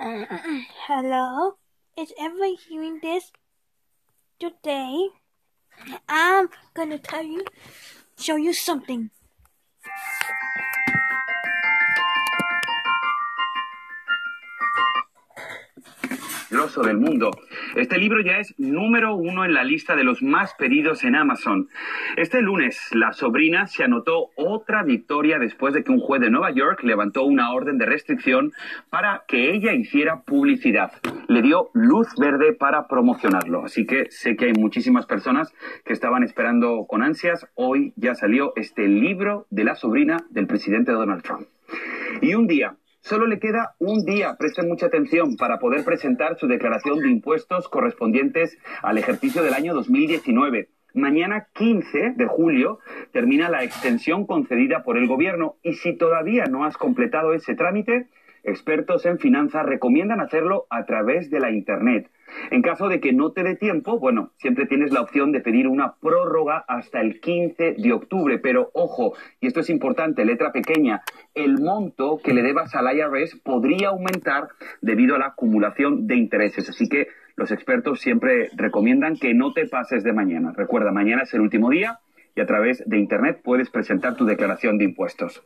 Hello? 0.00 1.54
Is 1.98 2.12
everyone 2.20 2.56
hearing 2.68 3.00
this? 3.02 3.32
Today, 4.38 5.08
I'm 6.08 6.50
gonna 6.72 6.98
tell 6.98 7.24
you, 7.24 7.44
show 8.16 8.36
you 8.36 8.52
something. 8.52 9.10
Grosso 16.50 16.82
del 16.82 16.98
mundo. 16.98 17.30
Este 17.74 17.98
libro 17.98 18.20
ya 18.22 18.38
es 18.38 18.54
número 18.58 19.14
uno 19.14 19.44
en 19.44 19.54
la 19.54 19.64
lista 19.64 19.96
de 19.96 20.04
los 20.04 20.22
más 20.22 20.54
pedidos 20.54 21.04
en 21.04 21.14
Amazon. 21.14 21.68
Este 22.16 22.40
lunes, 22.40 22.78
la 22.92 23.12
sobrina 23.12 23.66
se 23.66 23.84
anotó 23.84 24.30
otra 24.36 24.82
victoria 24.82 25.38
después 25.38 25.74
de 25.74 25.84
que 25.84 25.92
un 25.92 26.00
juez 26.00 26.20
de 26.20 26.30
Nueva 26.30 26.50
York 26.50 26.82
levantó 26.82 27.24
una 27.24 27.52
orden 27.52 27.78
de 27.78 27.86
restricción 27.86 28.52
para 28.90 29.24
que 29.28 29.52
ella 29.52 29.74
hiciera 29.74 30.22
publicidad. 30.22 30.92
Le 31.28 31.42
dio 31.42 31.70
luz 31.74 32.08
verde 32.18 32.52
para 32.52 32.88
promocionarlo. 32.88 33.64
Así 33.64 33.86
que 33.86 34.10
sé 34.10 34.36
que 34.36 34.46
hay 34.46 34.52
muchísimas 34.52 35.06
personas 35.06 35.52
que 35.84 35.92
estaban 35.92 36.22
esperando 36.22 36.86
con 36.88 37.02
ansias. 37.02 37.46
Hoy 37.54 37.92
ya 37.96 38.14
salió 38.14 38.52
este 38.56 38.88
libro 38.88 39.46
de 39.50 39.64
la 39.64 39.74
sobrina 39.74 40.24
del 40.30 40.46
presidente 40.46 40.92
Donald 40.92 41.22
Trump. 41.22 41.46
Y 42.22 42.34
un 42.34 42.46
día, 42.46 42.76
Solo 43.00 43.26
le 43.26 43.38
queda 43.38 43.74
un 43.78 44.04
día, 44.04 44.36
presten 44.38 44.68
mucha 44.68 44.86
atención, 44.86 45.36
para 45.36 45.58
poder 45.58 45.84
presentar 45.84 46.36
su 46.38 46.46
declaración 46.46 46.98
de 46.98 47.08
impuestos 47.08 47.68
correspondientes 47.68 48.58
al 48.82 48.98
ejercicio 48.98 49.42
del 49.42 49.54
año 49.54 49.72
2019. 49.74 50.68
Mañana 50.94 51.46
15 51.54 52.14
de 52.16 52.26
julio 52.26 52.80
termina 53.12 53.48
la 53.48 53.62
extensión 53.62 54.26
concedida 54.26 54.82
por 54.82 54.98
el 54.98 55.06
Gobierno 55.06 55.56
y 55.62 55.74
si 55.74 55.96
todavía 55.96 56.46
no 56.46 56.64
has 56.64 56.76
completado 56.76 57.34
ese 57.34 57.54
trámite, 57.54 58.08
expertos 58.42 59.06
en 59.06 59.18
finanzas 59.18 59.64
recomiendan 59.64 60.20
hacerlo 60.20 60.66
a 60.68 60.84
través 60.84 61.30
de 61.30 61.40
la 61.40 61.50
Internet. 61.50 62.10
En 62.50 62.62
caso 62.62 62.88
de 62.88 63.00
que 63.00 63.12
no 63.12 63.32
te 63.32 63.42
dé 63.42 63.56
tiempo, 63.56 63.98
bueno, 63.98 64.32
siempre 64.36 64.66
tienes 64.66 64.92
la 64.92 65.00
opción 65.00 65.32
de 65.32 65.40
pedir 65.40 65.66
una 65.66 65.94
prórroga 65.94 66.64
hasta 66.68 67.00
el 67.00 67.20
15 67.20 67.74
de 67.78 67.92
octubre, 67.92 68.38
pero 68.38 68.70
ojo, 68.74 69.14
y 69.40 69.46
esto 69.46 69.60
es 69.60 69.70
importante, 69.70 70.24
letra 70.24 70.52
pequeña, 70.52 71.02
el 71.34 71.58
monto 71.60 72.18
que 72.22 72.34
le 72.34 72.42
debas 72.42 72.74
al 72.74 72.94
IRS 72.96 73.36
podría 73.36 73.88
aumentar 73.88 74.48
debido 74.80 75.16
a 75.16 75.18
la 75.18 75.26
acumulación 75.28 76.06
de 76.06 76.16
intereses. 76.16 76.68
Así 76.68 76.88
que 76.88 77.08
los 77.36 77.50
expertos 77.50 78.00
siempre 78.00 78.50
recomiendan 78.56 79.16
que 79.16 79.34
no 79.34 79.52
te 79.52 79.66
pases 79.66 80.02
de 80.02 80.12
mañana. 80.12 80.52
Recuerda, 80.56 80.90
mañana 80.90 81.22
es 81.22 81.34
el 81.34 81.40
último 81.40 81.70
día 81.70 82.00
y 82.34 82.40
a 82.40 82.46
través 82.46 82.82
de 82.86 82.98
Internet 82.98 83.40
puedes 83.42 83.70
presentar 83.70 84.16
tu 84.16 84.24
declaración 84.24 84.78
de 84.78 84.84
impuestos. 84.84 85.42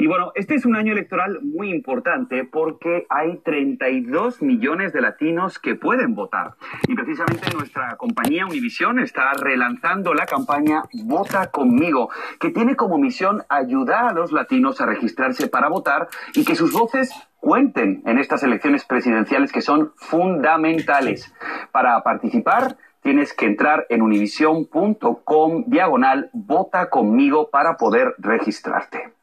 Y 0.00 0.06
bueno, 0.06 0.32
este 0.34 0.54
es 0.54 0.64
un 0.64 0.76
año 0.76 0.94
electoral 0.94 1.40
muy 1.42 1.70
importante 1.70 2.44
porque 2.44 3.06
hay 3.10 3.36
32 3.44 4.40
millones 4.40 4.94
de 4.94 5.02
latinos 5.02 5.58
que 5.58 5.74
pueden 5.74 6.14
votar. 6.14 6.54
Y 6.88 6.94
precisamente 6.94 7.54
nuestra 7.54 7.98
compañía 7.98 8.46
Univision 8.46 8.98
está 8.98 9.34
relanzando 9.34 10.14
la 10.14 10.24
campaña 10.24 10.84
Vota 11.04 11.50
conmigo, 11.50 12.08
que 12.38 12.48
tiene 12.48 12.76
como 12.76 12.96
misión 12.96 13.42
ayudar 13.50 14.06
a 14.06 14.12
los 14.14 14.32
latinos 14.32 14.80
a 14.80 14.86
registrarse 14.86 15.48
para 15.48 15.68
votar 15.68 16.08
y 16.34 16.46
que 16.46 16.56
sus 16.56 16.72
voces 16.72 17.12
cuenten 17.36 18.02
en 18.06 18.16
estas 18.16 18.42
elecciones 18.42 18.86
presidenciales 18.86 19.52
que 19.52 19.60
son 19.60 19.92
fundamentales. 19.96 21.30
Para 21.72 22.02
participar, 22.02 22.78
tienes 23.02 23.34
que 23.34 23.44
entrar 23.44 23.84
en 23.90 24.00
univision.com 24.00 25.64
diagonal 25.66 26.30
vota 26.32 26.88
conmigo 26.88 27.50
para 27.50 27.76
poder 27.76 28.14
registrarte. 28.16 29.19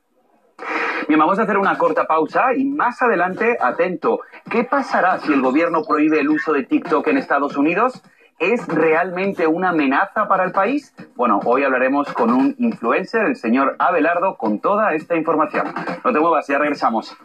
Bien, 1.07 1.21
vamos 1.21 1.39
a 1.39 1.43
hacer 1.43 1.57
una 1.57 1.77
corta 1.77 2.05
pausa 2.05 2.53
y 2.53 2.65
más 2.65 3.01
adelante, 3.01 3.57
atento, 3.61 4.19
¿qué 4.49 4.65
pasará 4.65 5.19
si 5.19 5.31
el 5.31 5.41
gobierno 5.41 5.83
prohíbe 5.85 6.19
el 6.19 6.27
uso 6.27 6.51
de 6.51 6.63
TikTok 6.63 7.07
en 7.07 7.17
Estados 7.17 7.55
Unidos? 7.55 8.01
¿Es 8.39 8.67
realmente 8.67 9.47
una 9.47 9.69
amenaza 9.69 10.27
para 10.27 10.43
el 10.43 10.51
país? 10.51 10.93
Bueno, 11.15 11.39
hoy 11.45 11.63
hablaremos 11.63 12.11
con 12.11 12.31
un 12.31 12.55
influencer, 12.59 13.25
el 13.25 13.37
señor 13.37 13.77
Abelardo, 13.79 14.35
con 14.35 14.59
toda 14.59 14.93
esta 14.95 15.15
información. 15.15 15.73
No 16.03 16.11
te 16.11 16.19
muevas, 16.19 16.45
ya 16.45 16.57
regresamos. 16.57 17.15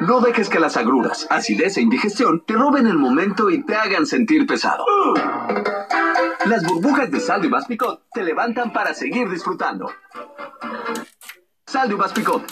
No 0.00 0.20
dejes 0.20 0.48
que 0.48 0.58
las 0.58 0.76
agruras, 0.76 1.28
acidez 1.30 1.76
e 1.76 1.82
indigestión 1.82 2.42
te 2.44 2.54
roben 2.54 2.88
el 2.88 2.98
momento 2.98 3.48
y 3.48 3.62
te 3.62 3.76
hagan 3.76 4.06
sentir 4.06 4.44
pesado. 4.44 4.84
Las 6.46 6.64
burbujas 6.64 7.10
de 7.10 7.20
Sal 7.20 7.42
de 7.42 7.50
Picot 7.66 8.04
te 8.12 8.22
levantan 8.22 8.72
para 8.72 8.94
seguir 8.94 9.28
disfrutando. 9.28 9.90
Sal 11.66 11.88
de 11.88 11.96
Picot, 12.14 12.42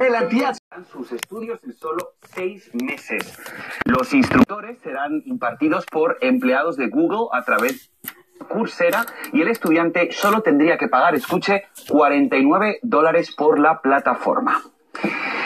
el 0.00 0.14
antiácido. 0.14 0.60
Sus 0.90 1.12
estudios 1.12 1.62
en 1.62 1.74
solo 1.74 2.14
seis 2.34 2.70
meses. 2.74 3.38
Los 3.84 4.12
instructores 4.12 4.78
serán 4.78 5.22
impartidos 5.26 5.86
por 5.86 6.18
empleados 6.20 6.76
de 6.76 6.88
Google 6.88 7.28
a 7.32 7.44
través 7.44 7.90
de 8.02 8.46
Coursera 8.46 9.06
y 9.32 9.42
el 9.42 9.48
estudiante 9.48 10.10
solo 10.12 10.42
tendría 10.42 10.76
que 10.76 10.88
pagar, 10.88 11.14
escuche, 11.14 11.64
49 11.88 12.80
dólares 12.82 13.34
por 13.36 13.60
la 13.60 13.80
plataforma. 13.80 14.62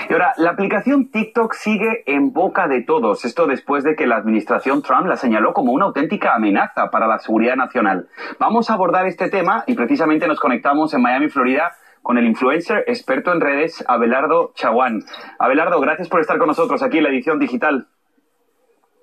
Y 0.09 0.13
ahora, 0.15 0.33
la 0.39 0.51
aplicación 0.51 1.11
TikTok 1.11 1.53
sigue 1.53 2.03
en 2.07 2.33
boca 2.33 2.67
de 2.67 2.83
todos. 2.83 3.27
Esto 3.27 3.47
después 3.47 3.85
de 3.85 3.95
que 3.95 4.07
la 4.07 4.17
administración 4.17 4.81
Trump 4.81 5.07
la 5.07 5.17
señaló 5.17 5.53
como 5.53 5.73
una 5.73 5.85
auténtica 5.85 6.35
amenaza 6.35 6.89
para 6.91 7.07
la 7.07 7.19
seguridad 7.19 7.57
nacional. 7.57 8.09
Vamos 8.39 8.71
a 8.71 8.75
abordar 8.75 9.07
este 9.07 9.29
tema 9.29 9.65
y 9.67 9.75
precisamente 9.75 10.27
nos 10.27 10.41
conectamos 10.41 10.95
en 10.95 11.03
Miami, 11.03 11.29
Florida, 11.29 11.73
con 12.03 12.17
el 12.17 12.27
influencer 12.27 12.85
experto 12.87 13.33
en 13.33 13.43
redes 13.43 13.85
Abelardo 13.87 14.53
Chaguán. 14.55 15.03
Abelardo, 15.39 15.79
gracias 15.79 16.09
por 16.09 16.21
estar 16.21 16.39
con 16.39 16.49
nosotros 16.49 16.83
aquí 16.83 16.97
en 16.97 17.05
la 17.05 17.11
edición 17.11 17.39
digital. 17.39 17.89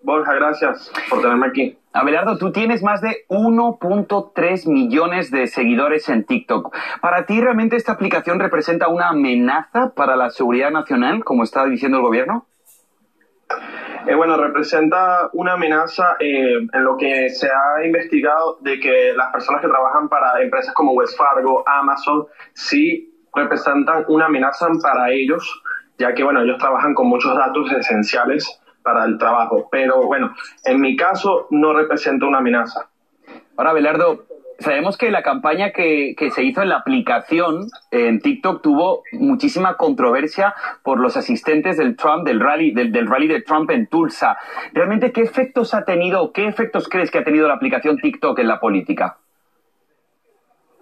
Borja, 0.06 0.36
gracias 0.36 0.92
por 1.10 1.20
tenerme 1.22 1.48
aquí. 1.48 1.80
Abelardo, 1.92 2.38
tú 2.38 2.52
tienes 2.52 2.84
más 2.84 3.02
de 3.02 3.26
1.3 3.28 4.70
millones 4.70 5.32
de 5.32 5.48
seguidores 5.48 6.10
en 6.10 6.26
TikTok. 6.26 6.76
¿Para 7.02 7.26
ti 7.26 7.42
realmente 7.42 7.76
esta 7.76 7.94
aplicación 7.94 8.40
representa 8.40 8.88
una 8.88 9.10
amenaza 9.10 9.94
para 9.96 10.16
la 10.16 10.30
seguridad 10.30 10.70
nacional, 10.70 11.24
como 11.24 11.44
está 11.44 11.66
diciendo 11.66 11.98
el 11.98 12.04
gobierno? 12.04 12.46
Eh, 14.06 14.14
bueno, 14.14 14.38
representa 14.38 15.32
una 15.34 15.54
amenaza 15.54 16.18
eh, 16.20 16.68
en 16.72 16.84
lo 16.84 16.98
que 16.98 17.30
se 17.30 17.48
ha 17.48 17.84
investigado 17.84 18.60
de 18.62 18.80
que 18.80 19.14
las 19.16 19.32
personas 19.32 19.62
que 19.62 19.68
trabajan 19.68 20.08
para 20.08 20.40
empresas 20.40 20.72
como 20.76 20.92
Wells 20.92 21.18
Fargo, 21.18 21.64
Amazon, 21.68 22.28
sí 22.54 23.12
representan 23.34 24.06
una 24.08 24.28
amenaza 24.28 24.68
para 24.84 25.10
ellos, 25.10 25.64
ya 25.98 26.14
que, 26.14 26.24
bueno, 26.24 26.44
ellos 26.44 26.60
trabajan 26.60 26.94
con 26.94 27.08
muchos 27.08 27.36
datos 27.36 27.72
esenciales 27.72 28.62
para 28.86 29.04
el 29.04 29.18
trabajo. 29.18 29.68
Pero 29.70 30.04
bueno, 30.04 30.34
en 30.64 30.80
mi 30.80 30.96
caso 30.96 31.48
no 31.50 31.74
representa 31.74 32.26
una 32.26 32.38
amenaza. 32.38 32.88
Ahora, 33.58 33.74
Belardo, 33.74 34.26
sabemos 34.60 34.98
que 34.98 35.12
la 35.12 35.24
campaña 35.24 35.72
que, 35.72 36.16
que, 36.18 36.32
se 36.32 36.44
hizo 36.44 36.62
en 36.62 36.70
la 36.70 36.78
aplicación 36.78 37.68
en 37.92 38.22
TikTok 38.22 38.62
tuvo 38.62 39.04
muchísima 39.14 39.76
controversia 39.76 40.56
por 40.84 41.00
los 41.00 41.18
asistentes 41.18 41.78
del 41.78 41.96
Trump, 41.96 42.26
del 42.26 42.40
rally, 42.40 42.72
del, 42.72 42.92
del, 42.92 43.08
rally 43.08 43.28
de 43.28 43.42
Trump 43.42 43.72
en 43.72 43.88
Tulsa. 43.88 44.38
¿Realmente 44.72 45.12
qué 45.12 45.22
efectos 45.22 45.74
ha 45.74 45.84
tenido, 45.84 46.32
qué 46.32 46.48
efectos 46.48 46.88
crees 46.88 47.12
que 47.12 47.18
ha 47.18 47.24
tenido 47.24 47.48
la 47.48 47.56
aplicación 47.56 47.98
TikTok 47.98 48.40
en 48.40 48.48
la 48.48 48.60
política? 48.60 49.18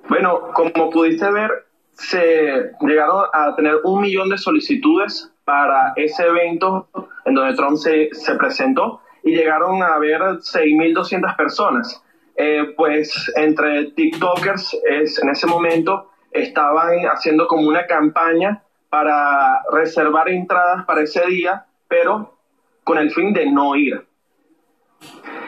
Bueno, 0.09 0.51
como 0.53 0.89
pudiste 0.89 1.31
ver, 1.31 1.49
se 1.93 2.71
llegaron 2.81 3.25
a 3.31 3.55
tener 3.55 3.75
un 3.83 4.01
millón 4.01 4.29
de 4.29 4.37
solicitudes 4.37 5.32
para 5.45 5.93
ese 5.95 6.25
evento 6.25 6.87
en 7.25 7.35
donde 7.35 7.55
Trump 7.55 7.77
se, 7.77 8.09
se 8.13 8.35
presentó 8.35 9.01
y 9.23 9.35
llegaron 9.35 9.81
a 9.81 9.95
haber 9.95 10.21
6.200 10.21 11.35
personas. 11.35 12.03
Eh, 12.35 12.73
pues 12.75 13.31
entre 13.35 13.91
TikTokers 13.91 14.77
es, 14.89 15.21
en 15.21 15.29
ese 15.29 15.45
momento 15.45 16.09
estaban 16.31 17.05
haciendo 17.05 17.47
como 17.47 17.67
una 17.67 17.85
campaña 17.85 18.63
para 18.89 19.61
reservar 19.71 20.29
entradas 20.29 20.85
para 20.85 21.01
ese 21.01 21.25
día, 21.27 21.65
pero 21.87 22.35
con 22.83 22.97
el 22.97 23.11
fin 23.11 23.33
de 23.33 23.49
no 23.51 23.75
ir. 23.75 24.05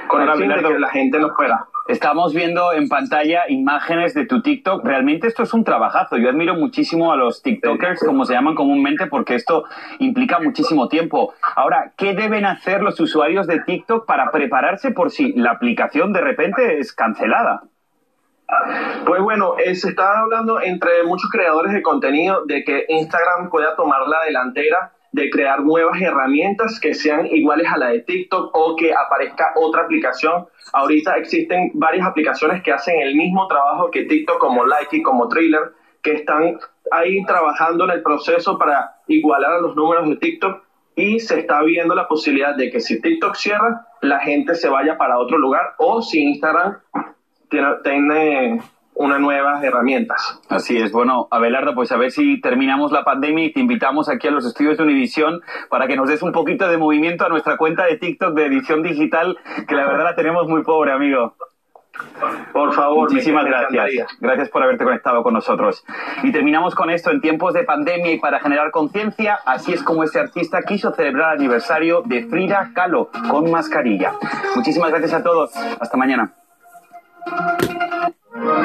Con 0.07 0.21
el 0.21 0.37
fin 0.37 0.49
de 0.49 0.55
que 0.55 0.79
la 0.79 0.89
gente 0.89 1.19
no 1.19 1.33
fuera. 1.35 1.67
Estamos 1.87 2.33
viendo 2.33 2.73
en 2.73 2.89
pantalla 2.89 3.43
imágenes 3.47 4.15
de 4.15 4.25
tu 4.25 4.41
TikTok. 4.41 4.83
Realmente 4.83 5.27
esto 5.27 5.43
es 5.43 5.53
un 5.53 5.63
trabajazo. 5.63 6.17
Yo 6.17 6.29
admiro 6.29 6.55
muchísimo 6.55 7.11
a 7.11 7.15
los 7.15 7.43
TikTokers, 7.43 8.03
como 8.03 8.25
se 8.25 8.33
llaman 8.33 8.55
comúnmente, 8.55 9.05
porque 9.05 9.35
esto 9.35 9.65
implica 9.99 10.39
muchísimo 10.39 10.87
tiempo. 10.87 11.35
Ahora, 11.55 11.93
¿qué 11.95 12.15
deben 12.15 12.45
hacer 12.45 12.81
los 12.81 12.99
usuarios 12.99 13.45
de 13.45 13.59
TikTok 13.59 14.07
para 14.07 14.31
prepararse 14.31 14.89
por 14.89 15.11
si 15.11 15.33
la 15.33 15.51
aplicación 15.51 16.11
de 16.11 16.21
repente 16.21 16.79
es 16.79 16.91
cancelada? 16.91 17.61
Pues 19.05 19.21
bueno, 19.21 19.53
eh, 19.59 19.75
se 19.75 19.89
está 19.89 20.21
hablando 20.21 20.59
entre 20.61 21.03
muchos 21.03 21.29
creadores 21.29 21.71
de 21.71 21.83
contenido 21.83 22.45
de 22.45 22.63
que 22.63 22.85
Instagram 22.89 23.51
pueda 23.51 23.75
tomar 23.75 24.07
la 24.07 24.23
delantera 24.25 24.91
de 25.15 25.29
crear 25.29 25.61
nuevas 25.61 26.01
herramientas 26.01 26.79
que 26.79 26.93
sean 26.93 27.25
iguales 27.27 27.67
a 27.71 27.77
la 27.77 27.87
de 27.87 28.01
TikTok 28.01 28.49
o 28.53 28.75
que 28.75 28.93
aparezca 28.93 29.53
otra 29.55 29.83
aplicación. 29.83 30.47
Ahorita 30.75 31.15
existen 31.15 31.71
varias 31.73 32.05
aplicaciones 32.05 32.61
que 32.61 32.73
hacen 32.73 32.99
el 32.99 33.15
mismo 33.15 33.47
trabajo 33.47 33.89
que 33.89 34.03
TikTok 34.03 34.39
como 34.39 34.65
Likey, 34.65 35.01
como 35.01 35.29
Thriller, 35.29 35.71
que 36.03 36.13
están 36.13 36.59
ahí 36.91 37.23
trabajando 37.23 37.85
en 37.85 37.91
el 37.91 38.03
proceso 38.03 38.57
para 38.57 38.95
igualar 39.07 39.53
a 39.53 39.61
los 39.61 39.75
números 39.75 40.09
de 40.09 40.17
TikTok 40.17 40.63
y 40.97 41.21
se 41.21 41.39
está 41.39 41.61
viendo 41.61 41.95
la 41.95 42.09
posibilidad 42.09 42.55
de 42.55 42.69
que 42.69 42.81
si 42.81 43.01
TikTok 43.01 43.35
cierra, 43.35 43.87
la 44.01 44.19
gente 44.19 44.53
se 44.55 44.67
vaya 44.67 44.97
para 44.97 45.17
otro 45.17 45.37
lugar 45.37 45.75
o 45.77 46.01
si 46.01 46.21
Instagram 46.21 46.77
tiene, 47.49 47.67
tiene 47.81 48.61
unas 48.95 49.19
nuevas 49.19 49.63
herramientas. 49.63 50.39
Así 50.49 50.77
es, 50.77 50.91
bueno, 50.91 51.27
Abelardo, 51.29 51.75
pues 51.75 51.91
a 51.91 51.97
ver 51.97 52.11
si 52.11 52.39
terminamos 52.41 52.91
la 52.91 53.03
pandemia 53.03 53.45
y 53.45 53.53
te 53.53 53.59
invitamos 53.59 54.09
aquí 54.09 54.27
a 54.27 54.31
los 54.31 54.45
estudios 54.45 54.77
de 54.77 54.83
Univisión 54.83 55.41
para 55.69 55.87
que 55.87 55.95
nos 55.95 56.09
des 56.09 56.21
un 56.23 56.31
poquito 56.31 56.67
de 56.67 56.77
movimiento 56.77 57.25
a 57.25 57.29
nuestra 57.29 57.57
cuenta 57.57 57.85
de 57.85 57.97
TikTok 57.97 58.33
de 58.33 58.45
edición 58.45 58.81
digital, 58.81 59.37
que 59.67 59.75
la 59.75 59.85
verdad 59.85 60.05
la 60.05 60.15
tenemos 60.15 60.47
muy 60.47 60.63
pobre, 60.63 60.91
amigo. 60.91 61.35
Por 62.51 62.73
favor, 62.73 63.09
Muchísimas 63.09 63.45
gracias. 63.45 64.07
Gracias 64.19 64.49
por 64.49 64.63
haberte 64.63 64.83
conectado 64.83 65.23
con 65.23 65.33
nosotros. 65.33 65.83
Y 66.23 66.31
terminamos 66.31 66.75
con 66.75 66.89
esto. 66.89 67.11
En 67.11 67.21
tiempos 67.21 67.53
de 67.53 67.63
pandemia 67.63 68.11
y 68.11 68.19
para 68.19 68.39
generar 68.39 68.71
conciencia, 68.71 69.39
así 69.45 69.73
es 69.73 69.83
como 69.83 70.03
este 70.03 70.19
artista 70.19 70.61
quiso 70.63 70.93
celebrar 70.93 71.33
el 71.33 71.39
aniversario 71.39 72.01
de 72.01 72.25
Frida 72.25 72.71
Kahlo 72.73 73.09
con 73.29 73.49
mascarilla. 73.51 74.13
Muchísimas 74.55 74.89
gracias 74.89 75.13
a 75.13 75.23
todos. 75.23 75.55
Hasta 75.55 75.97
mañana. 75.97 76.33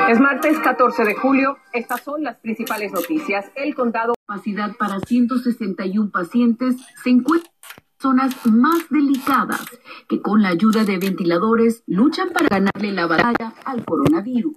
Es 0.08 0.18
martes 0.18 0.58
14 0.58 1.04
de 1.04 1.14
julio. 1.14 1.56
Estas 1.72 2.00
son 2.02 2.24
las 2.24 2.38
principales 2.38 2.90
noticias. 2.90 3.52
El 3.54 3.76
condado 3.76 4.14
capacidad 4.26 4.72
para 4.76 4.98
161 4.98 6.10
pacientes 6.10 6.76
se 7.02 7.10
encuentra 7.10 7.48
en 7.48 8.00
zonas 8.00 8.46
más 8.46 8.88
delicadas 8.90 9.64
que 10.08 10.20
con 10.20 10.42
la 10.42 10.48
ayuda 10.48 10.82
de 10.82 10.98
ventiladores 10.98 11.84
luchan 11.86 12.30
para 12.30 12.48
ganarle 12.48 12.90
la 12.90 13.06
batalla 13.06 13.52
al 13.64 13.84
coronavirus. 13.84 14.56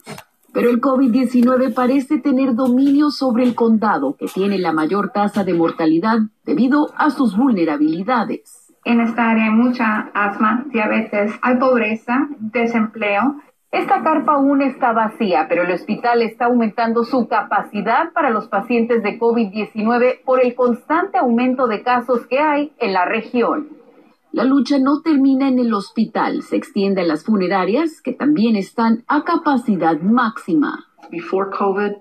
Pero 0.51 0.71
el 0.71 0.81
COVID-19 0.81 1.75
parece 1.75 2.17
tener 2.17 2.55
dominio 2.55 3.11
sobre 3.11 3.43
el 3.43 3.53
condado, 3.53 4.15
que 4.17 4.25
tiene 4.25 4.57
la 4.57 4.71
mayor 4.71 5.11
tasa 5.11 5.43
de 5.43 5.53
mortalidad 5.53 6.21
debido 6.43 6.91
a 6.97 7.11
sus 7.11 7.37
vulnerabilidades. 7.37 8.63
En 8.83 8.99
esta 8.99 9.29
área 9.29 9.45
hay 9.45 9.51
mucha 9.51 10.11
asma, 10.13 10.65
diabetes, 10.71 11.33
hay 11.41 11.57
pobreza, 11.57 12.27
desempleo. 12.39 13.41
Esta 13.73 14.03
carpa 14.03 14.33
aún 14.33 14.61
está 14.61 14.93
vacía, 14.93 15.47
pero 15.49 15.63
el 15.63 15.71
hospital 15.71 16.21
está 16.21 16.45
aumentando 16.45 17.03
su 17.03 17.27
capacidad 17.27 18.13
para 18.13 18.29
los 18.29 18.47
pacientes 18.47 19.01
de 19.01 19.19
COVID-19 19.19 20.21
por 20.23 20.45
el 20.45 20.53
constante 20.53 21.17
aumento 21.17 21.65
de 21.65 21.81
casos 21.81 22.27
que 22.27 22.37
hay 22.37 22.71
en 22.77 22.93
la 22.93 23.05
región. 23.05 23.69
La 24.31 24.43
lucha 24.43 24.77
no 24.77 25.01
termina 25.01 25.47
en 25.47 25.57
el 25.57 25.73
hospital, 25.73 26.43
se 26.43 26.55
extiende 26.55 27.01
a 27.01 27.05
las 27.05 27.25
funerarias, 27.25 27.99
que 27.99 28.13
también 28.13 28.55
están 28.55 29.03
a 29.07 29.23
capacidad 29.23 29.99
máxima. 29.99 30.85
before 31.09 31.49
COVID 31.49 31.93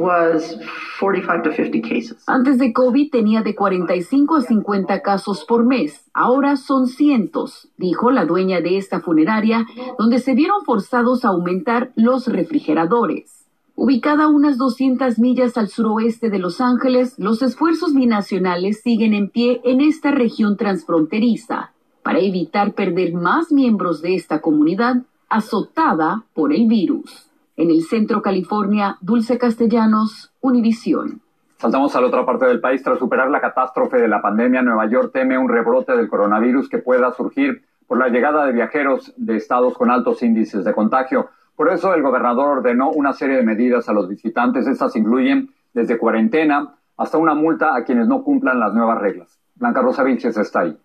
was 0.00 0.58
45 0.98 1.42
to 1.42 1.52
50 1.52 1.82
cases. 1.82 2.24
Antes 2.26 2.58
de 2.58 2.72
COVID 2.72 3.10
tenía 3.10 3.42
de 3.42 3.54
45 3.54 4.36
a 4.36 4.42
50 4.42 5.02
casos 5.02 5.44
por 5.44 5.64
mes. 5.64 6.10
Ahora 6.14 6.56
son 6.56 6.86
cientos, 6.86 7.68
dijo 7.76 8.10
la 8.10 8.24
dueña 8.24 8.60
de 8.60 8.78
esta 8.78 9.00
funeraria, 9.00 9.66
donde 9.98 10.18
se 10.18 10.34
vieron 10.34 10.64
forzados 10.64 11.24
a 11.24 11.28
aumentar 11.28 11.92
los 11.94 12.26
refrigeradores. 12.26 13.46
Ubicada 13.76 14.24
a 14.24 14.28
unas 14.28 14.58
200 14.58 15.18
millas 15.18 15.56
al 15.56 15.68
suroeste 15.68 16.28
de 16.28 16.38
Los 16.38 16.60
Ángeles, 16.60 17.14
los 17.18 17.40
esfuerzos 17.40 17.94
binacionales 17.94 18.82
siguen 18.82 19.14
en 19.14 19.30
pie 19.30 19.60
en 19.64 19.80
esta 19.80 20.10
región 20.10 20.56
transfronteriza 20.56 21.72
para 22.02 22.18
evitar 22.18 22.74
perder 22.74 23.14
más 23.14 23.52
miembros 23.52 24.02
de 24.02 24.14
esta 24.16 24.40
comunidad 24.40 25.02
azotada 25.30 26.24
por 26.34 26.52
el 26.52 26.66
virus. 26.66 27.29
En 27.60 27.70
el 27.70 27.82
centro 27.82 28.22
California, 28.22 28.96
Dulce 29.02 29.36
Castellanos, 29.36 30.32
Univisión. 30.40 31.20
Saltamos 31.58 31.94
a 31.94 32.00
la 32.00 32.06
otra 32.06 32.24
parte 32.24 32.46
del 32.46 32.58
país. 32.58 32.82
Tras 32.82 32.98
superar 32.98 33.28
la 33.28 33.42
catástrofe 33.42 33.98
de 33.98 34.08
la 34.08 34.22
pandemia, 34.22 34.62
Nueva 34.62 34.88
York 34.88 35.10
teme 35.12 35.36
un 35.36 35.46
rebrote 35.46 35.94
del 35.94 36.08
coronavirus 36.08 36.70
que 36.70 36.78
pueda 36.78 37.12
surgir 37.12 37.62
por 37.86 37.98
la 37.98 38.08
llegada 38.08 38.46
de 38.46 38.52
viajeros 38.52 39.12
de 39.18 39.36
estados 39.36 39.76
con 39.76 39.90
altos 39.90 40.22
índices 40.22 40.64
de 40.64 40.72
contagio. 40.72 41.28
Por 41.54 41.70
eso 41.70 41.92
el 41.92 42.00
gobernador 42.00 42.60
ordenó 42.60 42.92
una 42.92 43.12
serie 43.12 43.36
de 43.36 43.42
medidas 43.42 43.90
a 43.90 43.92
los 43.92 44.08
visitantes. 44.08 44.66
Estas 44.66 44.96
incluyen 44.96 45.50
desde 45.74 45.98
cuarentena 45.98 46.76
hasta 46.96 47.18
una 47.18 47.34
multa 47.34 47.76
a 47.76 47.84
quienes 47.84 48.08
no 48.08 48.24
cumplan 48.24 48.58
las 48.58 48.72
nuevas 48.72 49.02
reglas. 49.02 49.38
Blanca 49.56 49.82
Rosa 49.82 50.02
Vilches 50.02 50.38
está 50.38 50.60
ahí. 50.60 50.78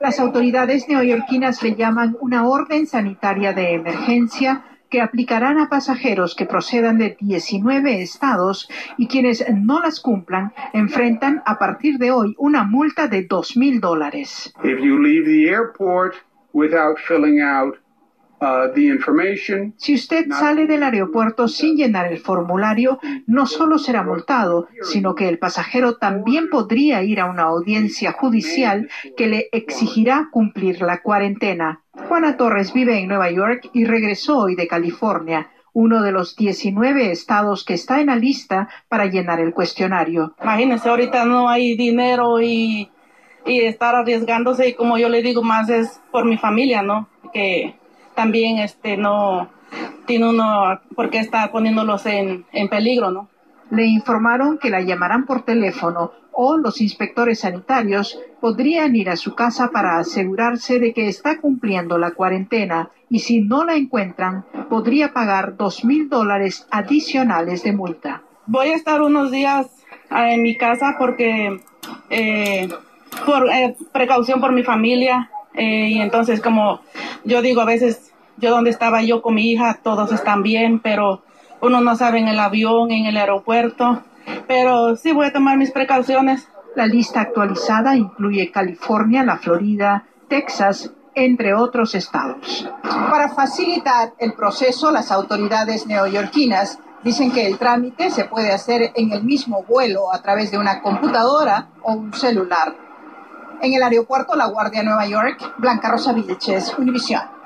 Las 0.00 0.18
autoridades 0.18 0.88
neoyorquinas 0.88 1.62
le 1.62 1.74
llaman 1.74 2.16
una 2.22 2.48
orden 2.48 2.86
sanitaria 2.86 3.52
de 3.52 3.74
emergencia 3.74 4.64
que 4.88 5.02
aplicarán 5.02 5.58
a 5.58 5.68
pasajeros 5.68 6.34
que 6.34 6.46
procedan 6.46 6.96
de 6.96 7.18
19 7.20 8.00
estados 8.00 8.70
y 8.96 9.08
quienes 9.08 9.44
no 9.52 9.78
las 9.78 10.00
cumplan 10.00 10.54
enfrentan 10.72 11.42
a 11.44 11.58
partir 11.58 11.98
de 11.98 12.12
hoy 12.12 12.34
una 12.38 12.64
multa 12.64 13.08
de 13.08 13.26
dos 13.26 13.58
mil 13.58 13.78
dólares. 13.78 14.54
Uh, 18.40 18.72
the 18.74 18.86
information, 18.86 19.74
Si 19.76 19.94
usted 19.94 20.26
sale 20.30 20.66
del 20.66 20.82
aeropuerto 20.82 21.48
sin 21.48 21.76
llenar 21.76 22.12
el 22.12 22.18
formulario, 22.18 22.98
no 23.26 23.46
solo 23.46 23.78
será 23.78 24.02
multado, 24.02 24.68
sino 24.82 25.14
que 25.14 25.28
el 25.28 25.38
pasajero 25.38 25.96
también 25.96 26.48
podría 26.48 27.02
ir 27.02 27.20
a 27.20 27.26
una 27.26 27.44
audiencia 27.44 28.12
judicial 28.12 28.88
que 29.16 29.26
le 29.26 29.48
exigirá 29.52 30.28
cumplir 30.30 30.82
la 30.82 31.02
cuarentena. 31.02 31.82
Juana 32.08 32.36
Torres 32.36 32.72
vive 32.72 32.98
en 32.98 33.08
Nueva 33.08 33.30
York 33.30 33.70
y 33.72 33.84
regresó 33.84 34.38
hoy 34.38 34.54
de 34.56 34.68
California, 34.68 35.50
uno 35.72 36.02
de 36.02 36.12
los 36.12 36.36
19 36.36 37.12
estados 37.12 37.64
que 37.64 37.74
está 37.74 38.00
en 38.00 38.06
la 38.06 38.16
lista 38.16 38.68
para 38.88 39.06
llenar 39.06 39.40
el 39.40 39.52
cuestionario. 39.52 40.34
Imagínense, 40.42 40.88
ahorita 40.88 41.24
no 41.24 41.48
hay 41.48 41.76
dinero 41.76 42.40
y, 42.40 42.90
y 43.46 43.60
estar 43.60 43.94
arriesgándose 43.94 44.68
y 44.68 44.74
como 44.74 44.98
yo 44.98 45.08
le 45.08 45.22
digo 45.22 45.42
más 45.42 45.68
es 45.68 46.00
por 46.10 46.24
mi 46.24 46.38
familia, 46.38 46.82
¿no? 46.82 47.08
Que 47.32 47.79
también 48.20 48.58
este 48.58 48.98
no 48.98 49.48
tiene 50.04 50.28
uno 50.28 50.78
por 50.94 51.08
qué 51.08 51.20
estar 51.20 51.50
poniéndolos 51.50 52.04
en, 52.04 52.44
en 52.52 52.68
peligro, 52.68 53.10
¿no? 53.10 53.30
Le 53.70 53.86
informaron 53.86 54.58
que 54.58 54.68
la 54.68 54.82
llamarán 54.82 55.24
por 55.24 55.46
teléfono 55.46 56.12
o 56.32 56.58
los 56.58 56.82
inspectores 56.82 57.40
sanitarios 57.40 58.20
podrían 58.38 58.94
ir 58.94 59.08
a 59.08 59.16
su 59.16 59.34
casa 59.34 59.70
para 59.72 59.98
asegurarse 59.98 60.78
de 60.78 60.92
que 60.92 61.08
está 61.08 61.40
cumpliendo 61.40 61.96
la 61.96 62.10
cuarentena 62.10 62.90
y 63.08 63.20
si 63.20 63.40
no 63.40 63.64
la 63.64 63.74
encuentran 63.74 64.44
podría 64.68 65.14
pagar 65.14 65.56
dos 65.56 65.82
mil 65.82 66.10
dólares 66.10 66.66
adicionales 66.70 67.62
de 67.62 67.72
multa. 67.72 68.22
Voy 68.44 68.68
a 68.68 68.74
estar 68.74 69.00
unos 69.00 69.30
días 69.30 69.66
ah, 70.10 70.30
en 70.30 70.42
mi 70.42 70.58
casa 70.58 70.96
porque 70.98 71.58
eh, 72.10 72.68
por 73.24 73.48
eh, 73.50 73.76
precaución 73.92 74.42
por 74.42 74.52
mi 74.52 74.62
familia 74.62 75.30
eh, 75.54 75.88
y 75.88 76.00
entonces 76.02 76.42
como 76.42 76.80
yo 77.24 77.40
digo 77.42 77.62
a 77.62 77.64
veces 77.64 78.09
yo 78.40 78.50
donde 78.50 78.70
estaba 78.70 79.02
yo 79.02 79.22
con 79.22 79.34
mi 79.34 79.52
hija 79.52 79.80
todos 79.82 80.12
están 80.12 80.42
bien 80.42 80.80
pero 80.80 81.22
uno 81.60 81.80
no 81.80 81.94
sabe 81.96 82.18
en 82.18 82.28
el 82.28 82.40
avión 82.40 82.90
en 82.90 83.06
el 83.06 83.16
aeropuerto 83.16 84.02
pero 84.46 84.96
sí 84.96 85.12
voy 85.12 85.26
a 85.26 85.32
tomar 85.32 85.56
mis 85.56 85.70
precauciones 85.70 86.48
La 86.76 86.86
lista 86.86 87.20
actualizada 87.20 87.96
incluye 87.96 88.52
California, 88.52 89.24
la 89.24 89.38
Florida, 89.38 90.04
Texas, 90.28 90.92
entre 91.14 91.52
otros 91.52 91.96
estados. 91.96 92.68
Para 92.82 93.28
facilitar 93.30 94.14
el 94.18 94.34
proceso, 94.34 94.92
las 94.92 95.10
autoridades 95.10 95.86
neoyorquinas 95.86 96.78
dicen 97.02 97.32
que 97.32 97.46
el 97.46 97.58
trámite 97.58 98.10
se 98.10 98.24
puede 98.24 98.52
hacer 98.52 98.92
en 98.94 99.12
el 99.12 99.24
mismo 99.24 99.64
vuelo 99.64 100.12
a 100.12 100.22
través 100.22 100.50
de 100.50 100.58
una 100.58 100.80
computadora 100.80 101.70
o 101.82 101.92
un 101.92 102.12
celular. 102.12 102.76
En 103.62 103.74
el 103.74 103.82
aeropuerto 103.82 104.36
La 104.36 104.46
Guardia 104.46 104.82
Nueva 104.82 105.06
York, 105.06 105.54
Blanca 105.58 105.90
Rosa 105.90 106.12
Vilches, 106.12 106.78
Univisión. 106.78 107.39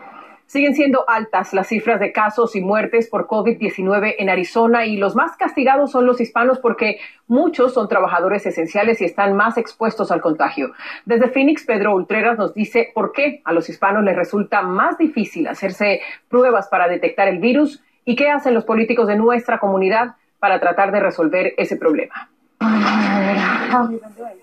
Siguen 0.46 0.74
siendo 0.74 1.08
altas 1.08 1.54
las 1.54 1.68
cifras 1.68 1.98
de 2.00 2.12
casos 2.12 2.54
y 2.54 2.60
muertes 2.60 3.08
por 3.08 3.26
COVID-19 3.26 4.16
en 4.18 4.28
Arizona 4.28 4.84
y 4.84 4.96
los 4.96 5.16
más 5.16 5.36
castigados 5.36 5.90
son 5.90 6.06
los 6.06 6.20
hispanos 6.20 6.58
porque 6.58 6.98
muchos 7.26 7.72
son 7.72 7.88
trabajadores 7.88 8.44
esenciales 8.44 9.00
y 9.00 9.04
están 9.04 9.34
más 9.34 9.56
expuestos 9.56 10.10
al 10.10 10.20
contagio. 10.20 10.72
Desde 11.06 11.30
Phoenix, 11.30 11.64
Pedro 11.64 11.94
Ultreras 11.94 12.36
nos 12.36 12.52
dice 12.52 12.90
por 12.94 13.12
qué 13.12 13.40
a 13.44 13.52
los 13.52 13.68
hispanos 13.68 14.04
les 14.04 14.16
resulta 14.16 14.62
más 14.62 14.98
difícil 14.98 15.46
hacerse 15.46 16.02
pruebas 16.28 16.68
para 16.68 16.88
detectar 16.88 17.26
el 17.28 17.38
virus 17.38 17.82
y 18.04 18.14
qué 18.14 18.28
hacen 18.30 18.54
los 18.54 18.64
políticos 18.64 19.08
de 19.08 19.16
nuestra 19.16 19.58
comunidad 19.58 20.16
para 20.38 20.60
tratar 20.60 20.92
de 20.92 21.00
resolver 21.00 21.54
ese 21.56 21.76
problema. 21.76 22.28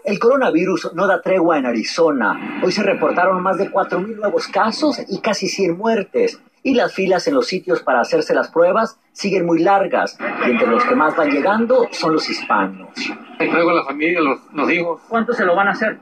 El 0.03 0.19
coronavirus 0.19 0.93
no 0.93 1.07
da 1.07 1.21
tregua 1.21 1.57
en 1.57 1.65
Arizona. 1.65 2.59
Hoy 2.63 2.71
se 2.71 2.83
reportaron 2.83 3.41
más 3.41 3.57
de 3.57 3.71
4.000 3.71 4.17
nuevos 4.17 4.47
casos 4.47 5.01
y 5.07 5.19
casi 5.19 5.47
100 5.47 5.77
muertes. 5.77 6.41
Y 6.63 6.75
las 6.75 6.93
filas 6.93 7.27
en 7.27 7.33
los 7.33 7.47
sitios 7.47 7.81
para 7.81 8.01
hacerse 8.01 8.35
las 8.35 8.49
pruebas 8.49 8.99
siguen 9.13 9.45
muy 9.45 9.59
largas. 9.59 10.17
Y 10.45 10.51
entre 10.51 10.67
los 10.67 10.83
que 10.83 10.95
más 10.95 11.15
van 11.15 11.31
llegando 11.31 11.87
son 11.91 12.13
los 12.13 12.29
hispanos. 12.29 12.89
traigo 13.37 13.71
la 13.71 13.83
familia, 13.83 14.21
los, 14.21 14.39
los 14.53 14.71
hijos. 14.71 15.01
¿Cuántos 15.07 15.37
se 15.37 15.45
lo 15.45 15.55
van 15.55 15.69
a 15.69 15.71
hacer? 15.71 15.99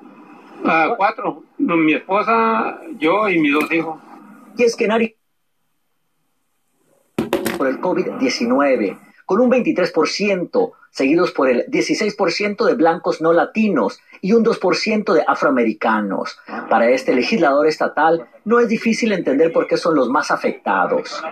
Ah, 0.66 0.94
cuatro. 0.98 1.44
Mi 1.58 1.94
esposa, 1.94 2.82
yo 2.98 3.30
y 3.30 3.40
mis 3.40 3.54
dos 3.54 3.72
hijos. 3.72 4.00
Y 4.58 4.64
es 4.64 4.76
que 4.76 4.86
en 4.86 4.92
Arizona 4.92 5.20
por 7.60 7.68
el 7.68 7.82
COVID-19, 7.82 8.98
con 9.30 9.42
un 9.42 9.52
23%, 9.52 10.72
seguidos 10.90 11.32
por 11.34 11.52
el 11.52 11.68
16% 11.68 12.66
de 12.66 12.74
blancos 12.74 13.22
no 13.22 13.32
latinos 13.32 14.00
y 14.22 14.34
un 14.34 14.44
2% 14.44 15.14
de 15.14 15.24
afroamericanos. 15.28 16.40
Para 16.68 16.90
este 16.90 17.14
legislador 17.14 17.68
estatal, 17.68 18.28
no 18.44 18.60
es 18.60 18.70
difícil 18.70 19.12
entender 19.12 19.54
por 19.54 19.68
qué 19.68 19.78
son 19.78 19.94
los 19.94 20.10
más 20.10 20.32
afectados. 20.32 21.24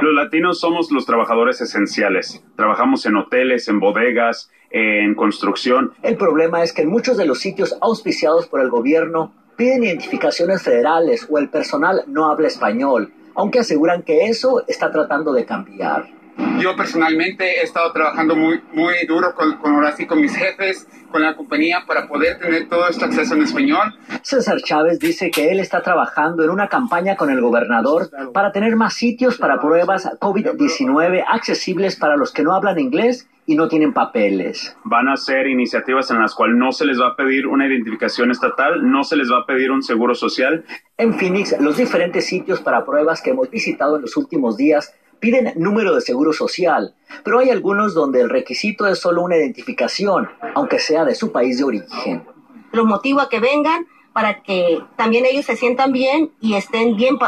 Los 0.00 0.14
latinos 0.14 0.60
somos 0.60 0.90
los 0.90 1.04
trabajadores 1.04 1.60
esenciales. 1.60 2.42
Trabajamos 2.56 3.04
en 3.04 3.16
hoteles, 3.16 3.68
en 3.68 3.80
bodegas, 3.80 4.50
en 4.70 5.14
construcción. 5.14 5.92
El 6.02 6.16
problema 6.16 6.62
es 6.62 6.72
que 6.72 6.80
en 6.80 6.88
muchos 6.88 7.18
de 7.18 7.26
los 7.26 7.40
sitios 7.40 7.76
auspiciados 7.82 8.46
por 8.46 8.62
el 8.62 8.70
gobierno 8.70 9.34
piden 9.56 9.84
identificaciones 9.84 10.62
federales 10.62 11.28
o 11.28 11.36
el 11.36 11.50
personal 11.50 12.04
no 12.06 12.30
habla 12.30 12.48
español, 12.48 13.12
aunque 13.34 13.58
aseguran 13.58 14.04
que 14.04 14.24
eso 14.28 14.64
está 14.68 14.90
tratando 14.90 15.34
de 15.34 15.44
cambiar. 15.44 16.21
Yo 16.60 16.76
personalmente 16.76 17.60
he 17.60 17.62
estado 17.62 17.92
trabajando 17.92 18.36
muy, 18.36 18.60
muy 18.72 18.94
duro 19.06 19.34
con, 19.34 19.56
con, 19.58 19.74
ahora 19.74 19.92
sí, 19.96 20.06
con 20.06 20.20
mis 20.20 20.34
jefes, 20.36 20.86
con 21.10 21.22
la 21.22 21.36
compañía 21.36 21.84
para 21.86 22.06
poder 22.06 22.38
tener 22.38 22.68
todo 22.68 22.88
este 22.88 23.04
acceso 23.04 23.34
en 23.34 23.42
español. 23.42 23.94
César 24.22 24.58
Chávez 24.62 24.98
dice 24.98 25.30
que 25.30 25.50
él 25.50 25.60
está 25.60 25.82
trabajando 25.82 26.42
en 26.44 26.50
una 26.50 26.68
campaña 26.68 27.16
con 27.16 27.30
el 27.30 27.40
gobernador 27.40 28.10
para 28.32 28.52
tener 28.52 28.76
más 28.76 28.94
sitios 28.94 29.38
para 29.38 29.60
pruebas 29.60 30.08
COVID-19 30.20 31.24
accesibles 31.26 31.96
para 31.96 32.16
los 32.16 32.32
que 32.32 32.42
no 32.42 32.54
hablan 32.54 32.78
inglés 32.78 33.28
y 33.44 33.56
no 33.56 33.68
tienen 33.68 33.92
papeles. 33.92 34.76
Van 34.84 35.08
a 35.08 35.16
ser 35.16 35.48
iniciativas 35.48 36.10
en 36.10 36.20
las 36.20 36.34
cuales 36.34 36.56
no 36.56 36.72
se 36.72 36.84
les 36.84 37.00
va 37.00 37.08
a 37.08 37.16
pedir 37.16 37.46
una 37.46 37.66
identificación 37.66 38.30
estatal, 38.30 38.88
no 38.90 39.02
se 39.04 39.16
les 39.16 39.30
va 39.30 39.40
a 39.40 39.46
pedir 39.46 39.70
un 39.70 39.82
seguro 39.82 40.14
social. 40.14 40.64
En 40.96 41.14
Phoenix, 41.14 41.60
los 41.60 41.76
diferentes 41.76 42.26
sitios 42.26 42.60
para 42.60 42.84
pruebas 42.84 43.20
que 43.20 43.30
hemos 43.30 43.50
visitado 43.50 43.96
en 43.96 44.02
los 44.02 44.16
últimos 44.16 44.56
días 44.56 44.94
piden 45.22 45.52
número 45.54 45.94
de 45.94 46.00
seguro 46.00 46.32
social, 46.32 46.96
pero 47.22 47.38
hay 47.38 47.48
algunos 47.48 47.94
donde 47.94 48.20
el 48.20 48.28
requisito 48.28 48.88
es 48.88 48.98
solo 48.98 49.22
una 49.22 49.36
identificación, 49.36 50.28
aunque 50.56 50.80
sea 50.80 51.04
de 51.04 51.14
su 51.14 51.30
país 51.30 51.58
de 51.58 51.64
origen. 51.64 52.24
Los 52.72 52.86
motivo 52.86 53.20
a 53.20 53.28
que 53.28 53.38
vengan 53.38 53.86
para 54.12 54.42
que 54.42 54.82
también 54.96 55.24
ellos 55.24 55.46
se 55.46 55.54
sientan 55.54 55.92
bien 55.92 56.32
y 56.40 56.54
estén 56.54 56.96
bien 56.96 57.18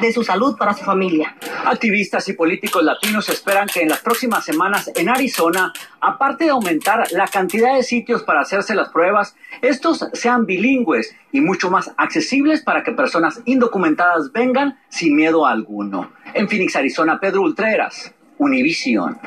de 0.00 0.12
su 0.12 0.22
salud 0.22 0.56
para 0.56 0.74
su 0.74 0.84
familia. 0.84 1.36
Activistas 1.64 2.28
y 2.28 2.32
políticos 2.32 2.82
latinos 2.82 3.28
esperan 3.28 3.68
que 3.68 3.82
en 3.82 3.88
las 3.88 4.00
próximas 4.00 4.44
semanas 4.44 4.90
en 4.94 5.08
Arizona, 5.08 5.72
aparte 6.00 6.44
de 6.44 6.50
aumentar 6.50 7.10
la 7.12 7.26
cantidad 7.26 7.74
de 7.74 7.82
sitios 7.82 8.22
para 8.22 8.40
hacerse 8.40 8.74
las 8.74 8.88
pruebas, 8.90 9.36
estos 9.60 10.06
sean 10.12 10.46
bilingües 10.46 11.14
y 11.30 11.40
mucho 11.40 11.70
más 11.70 11.92
accesibles 11.96 12.62
para 12.62 12.82
que 12.82 12.92
personas 12.92 13.40
indocumentadas 13.44 14.32
vengan 14.32 14.78
sin 14.88 15.14
miedo 15.14 15.46
alguno. 15.46 16.12
En 16.34 16.48
Phoenix, 16.48 16.76
Arizona, 16.76 17.20
Pedro 17.20 17.42
Ultreras, 17.42 18.14
Univision. 18.38 19.18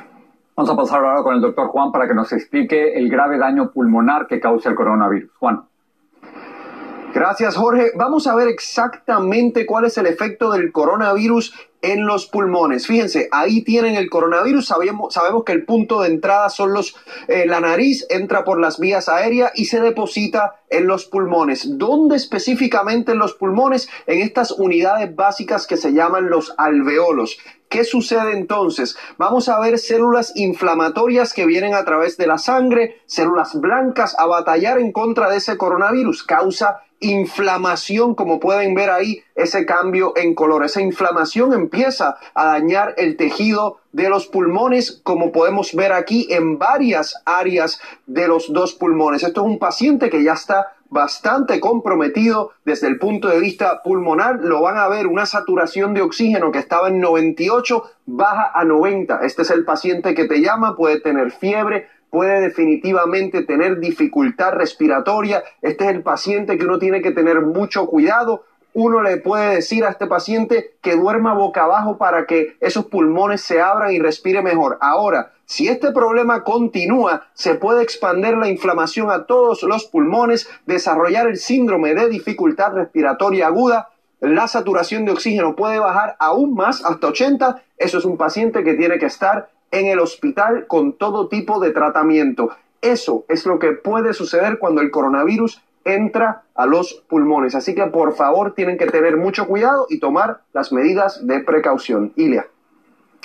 Vamos 0.55 0.71
a 0.71 0.75
pasar 0.75 1.03
ahora 1.03 1.21
con 1.21 1.35
el 1.35 1.41
doctor 1.41 1.67
Juan 1.67 1.91
para 1.91 2.07
que 2.07 2.13
nos 2.13 2.31
explique 2.31 2.93
el 2.93 3.09
grave 3.09 3.37
daño 3.37 3.71
pulmonar 3.71 4.25
que 4.27 4.39
causa 4.39 4.69
el 4.69 4.75
coronavirus. 4.75 5.31
Juan. 5.37 5.63
Gracias, 7.15 7.55
Jorge. 7.55 7.93
Vamos 7.95 8.27
a 8.27 8.35
ver 8.35 8.49
exactamente 8.49 9.65
cuál 9.65 9.85
es 9.85 9.97
el 9.97 10.05
efecto 10.05 10.51
del 10.51 10.73
coronavirus 10.73 11.53
en 11.81 12.05
los 12.05 12.25
pulmones. 12.25 12.87
Fíjense, 12.87 13.29
ahí 13.31 13.63
tienen 13.63 13.95
el 13.95 14.09
coronavirus. 14.09 14.65
Sabemos, 14.65 15.43
que 15.45 15.53
el 15.53 15.63
punto 15.63 16.01
de 16.01 16.09
entrada 16.09 16.49
son 16.49 16.73
los, 16.73 16.93
eh, 17.29 17.45
la 17.45 17.61
nariz, 17.61 18.05
entra 18.09 18.43
por 18.43 18.59
las 18.59 18.79
vías 18.79 19.07
aéreas 19.07 19.53
y 19.55 19.63
se 19.63 19.79
deposita 19.79 20.55
en 20.69 20.87
los 20.87 21.05
pulmones. 21.05 21.77
¿Dónde 21.77 22.17
específicamente 22.17 23.13
en 23.13 23.19
los 23.19 23.33
pulmones? 23.33 23.87
En 24.07 24.21
estas 24.21 24.51
unidades 24.51 25.15
básicas 25.15 25.67
que 25.67 25.77
se 25.77 25.93
llaman 25.93 26.29
los 26.29 26.53
alveolos. 26.57 27.37
¿Qué 27.69 27.83
sucede 27.83 28.33
entonces? 28.33 28.95
Vamos 29.17 29.49
a 29.49 29.59
ver 29.59 29.79
células 29.79 30.33
inflamatorias 30.35 31.33
que 31.33 31.45
vienen 31.45 31.73
a 31.73 31.83
través 31.83 32.15
de 32.17 32.27
la 32.27 32.37
sangre, 32.37 33.01
células 33.05 33.59
blancas 33.59 34.15
a 34.19 34.25
batallar 34.27 34.79
en 34.79 34.91
contra 34.91 35.29
de 35.29 35.37
ese 35.37 35.57
coronavirus. 35.57 36.23
Causa 36.23 36.81
inflamación, 36.99 38.15
como 38.15 38.39
pueden 38.39 38.73
ver 38.73 38.89
ahí, 38.89 39.21
ese 39.35 39.65
cambio 39.65 40.13
en 40.15 40.33
color. 40.33 40.63
Esa 40.63 40.81
inflamación 40.81 41.53
empieza 41.53 42.17
a 42.33 42.45
dañar 42.45 42.93
el 42.97 43.17
tejido 43.17 43.79
de 43.91 44.09
los 44.09 44.27
pulmones, 44.27 45.01
como 45.03 45.31
podemos 45.31 45.73
ver 45.73 45.93
aquí 45.93 46.27
en 46.29 46.57
varias 46.57 47.21
áreas 47.25 47.79
de 48.07 48.27
los 48.27 48.51
dos 48.51 48.73
pulmones. 48.73 49.23
Esto 49.23 49.41
es 49.41 49.47
un 49.47 49.59
paciente 49.59 50.09
que 50.09 50.23
ya 50.23 50.33
está 50.33 50.75
bastante 50.89 51.59
comprometido 51.59 52.51
desde 52.63 52.87
el 52.87 52.99
punto 52.99 53.27
de 53.27 53.39
vista 53.39 53.81
pulmonar. 53.83 54.39
Lo 54.41 54.61
van 54.61 54.77
a 54.77 54.87
ver, 54.87 55.07
una 55.07 55.25
saturación 55.25 55.93
de 55.93 56.01
oxígeno 56.01 56.51
que 56.51 56.59
estaba 56.59 56.87
en 56.87 56.99
98, 57.01 57.83
baja 58.05 58.51
a 58.53 58.63
90. 58.63 59.19
Este 59.23 59.41
es 59.41 59.49
el 59.51 59.65
paciente 59.65 60.13
que 60.13 60.25
te 60.25 60.41
llama, 60.41 60.75
puede 60.75 60.99
tener 60.99 61.31
fiebre, 61.31 61.87
puede 62.15 62.39
definitivamente 62.39 63.43
tener 63.43 63.81
dificultad 63.81 64.53
respiratoria. 64.53 65.43
Este 65.61 65.83
es 65.83 65.89
el 65.91 66.01
paciente 66.01 66.57
que 66.57 66.63
uno 66.63 66.79
tiene 66.79 67.01
que 67.01 67.11
tener 67.11 67.41
mucho 67.41 67.87
cuidado. 67.87 68.45
Uno 68.73 69.01
le 69.01 69.17
puede 69.17 69.55
decir 69.55 69.83
a 69.83 69.89
este 69.89 70.07
paciente 70.07 70.77
que 70.81 70.95
duerma 70.95 71.33
boca 71.33 71.65
abajo 71.65 71.97
para 71.97 72.25
que 72.25 72.55
esos 72.61 72.85
pulmones 72.85 73.41
se 73.41 73.59
abran 73.59 73.91
y 73.91 73.99
respire 73.99 74.41
mejor. 74.41 74.77
Ahora, 74.79 75.33
si 75.43 75.67
este 75.67 75.91
problema 75.91 76.45
continúa, 76.45 77.27
se 77.33 77.55
puede 77.55 77.83
expandir 77.83 78.37
la 78.37 78.47
inflamación 78.47 79.11
a 79.11 79.25
todos 79.25 79.63
los 79.63 79.83
pulmones, 79.83 80.49
desarrollar 80.65 81.27
el 81.27 81.35
síndrome 81.35 81.95
de 81.95 82.07
dificultad 82.07 82.71
respiratoria 82.71 83.47
aguda, 83.47 83.89
la 84.21 84.47
saturación 84.47 85.03
de 85.03 85.11
oxígeno 85.11 85.57
puede 85.57 85.79
bajar 85.79 86.15
aún 86.19 86.55
más 86.55 86.85
hasta 86.85 87.07
80. 87.07 87.61
Eso 87.77 87.97
es 87.97 88.05
un 88.05 88.15
paciente 88.15 88.63
que 88.63 88.75
tiene 88.75 88.99
que 88.99 89.07
estar 89.07 89.49
en 89.75 89.87
el 89.87 89.99
hospital 89.99 90.67
con 90.67 90.93
todo 90.93 91.27
tipo 91.27 91.59
de 91.59 91.71
tratamiento. 91.71 92.49
Eso 92.81 93.25
es 93.27 93.45
lo 93.45 93.59
que 93.59 93.73
puede 93.73 94.13
suceder 94.13 94.57
cuando 94.57 94.81
el 94.81 94.89
coronavirus 94.89 95.61
entra 95.83 96.43
a 96.55 96.65
los 96.65 97.03
pulmones. 97.07 97.55
Así 97.55 97.75
que 97.75 97.85
por 97.87 98.15
favor 98.15 98.53
tienen 98.53 98.77
que 98.77 98.87
tener 98.87 99.17
mucho 99.17 99.47
cuidado 99.47 99.85
y 99.89 99.99
tomar 99.99 100.39
las 100.53 100.71
medidas 100.71 101.25
de 101.27 101.41
precaución. 101.41 102.13
Ilia. 102.15 102.47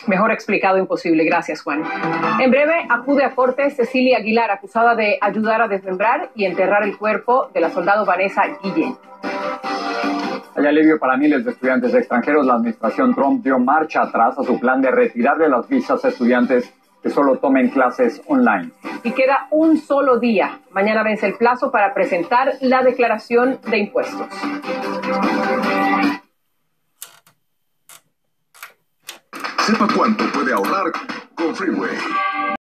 Mejor 0.06 0.32
explicado 0.32 0.78
imposible. 0.78 1.24
Gracias, 1.24 1.62
Juan. 1.62 1.84
En 2.40 2.50
breve 2.50 2.86
acude 2.88 3.24
a 3.24 3.34
corte 3.34 3.70
Cecilia 3.70 4.18
Aguilar, 4.18 4.50
acusada 4.50 4.94
de 4.94 5.18
ayudar 5.20 5.62
a 5.62 5.68
desmembrar 5.68 6.30
y 6.34 6.46
enterrar 6.46 6.82
el 6.82 6.96
cuerpo 6.98 7.50
de 7.54 7.60
la 7.60 7.70
soldado 7.70 8.04
Vanessa 8.04 8.42
Guillén. 8.62 8.96
Hay 10.56 10.66
alivio 10.66 10.98
para 10.98 11.16
miles 11.16 11.44
de 11.44 11.52
estudiantes 11.52 11.94
extranjeros. 11.94 12.46
La 12.46 12.54
administración 12.54 13.14
Trump 13.14 13.42
dio 13.42 13.58
marcha 13.58 14.02
atrás 14.02 14.38
a 14.38 14.42
su 14.42 14.58
plan 14.58 14.80
de 14.80 14.90
retirarle 14.90 15.48
las 15.48 15.68
visas 15.68 16.04
a 16.04 16.08
estudiantes 16.08 16.72
que 17.02 17.10
solo 17.10 17.38
tomen 17.38 17.70
clases 17.70 18.20
online. 18.26 18.70
Y 19.02 19.12
queda 19.12 19.48
un 19.50 19.78
solo 19.78 20.18
día. 20.18 20.60
Mañana 20.72 21.02
vence 21.02 21.26
el 21.26 21.34
plazo 21.34 21.70
para 21.70 21.94
presentar 21.94 22.54
la 22.60 22.82
declaración 22.82 23.58
de 23.70 23.78
impuestos. 23.78 24.26
Sepa 29.60 29.88
cuánto 29.96 30.24
puede 30.32 30.52
ahorrar 30.52 30.92
con 31.34 31.54
Freeway. 31.54 31.96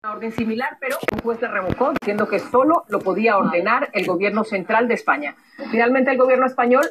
Una 0.04 0.14
orden 0.14 0.32
similar, 0.32 0.78
pero 0.80 0.98
un 1.12 1.20
juez 1.20 1.42
la 1.42 1.52
revocó 1.52 1.94
diciendo 2.00 2.28
que 2.28 2.40
solo 2.40 2.84
lo 2.90 3.00
podía 3.00 3.38
ordenar 3.38 3.90
el 3.94 4.06
gobierno 4.06 4.44
central 4.44 4.88
de 4.88 4.96
España. 4.96 5.36
Finalmente 5.72 6.12
el 6.12 6.18
gobierno 6.18 6.46
español 6.46 6.86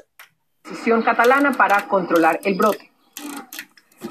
decisión 0.65 1.03
catalana 1.03 1.53
para 1.53 1.87
controlar 1.87 2.41
el 2.43 2.57
brote. 2.57 2.91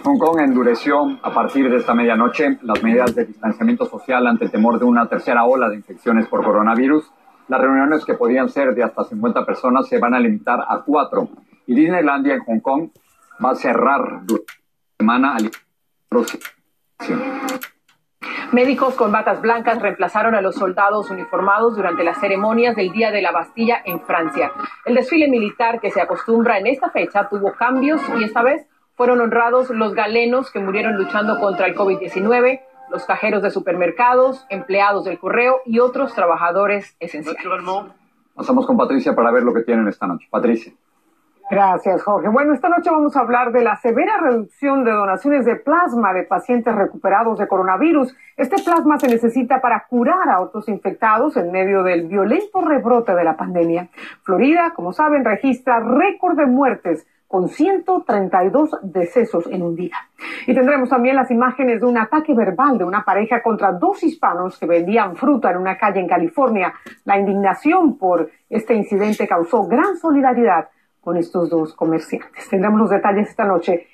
Hong 0.03 0.17
Kong 0.17 0.39
endureció 0.39 1.17
a 1.21 1.33
partir 1.33 1.69
de 1.69 1.77
esta 1.77 1.93
medianoche 1.93 2.59
las 2.61 2.81
medidas 2.83 3.15
de 3.15 3.25
distanciamiento 3.25 3.85
social 3.85 4.27
ante 4.27 4.45
el 4.45 4.51
temor 4.51 4.79
de 4.79 4.85
una 4.85 5.07
tercera 5.07 5.45
ola 5.45 5.69
de 5.69 5.75
infecciones 5.75 6.27
por 6.27 6.43
coronavirus. 6.43 7.05
Las 7.47 7.59
reuniones 7.59 8.05
que 8.05 8.13
podían 8.13 8.49
ser 8.49 8.73
de 8.75 8.83
hasta 8.83 9.03
50 9.03 9.45
personas 9.45 9.87
se 9.87 9.99
van 9.99 10.13
a 10.13 10.19
limitar 10.19 10.63
a 10.67 10.81
cuatro. 10.85 11.29
Y 11.67 11.75
Disneylandia 11.75 12.35
en 12.35 12.41
Hong 12.41 12.59
Kong 12.59 12.89
va 13.43 13.51
a 13.51 13.55
cerrar 13.55 14.21
durante 14.25 14.53
la 14.53 14.97
semana 14.97 15.35
al 15.35 15.51
Médicos 18.51 18.95
con 18.95 19.11
batas 19.11 19.41
blancas 19.41 19.81
reemplazaron 19.81 20.35
a 20.35 20.41
los 20.41 20.55
soldados 20.55 21.09
uniformados 21.09 21.75
durante 21.75 22.03
las 22.03 22.19
ceremonias 22.19 22.75
del 22.75 22.91
Día 22.91 23.11
de 23.11 23.21
la 23.21 23.31
Bastilla 23.31 23.81
en 23.85 24.01
Francia. 24.01 24.51
El 24.85 24.95
desfile 24.95 25.27
militar 25.27 25.79
que 25.79 25.91
se 25.91 26.01
acostumbra 26.01 26.57
en 26.57 26.67
esta 26.67 26.89
fecha 26.89 27.27
tuvo 27.29 27.53
cambios 27.53 28.01
y 28.19 28.23
esta 28.23 28.43
vez 28.43 28.67
fueron 28.95 29.21
honrados 29.21 29.69
los 29.69 29.93
galenos 29.93 30.51
que 30.51 30.59
murieron 30.59 30.95
luchando 30.97 31.39
contra 31.39 31.65
el 31.65 31.75
COVID-19, 31.75 32.61
los 32.91 33.05
cajeros 33.05 33.41
de 33.41 33.49
supermercados, 33.49 34.45
empleados 34.49 35.05
del 35.05 35.17
correo 35.17 35.61
y 35.65 35.79
otros 35.79 36.13
trabajadores 36.13 36.95
esenciales. 36.99 37.43
Pasamos 38.35 38.65
con 38.65 38.77
Patricia 38.77 39.15
para 39.15 39.31
ver 39.31 39.43
lo 39.43 39.53
que 39.53 39.61
tienen 39.61 39.87
esta 39.87 40.07
noche. 40.07 40.27
Patricia. 40.29 40.73
Gracias, 41.49 42.01
Jorge. 42.03 42.29
Bueno, 42.29 42.53
esta 42.53 42.69
noche 42.69 42.89
vamos 42.89 43.15
a 43.15 43.19
hablar 43.19 43.51
de 43.51 43.63
la 43.63 43.75
severa 43.75 44.17
reducción 44.19 44.83
de 44.83 44.91
donaciones 44.91 45.45
de 45.45 45.57
plasma 45.57 46.13
de 46.13 46.23
pacientes 46.23 46.73
recuperados 46.73 47.37
de 47.37 47.47
coronavirus. 47.47 48.15
Este 48.37 48.61
plasma 48.63 48.97
se 48.97 49.07
necesita 49.07 49.61
para 49.61 49.85
curar 49.89 50.29
a 50.29 50.39
otros 50.39 50.69
infectados 50.69 51.35
en 51.37 51.51
medio 51.51 51.83
del 51.83 52.07
violento 52.07 52.61
rebrote 52.61 53.13
de 53.13 53.23
la 53.23 53.35
pandemia. 53.35 53.89
Florida, 54.23 54.71
como 54.73 54.93
saben, 54.93 55.25
registra 55.25 55.79
récord 55.79 56.37
de 56.37 56.45
muertes 56.45 57.05
con 57.27 57.49
132 57.49 58.77
decesos 58.83 59.47
en 59.47 59.63
un 59.63 59.75
día. 59.75 59.95
Y 60.45 60.53
tendremos 60.53 60.89
también 60.89 61.15
las 61.15 61.31
imágenes 61.31 61.81
de 61.81 61.87
un 61.87 61.97
ataque 61.97 62.33
verbal 62.33 62.77
de 62.77 62.83
una 62.83 63.03
pareja 63.03 63.41
contra 63.41 63.71
dos 63.71 64.03
hispanos 64.03 64.59
que 64.59 64.67
vendían 64.67 65.15
fruta 65.15 65.49
en 65.49 65.57
una 65.57 65.75
calle 65.77 65.99
en 65.99 66.07
California. 66.07 66.73
La 67.05 67.17
indignación 67.17 67.97
por 67.97 68.29
este 68.49 68.75
incidente 68.75 69.27
causó 69.27 69.65
gran 69.65 69.97
solidaridad 69.97 70.69
con 71.03 71.17
estos 71.17 71.49
dos 71.49 71.73
comerciantes. 71.73 72.47
Tendremos 72.49 72.79
los 72.79 72.89
detalles 72.89 73.29
esta 73.29 73.45
noche 73.45 73.87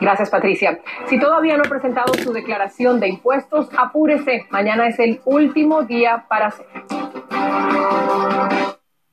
Gracias, 0.00 0.30
Patricia. 0.30 0.78
Si 1.06 1.18
todavía 1.18 1.56
no 1.56 1.62
ha 1.64 1.68
presentado 1.68 2.12
su 2.14 2.32
declaración 2.32 3.00
de 3.00 3.08
impuestos, 3.08 3.68
apúrese. 3.76 4.46
Mañana 4.50 4.88
es 4.88 4.98
el 4.98 5.20
último 5.24 5.82
día 5.84 6.26
para 6.28 6.48
hacer. 6.48 6.66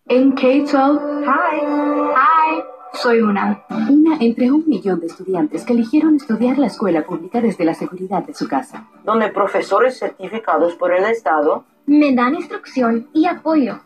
En 0.08 0.34
K-12, 0.34 1.24
hi, 1.24 1.66
hi, 1.66 2.64
soy 2.94 3.22
una. 3.22 3.64
Una 3.90 4.18
entre 4.20 4.52
un 4.52 4.68
millón 4.68 5.00
de 5.00 5.08
estudiantes 5.08 5.64
que 5.64 5.74
eligieron 5.74 6.16
estudiar 6.16 6.58
la 6.58 6.68
escuela 6.68 7.04
pública 7.04 7.40
desde 7.40 7.64
la 7.64 7.74
seguridad 7.74 8.24
de 8.24 8.34
su 8.34 8.48
casa. 8.48 8.86
Donde 9.06 9.30
profesores 9.30 9.98
certificados 9.98 10.76
por 10.76 10.94
el 10.94 11.06
Estado 11.06 11.64
me 11.86 12.14
dan 12.14 12.36
instrucción 12.36 13.08
y 13.14 13.26
apoyo. 13.26 13.80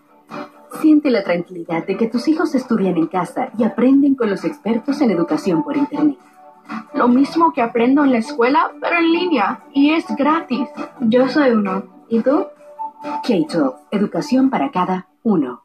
Siente 0.82 1.10
la 1.10 1.24
tranquilidad 1.24 1.86
de 1.86 1.98
que 1.98 2.08
tus 2.08 2.28
hijos 2.28 2.54
estudian 2.54 2.98
en 2.98 3.08
casa 3.08 3.50
y 3.58 3.64
aprenden 3.64 4.16
con 4.16 4.30
los 4.30 4.44
expertos 4.44 5.02
en 5.02 5.12
educación 5.12 5.64
por 5.64 5.76
Internet. 5.76 6.18
Lo 6.94 7.08
mismo 7.08 7.52
que 7.54 7.62
aprendo 7.62 8.04
en 8.04 8.12
la 8.12 8.20
escuela, 8.20 8.72
pero 8.80 8.98
en 8.98 9.12
línea, 9.12 9.60
y 9.74 9.92
es 9.92 10.06
gratis. 10.16 10.68
Yo 11.00 11.28
soy 11.30 11.52
uno. 11.52 11.84
¿Y 12.10 12.22
tú? 12.22 12.46
K-12, 13.24 13.76
educación 13.92 14.50
para 14.50 14.72
cada 14.72 15.08
uno. 15.24 15.64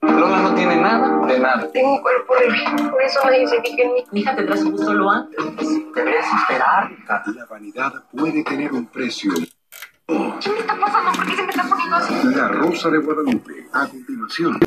Lola 0.00 0.42
no 0.42 0.54
tiene 0.54 0.76
nada 0.76 1.26
de 1.26 1.38
nada. 1.38 1.68
Tengo 1.72 1.94
un 1.94 2.02
cuerpo 2.02 2.32
horrible, 2.32 2.90
por 2.90 3.02
eso 3.02 3.20
nadie 3.24 3.46
se 3.46 3.60
fija 3.62 3.82
en 3.82 3.94
mí. 3.94 4.04
Mi 4.10 4.20
hija 4.20 4.34
tendrá 4.34 4.56
su 4.56 4.70
gusto 4.70 4.92
lo 4.92 5.10
antes. 5.10 5.38
Deberías 5.94 6.26
esperar. 6.40 6.90
La 7.34 7.46
vanidad 7.46 7.92
puede 8.10 8.42
tener 8.42 8.72
un 8.72 8.86
precio. 8.86 9.32
¿Qué 10.40 10.50
me 10.50 10.58
está 10.58 10.78
pasando? 10.78 11.12
¿Por 11.12 11.26
qué 11.26 11.36
se 11.36 11.42
me 11.42 11.50
está 11.50 11.68
poniendo 11.68 11.96
así? 11.96 12.14
La 12.34 12.48
Rosa 12.48 12.90
de 12.90 12.98
Guadalupe, 12.98 13.68
a 13.72 13.86
continuación. 13.86 14.58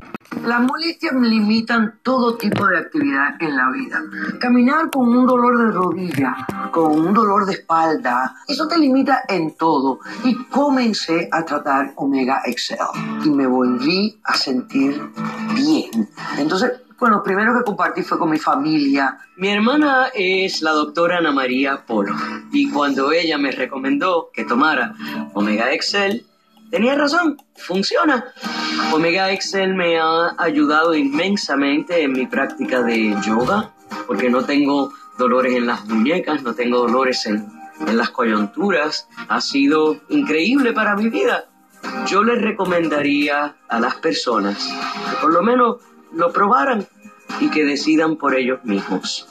Las 0.44 0.60
molestias 0.60 1.14
limitan 1.14 2.00
todo 2.02 2.36
tipo 2.36 2.66
de 2.66 2.78
actividad 2.78 3.40
en 3.40 3.56
la 3.56 3.70
vida. 3.70 4.02
Caminar 4.38 4.90
con 4.90 5.08
un 5.08 5.26
dolor 5.26 5.58
de 5.58 5.72
rodilla, 5.72 6.36
con 6.70 7.00
un 7.00 7.14
dolor 7.14 7.46
de 7.46 7.52
espalda, 7.54 8.36
eso 8.46 8.68
te 8.68 8.78
limita 8.78 9.22
en 9.28 9.56
todo. 9.56 10.00
Y 10.24 10.34
comencé 10.46 11.28
a 11.32 11.44
tratar 11.44 11.92
Omega 11.96 12.42
Excel 12.44 12.78
y 13.24 13.30
me 13.30 13.46
volví 13.46 14.20
a 14.24 14.34
sentir 14.34 15.00
bien. 15.54 16.08
Entonces, 16.38 16.72
bueno, 16.98 17.22
primero 17.22 17.56
que 17.56 17.64
compartí 17.64 18.02
fue 18.02 18.18
con 18.18 18.30
mi 18.30 18.38
familia. 18.38 19.18
Mi 19.36 19.48
hermana 19.48 20.06
es 20.14 20.62
la 20.62 20.72
doctora 20.72 21.18
Ana 21.18 21.30
María 21.30 21.84
Polo 21.86 22.14
y 22.52 22.70
cuando 22.70 23.12
ella 23.12 23.36
me 23.36 23.50
recomendó 23.50 24.30
que 24.32 24.44
tomara 24.44 24.94
Omega 25.34 25.72
Excel, 25.72 26.24
tenía 26.70 26.94
razón, 26.94 27.36
funciona. 27.56 28.24
Omega 28.92 29.30
Excel 29.30 29.74
me 29.74 29.98
ha 29.98 30.34
ayudado 30.38 30.94
inmensamente 30.94 32.02
en 32.02 32.12
mi 32.12 32.26
práctica 32.26 32.82
de 32.82 33.14
yoga 33.22 33.72
porque 34.06 34.30
no 34.30 34.44
tengo 34.44 34.90
dolores 35.18 35.54
en 35.54 35.66
las 35.66 35.84
muñecas, 35.86 36.42
no 36.42 36.54
tengo 36.54 36.78
dolores 36.78 37.26
en, 37.26 37.46
en 37.86 37.96
las 37.96 38.10
coyunturas. 38.10 39.06
Ha 39.28 39.40
sido 39.42 40.00
increíble 40.08 40.72
para 40.72 40.96
mi 40.96 41.10
vida. 41.10 41.44
Yo 42.06 42.24
les 42.24 42.40
recomendaría 42.40 43.56
a 43.68 43.80
las 43.80 43.96
personas 43.96 44.66
que 45.10 45.16
por 45.20 45.32
lo 45.32 45.42
menos 45.42 45.76
lo 46.16 46.32
probaran 46.32 46.86
y 47.40 47.50
que 47.50 47.64
decidan 47.64 48.16
por 48.16 48.34
ellos 48.34 48.64
mismos. 48.64 49.28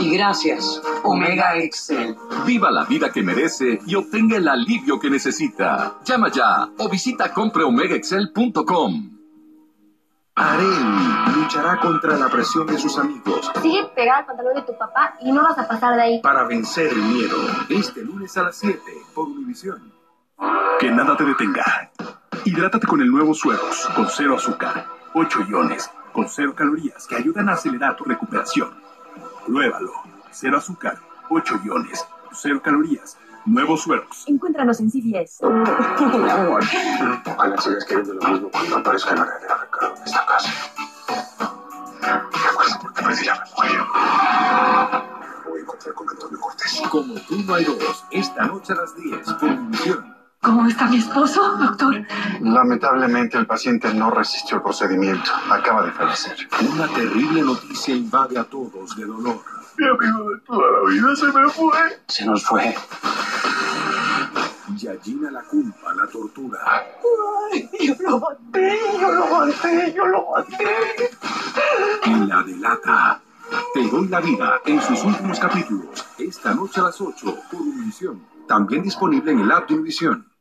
Y 0.00 0.16
gracias, 0.16 0.80
Omega 1.02 1.56
Excel. 1.56 2.16
Viva 2.46 2.70
la 2.70 2.84
vida 2.84 3.10
que 3.10 3.22
merece 3.22 3.80
y 3.86 3.94
obtenga 3.96 4.36
el 4.36 4.48
alivio 4.48 5.00
que 5.00 5.10
necesita. 5.10 5.94
Llama 6.04 6.30
ya 6.30 6.68
o 6.78 6.88
visita 6.88 7.32
compreomegaexcel.com. 7.32 9.10
Areli 10.34 11.34
luchará 11.34 11.78
contra 11.78 12.16
la 12.16 12.28
presión 12.30 12.66
de 12.66 12.78
sus 12.78 12.96
amigos 12.96 13.50
Sigue 13.60 13.84
pegada 13.94 14.20
al 14.20 14.26
pantalón 14.26 14.54
de 14.54 14.62
tu 14.62 14.78
papá 14.78 15.14
y 15.20 15.30
no 15.30 15.42
vas 15.42 15.58
a 15.58 15.68
pasar 15.68 15.94
de 15.94 16.02
ahí. 16.02 16.20
para 16.22 16.44
vencer 16.44 16.90
el 16.90 17.02
miedo. 17.02 17.36
Este 17.68 18.02
lunes 18.02 18.34
a 18.38 18.44
las 18.44 18.56
7 18.56 18.80
por 19.14 19.28
Univisión. 19.28 19.92
Que 20.80 20.90
nada 20.90 21.16
te 21.18 21.24
detenga. 21.24 21.90
Hidrátate 22.46 22.86
con 22.86 23.02
el 23.02 23.08
nuevo 23.10 23.34
Sueros, 23.34 23.86
con 23.94 24.08
cero 24.08 24.36
azúcar, 24.36 24.86
8 25.14 25.40
iones, 25.50 25.90
con 26.12 26.28
cero 26.28 26.54
calorías 26.54 27.06
que 27.06 27.16
ayudan 27.16 27.48
a 27.48 27.54
acelerar 27.54 27.96
tu 27.96 28.04
recuperación. 28.04 28.70
Pruébalo. 29.46 29.92
Cero 30.30 30.58
azúcar, 30.58 30.98
8 31.28 31.60
iones, 31.64 32.04
cero 32.32 32.60
calorías. 32.62 33.18
Nuevos 33.44 33.82
Sueros. 33.82 34.24
Encuéntranos 34.28 34.78
en 34.78 34.88
CVS. 34.88 35.44
Mi 35.44 36.30
amor. 36.30 36.62
Ojalá 37.26 37.60
sigas 37.60 37.84
queriendo 37.84 38.14
lo 38.14 38.28
mismo 38.28 38.48
cuando 38.50 38.76
aparezca 38.76 39.16
la 39.16 39.24
verdadera 39.24 39.58
Ricardo 39.64 39.96
en 39.96 40.02
esta 40.04 40.26
casa. 40.26 40.52
Recuerda 42.00 42.78
por 42.80 42.92
qué 42.94 43.02
perdí 43.02 43.24
la 43.24 43.44
memoria. 43.44 43.86
Me 45.44 45.50
voy 45.50 45.58
a 45.58 45.62
encontrar 45.62 45.94
con 45.94 46.08
Antonio 46.08 46.40
Cortés. 46.40 46.82
Como 46.88 47.14
tú 47.14 47.42
no 47.44 47.54
hay 47.54 47.64
dos, 47.64 48.04
esta 48.12 48.44
noche 48.44 48.72
a 48.74 48.76
las 48.76 48.94
10 48.94 49.32
por 49.34 49.48
Univisión. 49.50 50.21
¿Cómo 50.42 50.66
está 50.66 50.88
mi 50.88 50.96
esposo, 50.96 51.56
doctor? 51.56 52.04
Lamentablemente 52.40 53.38
el 53.38 53.46
paciente 53.46 53.94
no 53.94 54.10
resistió 54.10 54.56
el 54.56 54.62
procedimiento. 54.64 55.30
Acaba 55.48 55.84
de 55.84 55.92
fallecer. 55.92 56.36
Una 56.68 56.88
terrible 56.88 57.42
noticia 57.42 57.94
invade 57.94 58.36
a 58.36 58.42
todos 58.42 58.96
de 58.96 59.04
dolor. 59.04 59.40
Mi 59.78 59.86
amigo 59.86 60.30
de 60.30 60.40
toda 60.40 60.64
la 60.72 60.90
vida 60.90 61.14
se 61.14 61.26
me 61.26 61.48
fue. 61.48 62.02
Se 62.08 62.26
nos 62.26 62.44
fue. 62.44 62.74
Yagina 64.74 65.30
la 65.30 65.42
culpa, 65.42 65.94
la 65.94 66.08
tortura. 66.08 66.58
Ay, 66.66 67.70
yo 67.80 67.94
lo 68.00 68.18
maté, 68.18 68.80
yo 69.00 69.12
lo 69.12 69.26
maté, 69.28 69.94
yo 69.94 70.06
lo 70.06 70.26
maté. 70.32 71.10
Y 72.04 72.26
la 72.26 72.42
delata. 72.42 73.20
Te 73.74 73.88
doy 73.88 74.08
la 74.08 74.20
vida 74.20 74.60
en 74.66 74.82
sus 74.82 75.04
últimos 75.04 75.38
capítulos. 75.38 76.04
Esta 76.18 76.52
noche 76.52 76.80
a 76.80 76.84
las 76.84 77.00
8 77.00 77.38
por 77.48 77.60
Univisión. 77.60 78.26
También 78.48 78.82
disponible 78.82 79.30
en 79.30 79.38
el 79.38 79.52
app 79.52 79.68
de 79.68 79.74
Univisión. 79.74 80.31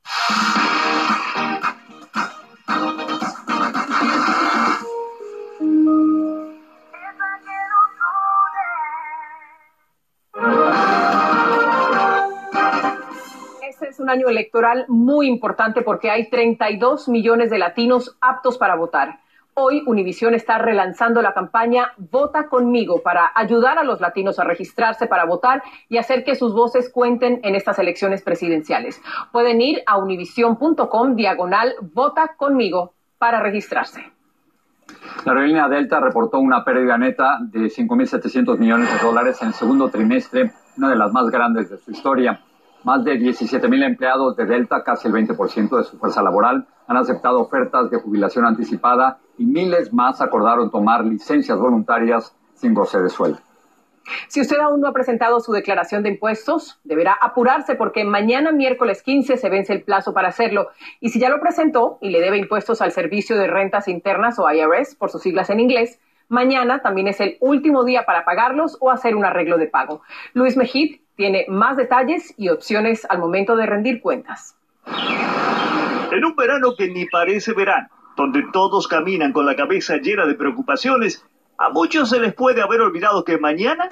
Este 13.62 13.90
es 13.90 14.00
un 14.00 14.10
año 14.10 14.28
electoral 14.28 14.86
muy 14.88 15.28
importante 15.28 15.82
porque 15.82 16.10
hay 16.10 16.30
32 16.30 17.08
millones 17.08 17.50
de 17.50 17.60
latinos 17.60 18.18
aptos 18.22 18.58
para 18.58 18.76
votar. 18.76 19.20
Hoy 19.54 19.84
Univisión 19.86 20.34
está 20.34 20.58
relanzando 20.60 21.22
la 21.22 21.34
campaña 21.34 21.92
Vota 21.98 22.48
conmigo 22.48 23.02
para 23.04 23.32
ayudar 23.36 23.78
a 23.78 23.84
los 23.84 24.00
latinos 24.00 24.40
a 24.40 24.46
registrarse 24.46 25.08
para 25.08 25.26
votar 25.26 25.62
y 25.90 25.98
hacer 25.98 26.24
que 26.24 26.36
sus 26.36 26.54
voces 26.54 26.90
cuenten 26.90 27.42
en 27.44 27.56
estas 27.56 27.78
elecciones 27.78 28.22
presidenciales. 28.22 29.02
Pueden 29.34 29.62
ir 29.62 29.84
a 29.88 29.98
univision.com 29.98 31.16
diagonal 31.16 31.76
Vota 31.94 32.36
conmigo 32.38 32.94
para 33.18 33.42
registrarse. 33.42 34.02
La 35.26 35.34
aerolínea 35.34 35.68
Delta 35.68 36.00
reportó 36.00 36.40
una 36.40 36.64
pérdida 36.64 36.98
neta 36.98 37.38
de 37.42 37.66
5.700 37.66 38.58
millones 38.58 38.92
de 38.92 39.06
dólares 39.06 39.42
en 39.42 39.50
el 39.50 39.54
segundo 39.54 39.90
trimestre, 39.90 40.54
una 40.78 40.90
de 40.90 40.96
las 40.96 41.12
más 41.12 41.30
grandes 41.30 41.70
de 41.70 41.78
su 41.78 41.92
historia. 41.92 42.42
Más 42.84 43.04
de 43.04 43.20
17.000 43.20 43.86
empleados 43.86 44.36
de 44.36 44.46
Delta, 44.46 44.84
casi 44.84 45.08
el 45.08 45.14
20% 45.14 45.78
de 45.78 45.84
su 45.84 45.98
fuerza 45.98 46.24
laboral, 46.24 46.66
han 46.88 46.98
aceptado 46.98 47.40
ofertas 47.40 47.92
de 47.92 48.00
jubilación 48.00 48.46
anticipada 48.46 49.20
y 49.38 49.46
miles 49.46 49.94
más 49.94 50.20
acordaron 50.20 50.72
tomar 50.72 51.06
licencias 51.06 51.60
voluntarias 51.60 52.36
sin 52.56 52.74
goce 52.74 53.00
de 53.00 53.10
sueldo. 53.10 53.40
Si 54.28 54.42
usted 54.42 54.60
aún 54.60 54.82
no 54.82 54.88
ha 54.88 54.94
presentado 54.94 55.40
su 55.40 55.52
declaración 55.52 56.02
de 56.02 56.10
impuestos, 56.10 56.80
deberá 56.84 57.14
apurarse 57.14 57.76
porque 57.76 58.04
mañana 58.04 58.52
miércoles 58.52 59.04
15 59.04 59.38
se 59.38 59.50
vence 59.50 59.74
el 59.74 59.84
plazo 59.84 60.14
para 60.14 60.30
hacerlo. 60.30 60.70
Y 61.00 61.10
si 61.10 61.20
ya 61.20 61.30
lo 61.30 61.40
presentó 61.40 62.00
y 62.02 62.10
le 62.10 62.20
debe 62.20 62.38
impuestos 62.38 62.82
al 62.82 62.92
Servicio 62.92 63.38
de 63.38 63.46
Rentas 63.46 63.88
Internas 63.88 64.40
o 64.40 64.52
IRS, 64.52 64.96
por 64.96 65.12
sus 65.12 65.22
siglas 65.22 65.52
en 65.52 65.60
inglés, 65.60 66.00
mañana 66.30 66.82
también 66.82 67.08
es 67.08 67.22
el 67.22 67.38
último 67.42 67.84
día 67.84 68.06
para 68.06 68.26
pagarlos 68.26 68.78
o 68.80 68.90
hacer 68.90 69.16
un 69.16 69.26
arreglo 69.26 69.58
de 69.58 69.68
pago. 69.68 70.02
Luis 70.34 70.58
Mejid 70.58 71.01
tiene 71.16 71.46
más 71.48 71.78
detalles 71.78 72.34
y 72.38 72.50
opciones 72.50 73.06
al 73.10 73.20
momento 73.20 73.56
de 73.56 73.66
rendir 73.66 74.02
cuentas. 74.02 74.56
En 76.12 76.26
un 76.26 76.36
verano 76.36 76.76
que 76.78 76.90
ni 76.90 77.06
parece 77.06 77.54
verano, 77.54 77.88
donde 78.18 78.44
todos 78.52 78.88
caminan 78.88 79.32
con 79.32 79.46
la 79.46 79.56
cabeza 79.56 79.98
llena 79.98 80.26
de 80.26 80.36
preocupaciones, 80.36 81.26
a 81.58 81.70
muchos 81.70 82.10
se 82.10 82.20
les 82.20 82.34
puede 82.34 82.62
haber 82.62 82.82
olvidado 82.82 83.24
que 83.24 83.38
mañana 83.38 83.88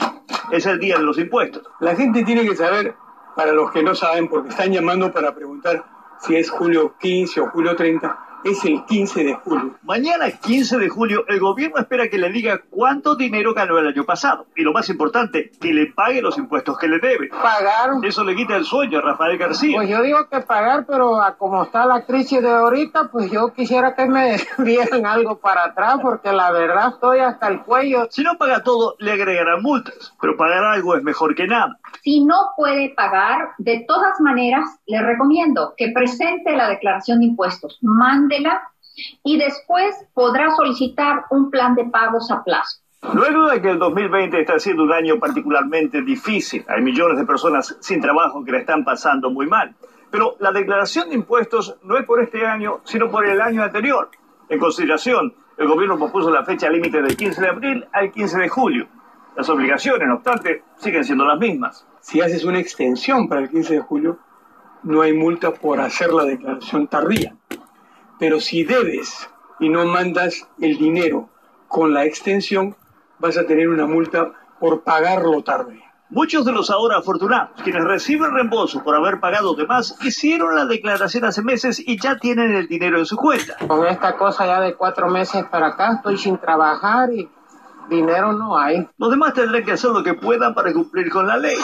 es 0.52 0.66
el 0.66 0.80
día 0.80 0.98
de 0.98 1.04
los 1.04 1.18
impuestos. 1.18 1.64
La 1.80 1.96
gente 1.96 2.24
tiene 2.24 2.46
que 2.46 2.56
saber, 2.56 2.96
para 3.36 3.52
los 3.52 3.72
que 3.72 3.84
no 3.84 3.96
saben, 3.96 4.28
porque 4.28 4.50
están 4.50 4.72
llamando 4.72 5.12
para 5.12 5.36
preguntar 5.36 5.86
si 6.20 6.36
es 6.36 6.50
julio 6.50 6.96
15 7.00 7.42
o 7.42 7.50
julio 7.52 7.76
30, 7.76 8.29
es 8.44 8.64
el 8.66 8.86
15 8.86 9.24
de 9.24 9.34
julio. 9.36 9.76
Mañana, 9.84 10.30
15 10.32 10.78
de 10.78 10.90
julio, 10.90 11.26
el 11.28 11.40
gobierno 11.40 11.78
espera 11.78 12.08
que 12.10 12.18
le 12.18 12.30
diga 12.32 12.62
cuánto 12.70 13.16
dinero 13.16 13.54
ganó 13.54 13.78
el 13.78 13.88
año 13.88 14.06
pasado. 14.06 14.48
Y 14.56 14.64
lo 14.64 14.74
más 14.74 14.90
importante, 14.90 15.52
que 15.60 15.74
le 15.74 15.88
pague 15.88 16.22
los 16.22 16.38
impuestos 16.38 16.78
que 16.78 16.88
le 16.88 17.00
debe. 17.00 17.30
Pagar. 17.30 17.92
Eso 18.04 18.24
le 18.24 18.36
quita 18.36 18.56
el 18.56 18.66
sueño 18.66 19.00
a 19.00 19.02
Rafael 19.02 19.38
García. 19.38 19.76
Pues 19.76 19.90
yo 19.90 20.02
digo 20.02 20.28
que 20.30 20.40
pagar, 20.42 20.86
pero 20.86 21.22
a 21.22 21.36
como 21.36 21.64
está 21.64 21.86
la 21.86 22.06
crisis 22.06 22.42
de 22.42 22.50
ahorita, 22.50 23.10
pues 23.12 23.32
yo 23.32 23.54
quisiera 23.54 23.96
que 23.96 24.06
me 24.06 24.38
dieran 24.60 25.06
algo 25.06 25.40
para 25.40 25.66
atrás, 25.66 25.98
porque 26.02 26.32
la 26.32 26.52
verdad 26.52 26.94
estoy 26.94 27.20
hasta 27.20 27.48
el 27.48 27.62
cuello. 27.62 28.08
Si 28.10 28.24
no 28.24 28.38
paga 28.38 28.64
todo, 28.64 28.96
le 29.00 29.12
agregarán 29.12 29.62
multas. 29.62 30.14
Pero 30.22 30.38
pagar 30.38 30.64
algo 30.64 30.96
es 30.96 31.04
mejor 31.04 31.36
que 31.36 31.48
nada. 31.48 31.78
Si 32.04 32.24
no 32.24 32.36
puede 32.56 32.94
pagar, 32.96 33.50
de 33.58 33.86
todas 33.88 34.20
maneras, 34.22 34.80
le 34.86 35.02
recomiendo 35.02 35.74
que 35.78 35.92
presente 35.94 36.56
la 36.56 36.70
declaración 36.70 37.20
de 37.20 37.26
impuestos, 37.26 37.78
mándela 38.30 38.62
y 39.24 39.38
después 39.38 39.96
podrá 40.14 40.52
solicitar 40.56 41.26
un 41.32 41.50
plan 41.50 41.76
de 41.76 41.86
pagos 41.86 42.30
a 42.32 42.44
plazo. 42.44 42.82
No 43.14 43.24
hay 43.24 43.34
duda 43.34 43.62
que 43.62 43.70
el 43.70 43.80
2020 43.80 44.42
está 44.42 44.60
siendo 44.60 44.84
un 44.84 44.92
año 44.92 45.20
particularmente 45.20 46.02
difícil. 46.02 46.66
Hay 46.68 46.82
millones 46.82 47.18
de 47.18 47.26
personas 47.26 47.78
sin 47.80 48.02
trabajo 48.02 48.44
que 48.44 48.52
la 48.52 48.60
están 48.60 48.84
pasando 48.84 49.30
muy 49.30 49.48
mal. 49.48 49.74
Pero 50.12 50.36
la 50.40 50.52
declaración 50.52 51.10
de 51.10 51.16
impuestos 51.16 51.78
no 51.84 51.98
es 51.98 52.06
por 52.06 52.22
este 52.22 52.46
año, 52.46 52.82
sino 52.84 53.10
por 53.10 53.26
el 53.26 53.40
año 53.40 53.64
anterior. 53.64 54.10
En 54.50 54.60
consideración, 54.60 55.34
el 55.58 55.68
gobierno 55.68 55.98
propuso 55.98 56.30
la 56.30 56.44
fecha 56.44 56.70
límite 56.70 57.02
del 57.02 57.16
15 57.16 57.42
de 57.42 57.48
abril 57.48 57.88
al 57.94 58.12
15 58.12 58.38
de 58.38 58.50
julio. 58.50 58.88
Las 59.38 59.50
obligaciones, 59.50 60.08
no 60.08 60.16
obstante, 60.16 60.64
siguen 60.78 61.06
siendo 61.06 61.26
las 61.26 61.40
mismas. 61.40 61.88
Si 62.02 62.20
haces 62.20 62.44
una 62.44 62.60
extensión 62.60 63.30
para 63.30 63.42
el 63.42 63.50
15 63.50 63.76
de 63.76 63.80
julio, 63.80 64.20
no 64.84 65.02
hay 65.02 65.14
multa 65.14 65.52
por 65.54 65.80
hacer 65.80 66.12
la 66.12 66.26
declaración 66.26 66.88
tardía. 66.88 67.39
Pero 68.20 68.42
si 68.42 68.64
debes 68.66 69.30
y 69.60 69.70
no 69.70 69.86
mandas 69.86 70.48
el 70.60 70.78
dinero 70.78 71.30
con 71.70 71.94
la 71.94 72.06
extensión, 72.06 72.76
vas 73.18 73.38
a 73.38 73.46
tener 73.46 73.70
una 73.70 73.86
multa 73.86 74.34
por 74.60 74.84
pagarlo 74.84 75.42
tarde. 75.42 75.82
Muchos 76.10 76.44
de 76.44 76.52
los 76.52 76.72
ahora 76.72 76.98
afortunados, 76.98 77.62
quienes 77.64 77.84
reciben 77.84 78.34
reembolso 78.34 78.84
por 78.84 78.96
haber 78.96 79.20
pagado 79.20 79.54
de 79.54 79.68
más, 79.68 79.96
hicieron 80.04 80.56
la 80.56 80.66
declaración 80.66 81.24
hace 81.24 81.44
meses 81.44 81.80
y 81.80 82.00
ya 82.00 82.18
tienen 82.18 82.56
el 82.56 82.68
dinero 82.68 82.98
en 82.98 83.06
su 83.06 83.16
cuenta. 83.16 83.56
Con 83.68 83.86
esta 83.86 84.18
cosa 84.18 84.48
ya 84.48 84.60
de 84.60 84.74
cuatro 84.74 85.08
meses 85.08 85.46
para 85.46 85.68
acá, 85.68 85.94
estoy 85.98 86.18
sin 86.18 86.40
trabajar 86.40 87.14
y 87.14 87.30
dinero 87.90 88.34
no 88.34 88.58
hay. 88.58 88.88
Los 88.98 89.12
demás 89.12 89.34
tendrán 89.34 89.64
que 89.64 89.74
hacer 89.74 89.92
lo 89.92 90.04
que 90.04 90.16
puedan 90.16 90.56
para 90.56 90.74
cumplir 90.74 91.10
con 91.10 91.28
la 91.28 91.38
ley. 91.38 91.58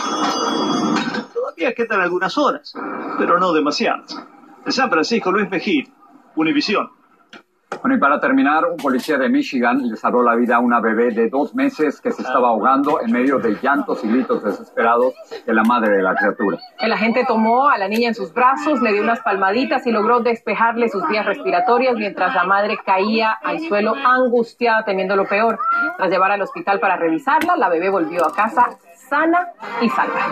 Todavía 1.33 1.73
quedan 1.73 2.01
algunas 2.01 2.37
horas, 2.37 2.73
pero 3.17 3.39
no 3.39 3.51
demasiadas. 3.51 4.15
De 4.63 4.71
San 4.71 4.91
Francisco, 4.91 5.31
Luis 5.31 5.49
Mejía, 5.49 5.85
Univisión. 6.35 6.89
Bueno, 7.81 7.97
y 7.97 7.99
para 7.99 8.19
terminar, 8.19 8.65
un 8.65 8.77
policía 8.77 9.17
de 9.17 9.29
Michigan 9.29 9.87
le 9.87 9.95
salvó 9.95 10.23
la 10.23 10.35
vida 10.35 10.55
a 10.55 10.59
una 10.59 10.79
bebé 10.79 11.11
de 11.11 11.29
dos 11.29 11.53
meses 11.55 11.99
que 11.99 12.11
se 12.11 12.21
estaba 12.21 12.49
ahogando 12.49 13.01
en 13.01 13.11
medio 13.11 13.37
de 13.39 13.57
llantos 13.61 14.03
y 14.03 14.07
gritos 14.07 14.43
desesperados 14.43 15.13
de 15.45 15.53
la 15.53 15.63
madre 15.63 15.97
de 15.97 16.01
la 16.01 16.15
criatura. 16.15 16.57
El 16.79 16.93
agente 16.93 17.25
tomó 17.27 17.67
a 17.67 17.77
la 17.77 17.87
niña 17.87 18.09
en 18.09 18.15
sus 18.15 18.33
brazos, 18.33 18.81
le 18.81 18.93
dio 18.93 19.01
unas 19.01 19.19
palmaditas 19.21 19.85
y 19.85 19.91
logró 19.91 20.19
despejarle 20.19 20.89
sus 20.89 21.07
vías 21.07 21.25
respiratorias 21.25 21.95
mientras 21.95 22.33
la 22.33 22.45
madre 22.45 22.77
caía 22.85 23.31
al 23.31 23.59
suelo 23.59 23.93
angustiada, 23.95 24.83
temiendo 24.85 25.15
lo 25.15 25.27
peor. 25.27 25.59
Tras 25.97 26.09
llevar 26.09 26.31
al 26.31 26.41
hospital 26.41 26.79
para 26.79 26.95
revisarla, 26.95 27.57
la 27.57 27.69
bebé 27.69 27.89
volvió 27.89 28.25
a 28.25 28.33
casa 28.33 28.77
sana 29.07 29.49
y 29.81 29.89
salva. 29.89 30.27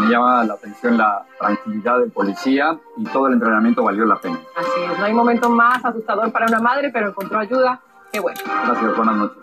Me 0.00 0.06
llama 0.10 0.44
la 0.44 0.54
atención 0.54 0.96
la 0.96 1.24
tranquilidad 1.38 1.98
del 2.00 2.10
policía 2.10 2.78
y 2.96 3.04
todo 3.04 3.28
el 3.28 3.34
entrenamiento 3.34 3.82
valió 3.82 4.04
la 4.04 4.16
pena. 4.16 4.38
Así 4.56 4.80
es, 4.90 4.98
no 4.98 5.04
hay 5.04 5.12
momento 5.12 5.48
más 5.48 5.84
asustador 5.84 6.30
para 6.32 6.46
una 6.46 6.60
madre, 6.60 6.90
pero 6.90 7.08
encontró 7.08 7.38
ayuda. 7.38 7.80
Qué 8.12 8.20
bueno. 8.20 8.40
Gracias, 8.44 8.96
buenas 8.96 9.16
noches. 9.16 9.42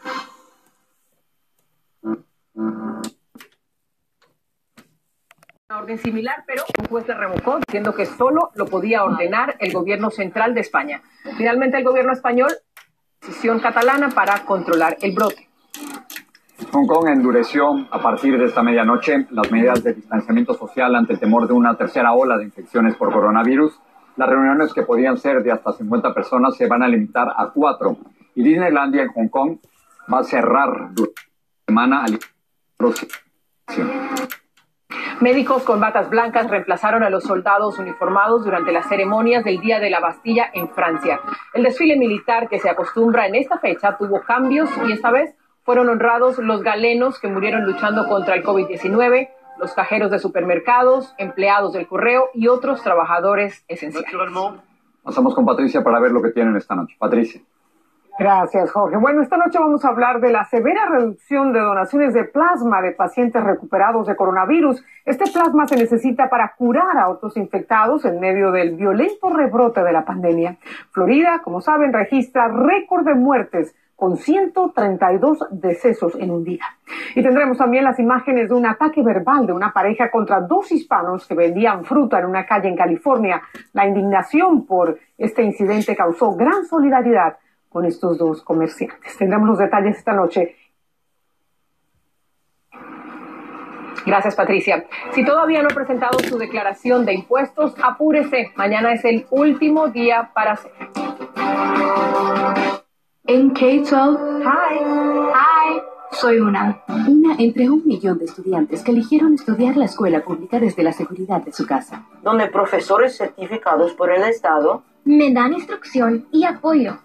Una 5.70 5.80
orden 5.80 5.98
similar, 5.98 6.44
pero 6.48 6.64
un 6.80 6.86
juez 6.86 7.08
la 7.08 7.16
revocó 7.16 7.60
diciendo 7.66 7.94
que 7.94 8.06
solo 8.06 8.52
lo 8.56 8.66
podía 8.66 9.04
ordenar 9.04 9.56
el 9.60 9.74
gobierno 9.74 10.10
central 10.10 10.54
de 10.54 10.62
España. 10.62 11.02
Finalmente 11.38 11.78
el 11.78 11.84
gobierno 11.84 12.14
español 12.14 12.52
decisión 13.22 13.60
catalana 13.60 14.10
para 14.10 14.46
controlar 14.46 14.98
el 15.02 15.14
brote. 15.14 15.47
Hong 16.72 16.86
Kong 16.86 17.08
endureció 17.08 17.88
a 17.92 18.02
partir 18.02 18.38
de 18.38 18.46
esta 18.46 18.62
medianoche 18.62 19.26
las 19.32 19.52
medidas 19.52 19.84
de 19.84 19.94
distanciamiento 19.94 20.54
social 20.54 20.96
ante 20.96 21.14
el 21.14 21.20
temor 21.20 21.48
de 21.48 21.54
una 21.54 21.76
tercera 21.76 22.14
ola 22.14 22.38
de 22.38 22.44
infecciones 22.44 22.96
por 22.96 23.12
coronavirus. 23.12 23.80
Las 24.18 24.30
reuniones 24.30 24.74
que 24.74 24.84
podían 24.84 25.18
ser 25.18 25.44
de 25.44 25.52
hasta 25.52 25.72
50 25.72 26.14
personas 26.14 26.58
se 26.58 26.68
van 26.68 26.84
a 26.84 26.88
limitar 26.88 27.30
a 27.30 27.52
cuatro. 27.54 27.98
Y 28.36 28.44
Disneylandia 28.44 29.04
en 29.04 29.10
Hong 29.10 29.30
Kong 29.30 29.58
va 30.12 30.20
a 30.20 30.24
cerrar 30.24 30.94
durante 30.94 31.22
la 31.22 31.66
semana 31.66 32.04
al 32.04 32.20
Médicos 35.20 35.64
con 35.64 35.80
batas 35.80 36.10
blancas 36.10 36.50
reemplazaron 36.50 37.02
a 37.02 37.10
los 37.10 37.24
soldados 37.24 37.80
uniformados 37.80 38.46
durante 38.46 38.72
las 38.72 38.88
ceremonias 38.88 39.44
del 39.44 39.60
Día 39.60 39.80
de 39.80 39.90
la 39.90 40.00
Bastilla 40.00 40.50
en 40.54 40.70
Francia. 40.70 41.20
El 41.54 41.64
desfile 41.64 41.98
militar 41.98 42.48
que 42.48 42.60
se 42.60 42.70
acostumbra 42.70 43.26
en 43.26 43.36
esta 43.36 43.58
fecha 43.58 43.98
tuvo 43.98 44.22
cambios 44.22 44.70
y 44.88 44.92
esta 44.92 45.10
vez 45.10 45.36
fueron 45.68 45.90
honrados 45.90 46.38
los 46.38 46.64
galenos 46.64 47.20
que 47.20 47.28
murieron 47.28 47.66
luchando 47.66 48.08
contra 48.08 48.36
el 48.36 48.44
COVID-19, 48.46 49.28
los 49.60 49.74
cajeros 49.74 50.10
de 50.10 50.18
supermercados, 50.18 51.14
empleados 51.18 51.74
del 51.74 51.90
correo 51.90 52.30
y 52.34 52.48
otros 52.48 52.82
trabajadores 52.84 53.66
esenciales. 53.68 54.10
Pasamos 55.04 55.36
con 55.36 55.46
Patricia 55.46 55.84
para 55.84 56.00
ver 56.00 56.14
lo 56.14 56.22
que 56.22 56.30
tienen 56.30 56.56
esta 56.56 56.74
noche. 56.74 56.96
Patricia. 56.98 57.42
Gracias, 58.18 58.72
Jorge. 58.72 58.96
Bueno, 58.96 59.22
esta 59.22 59.36
noche 59.36 59.60
vamos 59.60 59.84
a 59.84 59.90
hablar 59.90 60.22
de 60.22 60.32
la 60.32 60.46
severa 60.46 60.86
reducción 60.86 61.52
de 61.52 61.60
donaciones 61.60 62.14
de 62.14 62.24
plasma 62.24 62.82
de 62.82 62.94
pacientes 62.94 63.44
recuperados 63.44 64.08
de 64.08 64.16
coronavirus. 64.16 64.82
Este 65.04 65.30
plasma 65.30 65.68
se 65.68 65.76
necesita 65.76 66.30
para 66.30 66.56
curar 66.56 66.98
a 66.98 67.10
otros 67.10 67.36
infectados 67.36 68.06
en 68.06 68.22
medio 68.22 68.52
del 68.52 68.78
violento 68.78 69.30
rebrote 69.30 69.84
de 69.84 69.92
la 69.92 70.06
pandemia. 70.06 70.60
Florida, 70.92 71.42
como 71.44 71.60
saben, 71.60 71.92
registra 71.92 72.48
récord 72.48 73.06
de 73.06 73.16
muertes 73.16 73.76
con 73.98 74.16
132 74.16 75.48
decesos 75.50 76.16
en 76.20 76.30
un 76.30 76.44
día. 76.44 76.64
Y 77.16 77.24
tendremos 77.24 77.58
también 77.58 77.84
las 77.84 77.98
imágenes 78.00 78.48
de 78.48 78.54
un 78.54 78.68
ataque 78.68 79.02
verbal 79.02 79.48
de 79.48 79.54
una 79.54 79.74
pareja 79.74 80.12
contra 80.12 80.40
dos 80.40 80.72
hispanos 80.72 81.28
que 81.28 81.34
vendían 81.34 81.84
fruta 81.84 82.20
en 82.20 82.28
una 82.28 82.46
calle 82.46 82.70
en 82.70 82.76
California. 82.76 83.42
La 83.74 83.88
indignación 83.88 84.68
por 84.68 85.00
este 85.18 85.42
incidente 85.42 85.96
causó 85.96 86.36
gran 86.36 86.64
solidaridad 86.66 87.38
con 87.70 87.86
estos 87.86 88.20
dos 88.20 88.44
comerciantes. 88.44 89.18
Tendremos 89.18 89.50
los 89.50 89.58
detalles 89.58 89.98
esta 89.98 90.14
noche. 90.14 90.56
Gracias, 94.06 94.36
Patricia. 94.36 94.86
Si 95.12 95.26
todavía 95.26 95.64
no 95.64 95.70
ha 95.72 95.76
presentado 95.76 96.20
su 96.20 96.38
declaración 96.38 97.04
de 97.04 97.16
impuestos, 97.16 97.74
apúrese. 97.84 98.52
Mañana 98.56 98.94
es 98.94 99.04
el 99.04 99.26
último 99.32 99.88
día 99.88 100.30
para 100.36 100.52
hacer. 100.52 100.72
En 103.30 103.50
K-12, 103.50 104.42
hi, 104.42 104.80
hi, 104.80 105.82
soy 106.14 106.40
una. 106.40 106.82
Una 106.88 107.36
entre 107.38 107.70
un 107.70 107.86
millón 107.86 108.18
de 108.20 108.24
estudiantes 108.24 108.84
que 108.84 108.92
eligieron 108.92 109.34
estudiar 109.34 109.76
la 109.76 109.84
escuela 109.84 110.24
pública 110.24 110.62
desde 110.62 110.82
la 110.82 110.94
seguridad 110.94 111.42
de 111.42 111.52
su 111.52 111.68
casa. 111.68 112.06
Donde 112.24 112.48
profesores 112.48 113.18
certificados 113.18 113.94
por 113.96 114.12
el 114.12 114.24
Estado 114.24 114.84
me 115.04 115.34
dan 115.34 115.52
instrucción 115.52 116.26
y 116.32 116.46
apoyo. 116.46 117.00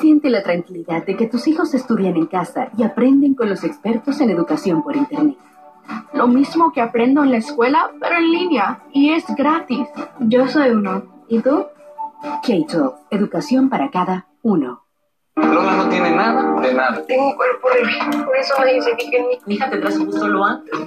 Siente 0.00 0.30
la 0.30 0.44
tranquilidad 0.44 1.04
de 1.04 1.16
que 1.16 1.26
tus 1.26 1.48
hijos 1.48 1.74
estudian 1.74 2.16
en 2.16 2.26
casa 2.26 2.68
y 2.78 2.84
aprenden 2.84 3.34
con 3.34 3.50
los 3.50 3.64
expertos 3.64 4.20
en 4.20 4.30
educación 4.30 4.84
por 4.84 4.94
Internet. 4.94 5.38
Lo 6.14 6.28
mismo 6.28 6.72
que 6.72 6.80
aprendo 6.80 7.24
en 7.24 7.32
la 7.32 7.38
escuela, 7.38 7.90
pero 8.00 8.16
en 8.16 8.30
línea, 8.30 8.84
y 8.92 9.10
es 9.10 9.24
gratis. 9.34 9.88
Yo 10.20 10.46
soy 10.46 10.70
uno. 10.70 11.02
¿Y 11.26 11.40
tú? 11.40 11.66
K-12, 12.46 12.94
educación 13.10 13.68
para 13.68 13.90
cada 13.90 14.28
uno. 14.42 14.81
Lola 15.36 15.72
no 15.76 15.88
tiene 15.88 16.10
nada 16.10 16.60
de 16.60 16.74
nada. 16.74 17.06
Tengo 17.06 17.28
un 17.28 17.36
cuerpo 17.36 17.68
horrible, 17.68 18.24
por 18.24 18.36
eso 18.36 18.54
nadie 18.58 18.82
se 18.82 18.94
fija 18.96 19.16
en 19.16 19.28
mí. 19.28 19.38
Mi 19.46 19.54
hija 19.54 19.70
tendrá 19.70 19.90
su 19.90 20.04
gusto 20.04 20.28
lo 20.28 20.44
antes. 20.44 20.78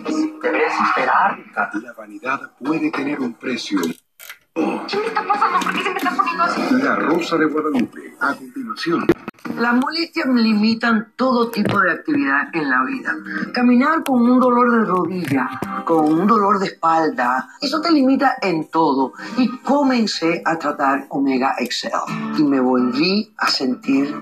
Deberías 0.41 0.73
esperar. 0.89 1.37
La 1.81 1.93
vanidad 1.93 2.39
puede 2.59 2.91
tener 2.91 3.19
un 3.19 3.33
precio. 3.33 3.79
¿Qué 4.55 4.97
me 4.97 5.07
está 5.07 5.27
pasando? 5.27 5.59
¿Por 5.59 5.73
qué 5.73 5.83
se 5.83 5.89
me 5.89 5.97
está 5.97 6.15
poniendo 6.15 6.43
así? 6.43 6.61
La 6.81 6.95
Rosa 6.95 7.37
de 7.37 7.45
Guadalupe, 7.45 8.15
a 8.21 8.33
continuación. 8.33 9.05
Las 9.57 9.73
molestias 9.73 10.27
limitan 10.27 11.13
todo 11.17 11.49
tipo 11.49 11.77
de 11.81 11.91
actividad 11.91 12.47
en 12.53 12.69
la 12.69 12.83
vida. 12.85 13.13
Caminar 13.53 14.03
con 14.03 14.21
un 14.21 14.39
dolor 14.39 14.71
de 14.71 14.85
rodilla, 14.85 15.49
con 15.83 16.05
un 16.05 16.25
dolor 16.25 16.59
de 16.59 16.67
espalda, 16.67 17.49
eso 17.61 17.81
te 17.81 17.91
limita 17.91 18.35
en 18.41 18.69
todo. 18.69 19.11
Y 19.37 19.49
comencé 19.59 20.41
a 20.45 20.57
tratar 20.57 21.05
Omega 21.09 21.55
Excel 21.59 21.91
y 22.37 22.43
me 22.43 22.61
volví 22.61 23.33
a 23.37 23.47
sentir 23.47 24.15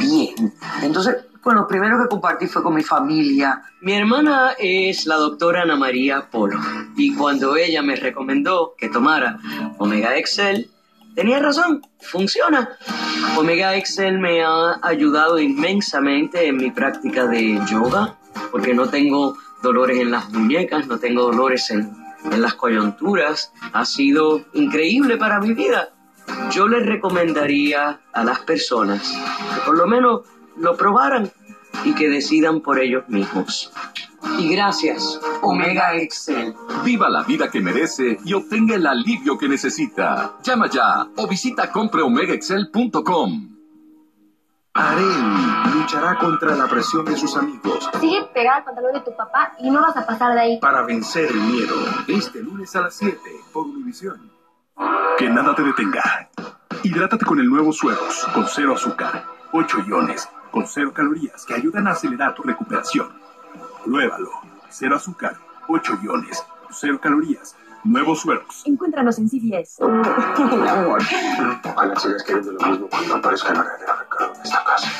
bien. 0.00 0.52
Entonces, 0.82 1.16
bueno, 1.46 1.60
lo 1.60 1.68
primero 1.68 2.02
que 2.02 2.08
compartí 2.08 2.48
fue 2.48 2.60
con 2.60 2.74
mi 2.74 2.82
familia. 2.82 3.62
Mi 3.80 3.92
hermana 3.92 4.54
es 4.58 5.06
la 5.06 5.14
doctora 5.14 5.62
Ana 5.62 5.76
María 5.76 6.28
Polo 6.28 6.58
y 6.96 7.14
cuando 7.14 7.54
ella 7.56 7.82
me 7.82 7.94
recomendó 7.94 8.74
que 8.76 8.88
tomara 8.88 9.38
Omega 9.78 10.16
Excel, 10.16 10.70
tenía 11.14 11.38
razón, 11.38 11.82
funciona. 12.00 12.76
Omega 13.36 13.76
Excel 13.76 14.18
me 14.18 14.42
ha 14.42 14.78
ayudado 14.82 15.38
inmensamente 15.38 16.48
en 16.48 16.56
mi 16.56 16.70
práctica 16.70 17.26
de 17.26 17.60
yoga, 17.70 18.16
porque 18.50 18.74
no 18.74 18.88
tengo 18.88 19.36
dolores 19.62 19.98
en 19.98 20.10
las 20.10 20.30
muñecas, 20.30 20.86
no 20.86 20.98
tengo 20.98 21.22
dolores 21.22 21.70
en, 21.70 21.92
en 22.30 22.42
las 22.42 22.54
coyunturas. 22.54 23.52
Ha 23.72 23.84
sido 23.84 24.44
increíble 24.54 25.16
para 25.16 25.40
mi 25.40 25.52
vida. 25.52 25.90
Yo 26.50 26.66
les 26.66 26.84
recomendaría 26.84 28.00
a 28.12 28.24
las 28.24 28.40
personas 28.40 29.02
que 29.54 29.60
por 29.64 29.76
lo 29.76 29.86
menos 29.86 30.22
lo 30.56 30.76
probaran 30.76 31.30
y 31.84 31.94
que 31.94 32.08
decidan 32.08 32.60
por 32.60 32.80
ellos 32.80 33.04
mismos. 33.08 33.72
Y 34.38 34.48
gracias, 34.54 35.20
Omega 35.42 35.94
Excel. 35.94 36.54
Viva 36.84 37.08
la 37.08 37.22
vida 37.22 37.50
que 37.50 37.60
merece 37.60 38.18
y 38.24 38.34
obtenga 38.34 38.74
el 38.74 38.86
alivio 38.86 39.38
que 39.38 39.48
necesita. 39.48 40.34
Llama 40.42 40.68
ya 40.68 41.06
o 41.16 41.26
visita 41.26 41.70
compreomegaexcel.com. 41.72 43.52
Areli 44.74 45.72
luchará 45.74 46.18
contra 46.18 46.54
la 46.54 46.66
presión 46.68 47.02
de 47.06 47.16
sus 47.16 47.34
amigos 47.34 47.88
Sigue 47.98 48.24
pegada 48.34 48.58
al 48.58 48.64
pantalón 48.64 48.92
de 48.92 49.00
tu 49.00 49.16
papá 49.16 49.52
y 49.58 49.70
no 49.70 49.80
vas 49.80 49.96
a 49.96 50.06
pasar 50.06 50.34
de 50.34 50.40
ahí. 50.40 50.60
para 50.60 50.82
vencer 50.82 51.30
el 51.30 51.40
miedo. 51.40 51.74
Este 52.08 52.42
lunes 52.42 52.76
a 52.76 52.82
las 52.82 52.94
7 52.94 53.18
por 53.54 53.66
Univisión. 53.66 54.30
Que 55.16 55.30
nada 55.30 55.54
te 55.54 55.62
detenga. 55.62 56.28
Hidrátate 56.82 57.24
con 57.24 57.38
el 57.40 57.48
nuevo 57.48 57.72
Sueros, 57.72 58.26
con 58.34 58.46
cero 58.48 58.74
azúcar, 58.74 59.24
8 59.52 59.78
iones, 59.88 60.28
con 60.50 60.66
cero 60.66 60.92
calorías 60.94 61.46
que 61.46 61.54
ayudan 61.54 61.86
a 61.86 61.92
acelerar 61.92 62.34
tu 62.34 62.42
recuperación. 62.42 63.08
Pruébalo. 63.86 64.30
Cero 64.68 64.96
azúcar, 64.96 65.36
8 65.68 66.00
iones, 66.02 66.44
cero 66.70 66.98
calorías. 67.00 67.54
Nuevos 67.84 68.20
Sueros. 68.20 68.62
Encuéntranos 68.64 69.16
en 69.18 69.28
CVS. 69.28 69.78
Mi 69.84 70.68
amor. 70.68 71.00
Ojalá 71.64 71.96
sigas 72.00 72.24
queriendo 72.24 72.50
lo 72.52 72.66
mismo 72.66 72.88
cuando 72.88 73.14
aparezca 73.14 73.50
el 73.50 73.58
verdadero 73.58 73.92
Ricardo 74.00 74.34
en 74.34 74.42
esta 74.42 74.64
casa. 74.64 74.90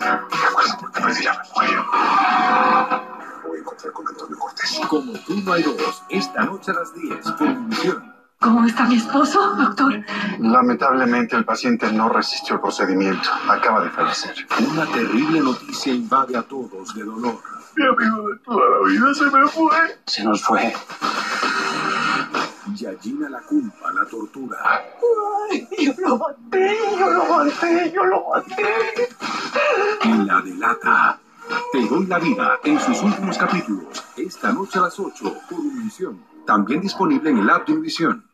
Recuerda 0.00 0.78
por 0.80 0.90
qué 0.90 1.00
perdí 1.00 1.22
la 1.22 1.44
memoria. 1.44 3.02
Me 3.44 3.48
voy 3.48 3.58
a 3.58 3.60
encontrar 3.60 3.92
con 3.92 4.08
Antonio 4.08 4.38
Cortés. 4.38 4.80
Como 4.88 5.12
tú 5.20 5.36
no 5.44 5.52
hay 5.52 5.62
dos, 5.62 6.02
esta 6.08 6.44
noche 6.44 6.72
a 6.72 6.74
las 6.74 6.92
10 6.94 7.30
por 7.30 7.42
Univisión. 7.46 8.15
¿Cómo 8.38 8.66
está 8.66 8.84
mi 8.84 8.96
esposo, 8.96 9.56
doctor? 9.56 10.04
Lamentablemente 10.38 11.36
el 11.36 11.44
paciente 11.44 11.90
no 11.90 12.08
resistió 12.10 12.56
el 12.56 12.60
procedimiento. 12.60 13.30
Acaba 13.48 13.82
de 13.82 13.90
fallecer. 13.90 14.34
Una 14.70 14.84
terrible 14.86 15.40
noticia 15.40 15.94
invade 15.94 16.36
a 16.36 16.42
todos 16.42 16.94
de 16.94 17.02
dolor. 17.02 17.38
Mi 17.76 17.86
amigo 17.86 18.28
de 18.28 18.38
toda 18.44 18.62
la 18.70 18.88
vida 18.88 19.14
se 19.14 19.24
me 19.24 19.48
fue. 19.48 19.76
Se 20.06 20.24
nos 20.24 20.42
fue. 20.42 20.74
Yayina 22.74 23.30
la 23.30 23.40
culpa, 23.40 23.90
la 23.92 24.04
tortura. 24.04 24.58
Ay, 25.50 25.68
yo 25.78 25.94
lo 25.98 26.18
maté, 26.18 26.76
yo 26.98 27.10
lo 27.10 27.24
maté, 27.24 27.92
yo 27.92 28.04
lo 28.04 28.24
maté. 28.28 29.08
Y 30.04 30.12
la 30.24 30.40
delata. 30.42 31.18
Te 31.72 31.86
doy 31.86 32.06
la 32.06 32.18
vida 32.18 32.58
en 32.64 32.78
sus 32.80 33.02
últimos 33.02 33.38
capítulos. 33.38 34.04
Esta 34.16 34.52
noche 34.52 34.78
a 34.78 34.82
las 34.82 34.98
8 34.98 35.34
por 35.48 35.58
Univisión. 35.60 36.35
También 36.46 36.80
disponible 36.80 37.30
en 37.30 37.38
el 37.38 37.50
app 37.50 37.66
de 37.66 37.72
Univisión. 37.72 38.24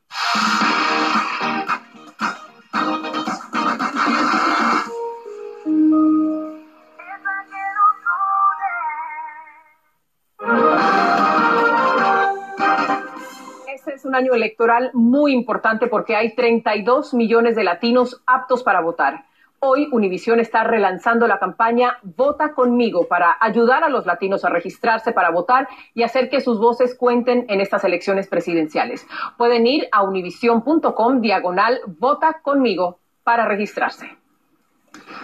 Este 13.74 13.94
es 13.94 14.04
un 14.04 14.14
año 14.14 14.34
electoral 14.34 14.90
muy 14.92 15.32
importante 15.32 15.86
porque 15.86 16.14
hay 16.14 16.34
32 16.34 17.14
millones 17.14 17.56
de 17.56 17.64
latinos 17.64 18.22
aptos 18.26 18.62
para 18.62 18.82
votar. 18.82 19.24
Hoy 19.64 19.88
Univisión 19.92 20.40
está 20.40 20.64
relanzando 20.64 21.28
la 21.28 21.38
campaña 21.38 21.96
Vota 22.02 22.52
conmigo 22.52 23.06
para 23.06 23.36
ayudar 23.38 23.84
a 23.84 23.88
los 23.88 24.06
latinos 24.06 24.44
a 24.44 24.48
registrarse 24.48 25.12
para 25.12 25.30
votar 25.30 25.68
y 25.94 26.02
hacer 26.02 26.28
que 26.28 26.40
sus 26.40 26.58
voces 26.58 26.96
cuenten 26.96 27.46
en 27.48 27.60
estas 27.60 27.84
elecciones 27.84 28.26
presidenciales. 28.26 29.06
Pueden 29.38 29.68
ir 29.68 29.86
a 29.92 30.02
univision.com 30.02 31.20
diagonal 31.20 31.78
Vota 31.86 32.40
conmigo 32.42 32.98
para 33.22 33.46
registrarse. 33.46 34.10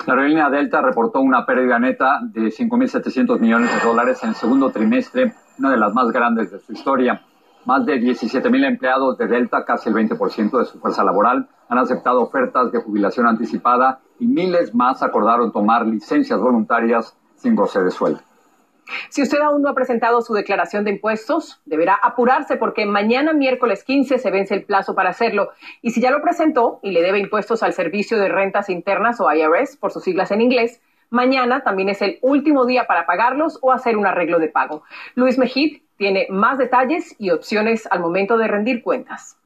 La 0.06 0.14
aerolínea 0.14 0.48
Delta 0.50 0.82
reportó 0.82 1.18
una 1.18 1.44
pérdida 1.44 1.80
neta 1.80 2.20
de 2.22 2.42
5.700 2.42 3.40
millones 3.40 3.74
de 3.74 3.80
dólares 3.80 4.22
en 4.22 4.28
el 4.28 4.34
segundo 4.36 4.70
trimestre, 4.70 5.34
una 5.58 5.72
de 5.72 5.78
las 5.78 5.92
más 5.94 6.12
grandes 6.12 6.52
de 6.52 6.60
su 6.60 6.74
historia. 6.74 7.22
Más 7.68 7.84
de 7.84 8.00
17.000 8.00 8.66
empleados 8.66 9.18
de 9.18 9.26
Delta, 9.26 9.62
casi 9.66 9.90
el 9.90 9.94
20% 9.94 10.58
de 10.58 10.64
su 10.64 10.80
fuerza 10.80 11.04
laboral, 11.04 11.50
han 11.68 11.76
aceptado 11.76 12.22
ofertas 12.22 12.72
de 12.72 12.80
jubilación 12.80 13.26
anticipada 13.26 14.00
y 14.18 14.26
miles 14.26 14.74
más 14.74 15.02
acordaron 15.02 15.52
tomar 15.52 15.84
licencias 15.84 16.40
voluntarias 16.40 17.14
sin 17.34 17.54
goce 17.54 17.84
de 17.84 17.90
sueldo. 17.90 18.20
Si 19.10 19.20
usted 19.20 19.42
aún 19.42 19.60
no 19.60 19.68
ha 19.68 19.74
presentado 19.74 20.22
su 20.22 20.32
declaración 20.32 20.82
de 20.84 20.92
impuestos, 20.92 21.60
deberá 21.66 21.98
apurarse 22.02 22.56
porque 22.56 22.86
mañana 22.86 23.34
miércoles 23.34 23.84
15 23.84 24.16
se 24.16 24.30
vence 24.30 24.54
el 24.54 24.64
plazo 24.64 24.94
para 24.94 25.10
hacerlo. 25.10 25.50
Y 25.82 25.90
si 25.90 26.00
ya 26.00 26.10
lo 26.10 26.22
presentó 26.22 26.80
y 26.82 26.92
le 26.92 27.02
debe 27.02 27.18
impuestos 27.18 27.62
al 27.62 27.74
Servicio 27.74 28.18
de 28.18 28.30
Rentas 28.30 28.70
Internas 28.70 29.20
o 29.20 29.30
IRS, 29.30 29.76
por 29.76 29.92
sus 29.92 30.04
siglas 30.04 30.30
en 30.30 30.40
inglés, 30.40 30.80
mañana 31.10 31.62
también 31.64 31.90
es 31.90 32.00
el 32.00 32.18
último 32.22 32.64
día 32.64 32.86
para 32.86 33.04
pagarlos 33.04 33.58
o 33.60 33.72
hacer 33.72 33.98
un 33.98 34.06
arreglo 34.06 34.38
de 34.38 34.48
pago. 34.48 34.84
Luis 35.16 35.36
Mejid 35.36 35.82
tiene 35.98 36.26
más 36.30 36.56
detalles 36.56 37.14
y 37.18 37.30
opciones 37.30 37.86
al 37.90 38.00
momento 38.00 38.38
de 38.38 38.48
rendir 38.48 38.82
cuentas. 38.82 39.36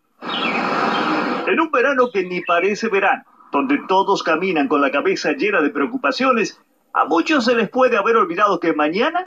En 1.47 1.59
un 1.59 1.71
verano 1.73 2.11
que 2.13 2.23
ni 2.23 2.43
parece 2.43 2.89
verano, 2.89 3.25
donde 3.51 3.81
todos 3.89 4.23
caminan 4.23 4.69
con 4.69 4.81
la 4.81 4.91
cabeza 4.91 5.33
llena 5.33 5.61
de 5.61 5.71
preocupaciones, 5.71 6.61
a 6.93 7.07
muchos 7.07 7.47
se 7.47 7.55
les 7.55 7.71
puede 7.71 7.97
haber 7.97 8.17
olvidado 8.17 8.61
que 8.61 8.75
mañana 8.75 9.25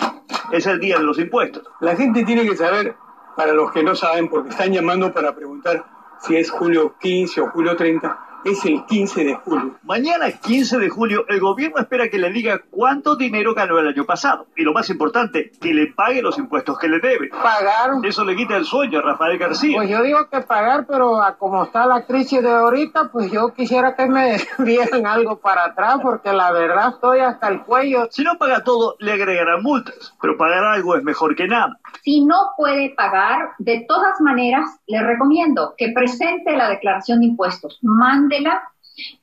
es 0.52 0.68
el 0.68 0.80
día 0.80 0.98
de 0.98 1.04
los 1.04 1.20
impuestos. 1.20 1.64
La 1.82 1.96
gente 1.96 2.24
tiene 2.24 2.48
que 2.48 2.56
saber, 2.56 2.96
para 3.36 3.54
los 3.54 3.72
que 3.72 3.84
no 3.84 3.96
saben, 3.96 4.30
porque 4.30 4.50
están 4.50 4.72
llamando 4.72 5.12
para 5.12 5.36
preguntar 5.36 5.84
si 6.20 6.38
es 6.38 6.50
julio 6.50 6.96
15 7.00 7.42
o 7.42 7.50
julio 7.50 7.76
30, 7.76 8.20
es 8.46 8.64
el 8.64 8.86
15 8.86 9.24
de 9.24 9.34
julio. 9.36 9.76
Mañana, 9.84 10.32
15 10.32 10.78
de 10.78 10.90
julio, 10.90 11.26
el 11.28 11.40
gobierno 11.40 11.80
espera 11.80 12.08
que 12.10 12.20
le 12.20 12.30
diga 12.32 12.62
cuánto 12.70 13.16
dinero 13.16 13.56
ganó 13.56 13.80
el 13.80 13.88
año 13.88 14.06
pasado. 14.06 14.46
Y 14.56 14.64
lo 14.64 14.72
más 14.72 14.90
importante, 14.92 15.52
que 15.60 15.74
le 15.74 15.88
pague 15.88 16.22
los 16.22 16.38
impuestos 16.38 16.78
que 16.78 16.88
le 16.88 17.00
debe. 17.00 17.30
Pagar. 17.30 17.92
Eso 18.04 18.24
le 18.24 18.36
quita 18.36 18.56
el 18.56 18.66
sueño 18.66 19.00
a 19.00 19.02
Rafael 19.02 19.40
García. 19.40 19.78
Pues 19.78 19.90
yo 19.90 20.04
digo 20.04 20.30
que 20.30 20.42
pagar, 20.42 20.86
pero 20.88 21.22
a 21.22 21.36
como 21.38 21.64
está 21.64 21.88
la 21.88 22.06
crisis 22.06 22.44
de 22.44 22.52
ahorita, 22.52 23.10
pues 23.12 23.32
yo 23.32 23.52
quisiera 23.54 23.96
que 23.96 24.06
me 24.06 24.38
dieran 24.60 25.08
algo 25.08 25.38
para 25.38 25.66
atrás, 25.66 25.98
porque 26.04 26.32
la 26.32 26.52
verdad 26.52 26.90
estoy 26.90 27.20
hasta 27.22 27.48
el 27.48 27.62
cuello. 27.64 28.08
Si 28.12 28.24
no 28.24 28.38
paga 28.38 28.64
todo, 28.64 28.96
le 29.00 29.14
agregarán 29.14 29.64
multas. 29.64 30.14
Pero 30.22 30.38
pagar 30.38 30.64
algo 30.64 30.96
es 30.96 31.04
mejor 31.04 31.36
que 31.36 31.48
nada. 31.48 31.80
Si 32.04 32.24
no 32.24 32.36
puede 32.56 32.92
pagar, 32.92 33.50
de 33.58 33.86
todas 33.88 34.22
maneras, 34.22 34.70
le 34.86 35.02
recomiendo 35.02 35.74
que 35.76 35.92
presente 35.94 36.56
la 36.56 36.70
declaración 36.70 37.22
de 37.22 37.26
impuestos, 37.26 37.80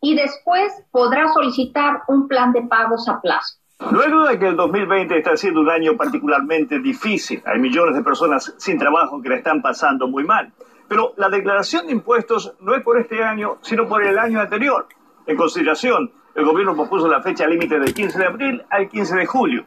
y 0.01 0.15
después 0.15 0.73
podrá 0.91 1.33
solicitar 1.33 2.03
un 2.09 2.29
plan 2.29 2.53
de 2.53 2.63
pagos 2.63 3.09
a 3.09 3.21
plazo. 3.21 3.59
No 3.91 4.01
hay 4.01 4.11
duda 4.11 4.39
que 4.39 4.47
el 4.47 4.57
2020 4.57 5.19
está 5.19 5.37
siendo 5.37 5.61
un 5.61 5.71
año 5.71 5.97
particularmente 5.97 6.79
difícil. 6.79 7.43
Hay 7.45 7.59
millones 7.59 7.97
de 7.97 8.03
personas 8.03 8.55
sin 8.57 8.79
trabajo 8.79 9.21
que 9.21 9.29
la 9.29 9.37
están 9.37 9.61
pasando 9.61 10.07
muy 10.07 10.25
mal. 10.25 10.53
Pero 10.89 11.15
la 11.17 11.29
declaración 11.29 11.87
de 11.87 11.93
impuestos 11.93 12.55
no 12.61 12.75
es 12.75 12.83
por 12.83 12.99
este 12.99 13.25
año, 13.25 13.59
sino 13.63 13.89
por 13.89 14.05
el 14.05 14.19
año 14.19 14.41
anterior. 14.41 14.87
En 15.27 15.37
consideración, 15.37 16.13
el 16.35 16.45
gobierno 16.45 16.75
propuso 16.75 17.09
la 17.09 17.23
fecha 17.23 17.47
límite 17.47 17.79
del 17.79 17.93
15 17.93 18.19
de 18.19 18.27
abril 18.27 18.65
al 18.71 18.89
15 18.89 19.17
de 19.17 19.27
julio. 19.27 19.65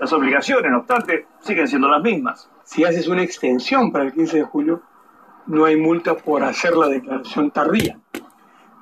Las 0.00 0.12
obligaciones, 0.12 0.70
no 0.70 0.78
obstante, 0.78 1.26
siguen 1.40 1.68
siendo 1.68 1.88
las 1.88 2.02
mismas. 2.02 2.48
Si 2.64 2.84
haces 2.84 3.08
una 3.08 3.22
extensión 3.22 3.92
para 3.92 4.04
el 4.04 4.12
15 4.12 4.38
de 4.38 4.44
julio, 4.44 4.82
no 5.46 5.64
hay 5.64 5.76
multa 5.76 6.14
por 6.14 6.42
hacer 6.44 6.76
la 6.76 6.88
declaración 6.88 7.50
tardía. 7.50 7.98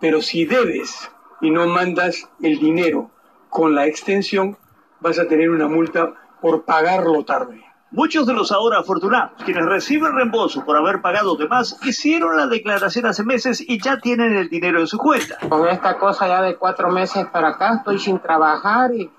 Pero 0.01 0.21
si 0.21 0.45
debes 0.45 1.11
y 1.41 1.51
no 1.51 1.67
mandas 1.67 2.29
el 2.41 2.59
dinero 2.59 3.11
con 3.51 3.75
la 3.75 3.87
extensión, 3.87 4.57
vas 5.01 5.19
a 5.19 5.27
tener 5.27 5.51
una 5.51 5.69
multa 5.69 6.15
por 6.41 6.65
pagarlo 6.65 7.25
tarde. 7.25 7.65
Muchos 7.93 8.27
de 8.27 8.35
los 8.35 8.53
ahora 8.53 8.81
afortunados, 8.81 9.43
quienes 9.45 9.65
reciben 9.65 10.15
reembolso 10.15 10.65
por 10.65 10.77
haber 10.77 11.01
pagado 11.01 11.37
de 11.37 11.49
más, 11.49 11.79
hicieron 11.85 12.37
la 12.37 12.47
declaración 12.47 13.07
hace 13.07 13.23
meses 13.25 13.65
y 13.67 13.81
ya 13.81 13.99
tienen 14.01 14.37
el 14.37 14.49
dinero 14.49 14.81
en 14.81 14.87
su 14.87 14.99
cuenta. 14.99 15.39
Con 15.49 15.67
esta 15.69 15.97
cosa 15.97 16.27
ya 16.27 16.43
de 16.43 16.57
cuatro 16.57 16.91
meses 16.91 17.27
para 17.27 17.51
acá, 17.51 17.77
estoy 17.77 17.99
sin 17.99 18.19
trabajar 18.19 18.93
y 18.93 19.11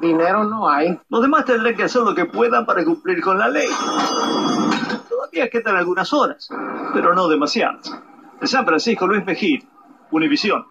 dinero 0.00 0.44
no 0.44 0.68
hay. 0.68 0.98
Los 1.08 1.22
demás 1.22 1.44
tendrán 1.44 1.76
que 1.76 1.84
hacer 1.84 2.02
lo 2.02 2.14
que 2.14 2.24
puedan 2.24 2.64
para 2.66 2.84
cumplir 2.84 3.20
con 3.20 3.38
la 3.38 3.48
ley. 3.48 3.68
Todavía 5.08 5.50
quedan 5.50 5.76
algunas 5.76 6.12
horas, 6.12 6.48
pero 6.94 7.14
no 7.14 7.28
demasiadas. 7.28 7.96
De 8.40 8.46
San 8.46 8.64
Francisco, 8.64 9.06
Luis 9.06 9.24
Mejid, 9.24 9.62
Univisión. 10.10 10.66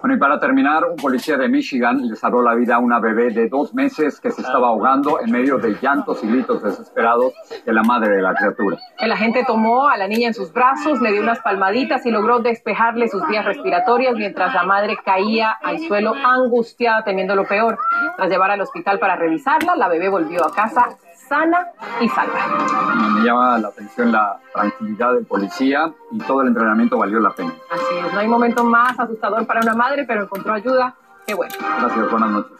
Bueno, 0.00 0.16
y 0.16 0.18
para 0.18 0.38
terminar, 0.38 0.84
un 0.84 0.96
policía 0.96 1.36
de 1.36 1.48
Michigan 1.48 2.08
le 2.08 2.16
salvó 2.16 2.42
la 2.42 2.54
vida 2.54 2.76
a 2.76 2.78
una 2.78 3.00
bebé 3.00 3.30
de 3.30 3.48
dos 3.48 3.74
meses 3.74 4.18
que 4.18 4.30
se 4.30 4.40
estaba 4.40 4.68
ahogando 4.68 5.20
en 5.20 5.30
medio 5.30 5.58
de 5.58 5.76
llantos 5.82 6.24
y 6.24 6.28
gritos 6.28 6.62
desesperados 6.62 7.34
de 7.66 7.72
la 7.72 7.82
madre 7.82 8.16
de 8.16 8.22
la 8.22 8.32
criatura. 8.34 8.78
El 8.98 9.12
agente 9.12 9.44
tomó 9.46 9.88
a 9.88 9.98
la 9.98 10.08
niña 10.08 10.28
en 10.28 10.34
sus 10.34 10.52
brazos, 10.52 11.02
le 11.02 11.12
dio 11.12 11.20
unas 11.20 11.40
palmaditas 11.40 12.06
y 12.06 12.10
logró 12.10 12.38
despejarle 12.38 13.08
sus 13.08 13.26
vías 13.28 13.44
respiratorias 13.44 14.14
mientras 14.14 14.54
la 14.54 14.62
madre 14.62 14.96
caía 15.04 15.50
al 15.50 15.78
suelo 15.80 16.14
angustiada, 16.14 17.04
temiendo 17.04 17.34
lo 17.34 17.44
peor. 17.44 17.76
Tras 18.16 18.30
llevar 18.30 18.52
al 18.52 18.60
hospital 18.62 18.98
para 19.00 19.16
revisarla, 19.16 19.76
la 19.76 19.88
bebé 19.88 20.08
volvió 20.08 20.46
a 20.46 20.54
casa 20.54 20.88
sana 21.30 21.68
y 22.00 22.08
salva. 22.08 23.14
Me 23.14 23.24
llama 23.24 23.56
la 23.58 23.68
atención 23.68 24.10
la 24.10 24.40
tranquilidad 24.52 25.14
del 25.14 25.24
policía 25.24 25.94
y 26.10 26.18
todo 26.18 26.42
el 26.42 26.48
entrenamiento 26.48 26.98
valió 26.98 27.20
la 27.20 27.30
pena. 27.30 27.54
Así 27.70 27.94
es, 28.04 28.12
no 28.12 28.18
hay 28.18 28.26
momento 28.26 28.64
más 28.64 28.98
asustador 28.98 29.46
para 29.46 29.60
una 29.60 29.74
madre, 29.74 30.04
pero 30.06 30.24
encontró 30.24 30.52
ayuda. 30.52 30.96
Qué 31.24 31.34
bueno. 31.34 31.54
Gracias, 31.60 32.10
buenas 32.10 32.30
noches. 32.30 32.58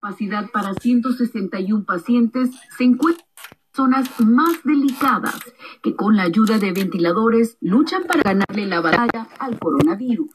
Capacidad 0.00 0.50
para 0.50 0.72
161 0.74 1.84
pacientes 1.84 2.50
se 2.76 2.84
encuentran 2.84 3.26
zonas 3.72 4.08
más 4.20 4.62
delicadas 4.64 5.40
que 5.82 5.94
con 5.94 6.16
la 6.16 6.22
ayuda 6.22 6.58
de 6.58 6.72
ventiladores 6.72 7.58
luchan 7.60 8.04
para 8.04 8.22
ganarle 8.22 8.66
la 8.66 8.80
batalla 8.80 9.26
al 9.38 9.58
coronavirus. 9.58 10.30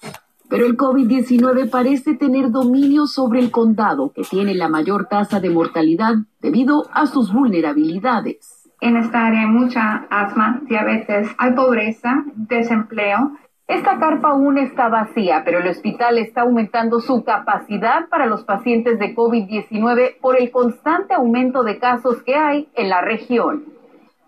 Pero 0.50 0.66
el 0.66 0.78
COVID-19 0.78 1.70
parece 1.70 2.16
tener 2.16 2.50
dominio 2.50 3.06
sobre 3.06 3.40
el 3.40 3.52
condado, 3.52 4.12
que 4.12 4.24
tiene 4.24 4.56
la 4.56 4.68
mayor 4.68 5.06
tasa 5.06 5.40
de 5.40 5.52
mortalidad 5.52 6.16
debido 6.42 6.88
a 6.92 7.06
sus 7.06 7.32
vulnerabilidades. 7.32 8.68
En 8.82 8.98
esta 8.98 9.28
área 9.28 9.42
hay 9.42 9.48
mucha 9.48 10.08
asma, 10.10 10.62
diabetes, 10.64 11.30
hay 11.38 11.52
pobreza, 11.52 12.24
desempleo. 12.36 13.34
Esta 13.68 14.00
carpa 14.00 14.30
aún 14.30 14.58
está 14.58 14.90
vacía, 14.90 15.44
pero 15.46 15.60
el 15.60 15.68
hospital 15.68 16.18
está 16.18 16.42
aumentando 16.42 17.00
su 17.00 17.24
capacidad 17.24 18.10
para 18.10 18.26
los 18.26 18.44
pacientes 18.44 18.98
de 18.98 19.16
COVID-19 19.16 20.20
por 20.20 20.40
el 20.40 20.50
constante 20.50 21.14
aumento 21.14 21.64
de 21.64 21.78
casos 21.78 22.24
que 22.24 22.36
hay 22.36 22.70
en 22.74 22.90
la 22.90 23.02
región. 23.02 23.79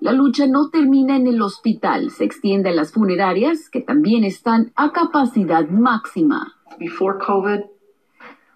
La 0.02 0.14
lucha 0.14 0.48
no 0.48 0.72
termina 0.72 1.16
en 1.16 1.28
el 1.28 1.44
hospital, 1.44 2.10
se 2.10 2.24
extiende 2.24 2.70
a 2.70 2.74
las 2.74 2.92
funerarias, 2.92 3.70
que 3.70 3.82
también 3.82 4.24
están 4.24 4.72
a 4.76 4.92
capacidad 4.92 5.70
máxima. 5.70 6.56
Before 6.80 7.20
COVID 7.20 7.60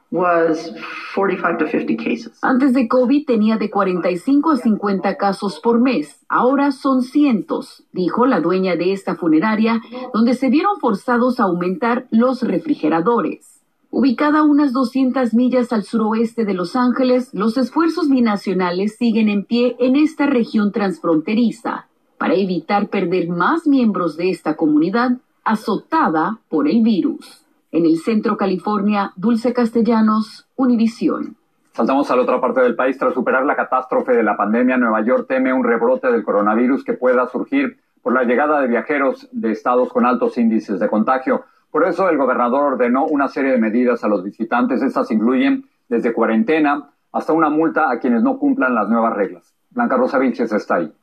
was 0.10 0.74
45 1.14 1.58
to 1.60 1.68
50 1.68 1.98
cases. 1.98 2.40
Antes 2.42 2.74
de 2.74 2.88
COVID 2.88 3.28
tenía 3.28 3.58
de 3.58 3.70
45 3.70 4.54
a 4.54 4.58
50 4.58 5.18
casos 5.18 5.60
por 5.60 5.80
mes. 5.80 6.26
Ahora 6.30 6.72
son 6.72 7.04
cientos, 7.04 7.86
dijo 7.92 8.26
la 8.26 8.40
dueña 8.40 8.76
de 8.76 8.92
esta 8.92 9.14
funeraria, 9.14 9.82
donde 10.16 10.34
se 10.34 10.50
vieron 10.50 10.80
forzados 10.80 11.40
a 11.40 11.44
aumentar 11.44 12.08
los 12.10 12.42
refrigeradores. 12.42 13.55
Ubicada 13.98 14.40
a 14.40 14.44
unas 14.44 14.74
200 14.74 15.34
millas 15.34 15.72
al 15.72 15.84
suroeste 15.84 16.44
de 16.44 16.54
Los 16.54 16.76
Ángeles, 16.76 17.34
los 17.34 17.56
esfuerzos 17.56 18.10
binacionales 18.10 18.98
siguen 18.98 19.30
en 19.30 19.46
pie 19.46 19.78
en 19.80 19.96
esta 19.96 20.26
región 20.26 20.74
transfronteriza 20.74 21.88
para 22.18 22.34
evitar 22.34 22.90
perder 22.90 23.30
más 23.30 23.66
miembros 23.68 24.18
de 24.18 24.32
esta 24.32 24.58
comunidad 24.58 25.12
azotada 25.46 26.40
por 26.50 26.68
el 26.68 26.82
virus. 26.82 27.46
En 27.72 27.86
el 27.86 27.98
centro 28.00 28.36
California, 28.36 29.14
Dulce 29.16 29.54
Castellanos, 29.54 30.46
Univisión. 30.58 31.38
Saltamos 31.72 32.12
a 32.12 32.18
la 32.18 32.24
otra 32.24 32.42
parte 32.42 32.60
del 32.60 32.76
país. 32.76 32.98
Tras 32.98 33.14
superar 33.14 33.46
la 33.46 33.56
catástrofe 33.56 34.12
de 34.12 34.24
la 34.24 34.36
pandemia, 34.36 34.76
Nueva 34.76 35.06
York 35.06 35.28
teme 35.30 35.54
un 35.54 35.64
rebrote 35.64 36.12
del 36.12 36.26
coronavirus 36.26 36.84
que 36.84 36.96
pueda 36.96 37.30
surgir 37.30 37.78
por 38.02 38.12
la 38.12 38.24
llegada 38.24 38.60
de 38.60 38.68
viajeros 38.68 39.30
de 39.32 39.54
estados 39.54 39.88
con 39.88 40.06
altos 40.06 40.38
índices 40.38 40.82
de 40.82 40.90
contagio. 40.90 41.46
Por 41.76 41.86
eso 41.86 42.10
el 42.10 42.16
gobernador 42.16 42.72
ordenó 42.76 43.06
una 43.06 43.28
serie 43.28 43.52
de 43.52 43.58
medidas 43.58 44.02
a 44.06 44.08
los 44.08 44.24
visitantes. 44.24 44.82
Estas 44.82 45.12
incluyen 45.12 45.66
desde 45.90 46.14
cuarentena 46.14 46.90
hasta 47.12 47.34
una 47.34 47.50
multa 47.50 47.92
a 47.92 48.00
quienes 48.00 48.24
no 48.24 48.40
cumplan 48.40 48.74
las 48.74 48.88
nuevas 48.88 49.14
reglas. 49.14 49.54
Blanca 49.72 49.98
Rosa 49.98 50.18
Vilches 50.18 50.54
está 50.54 50.76
ahí. 50.76 50.94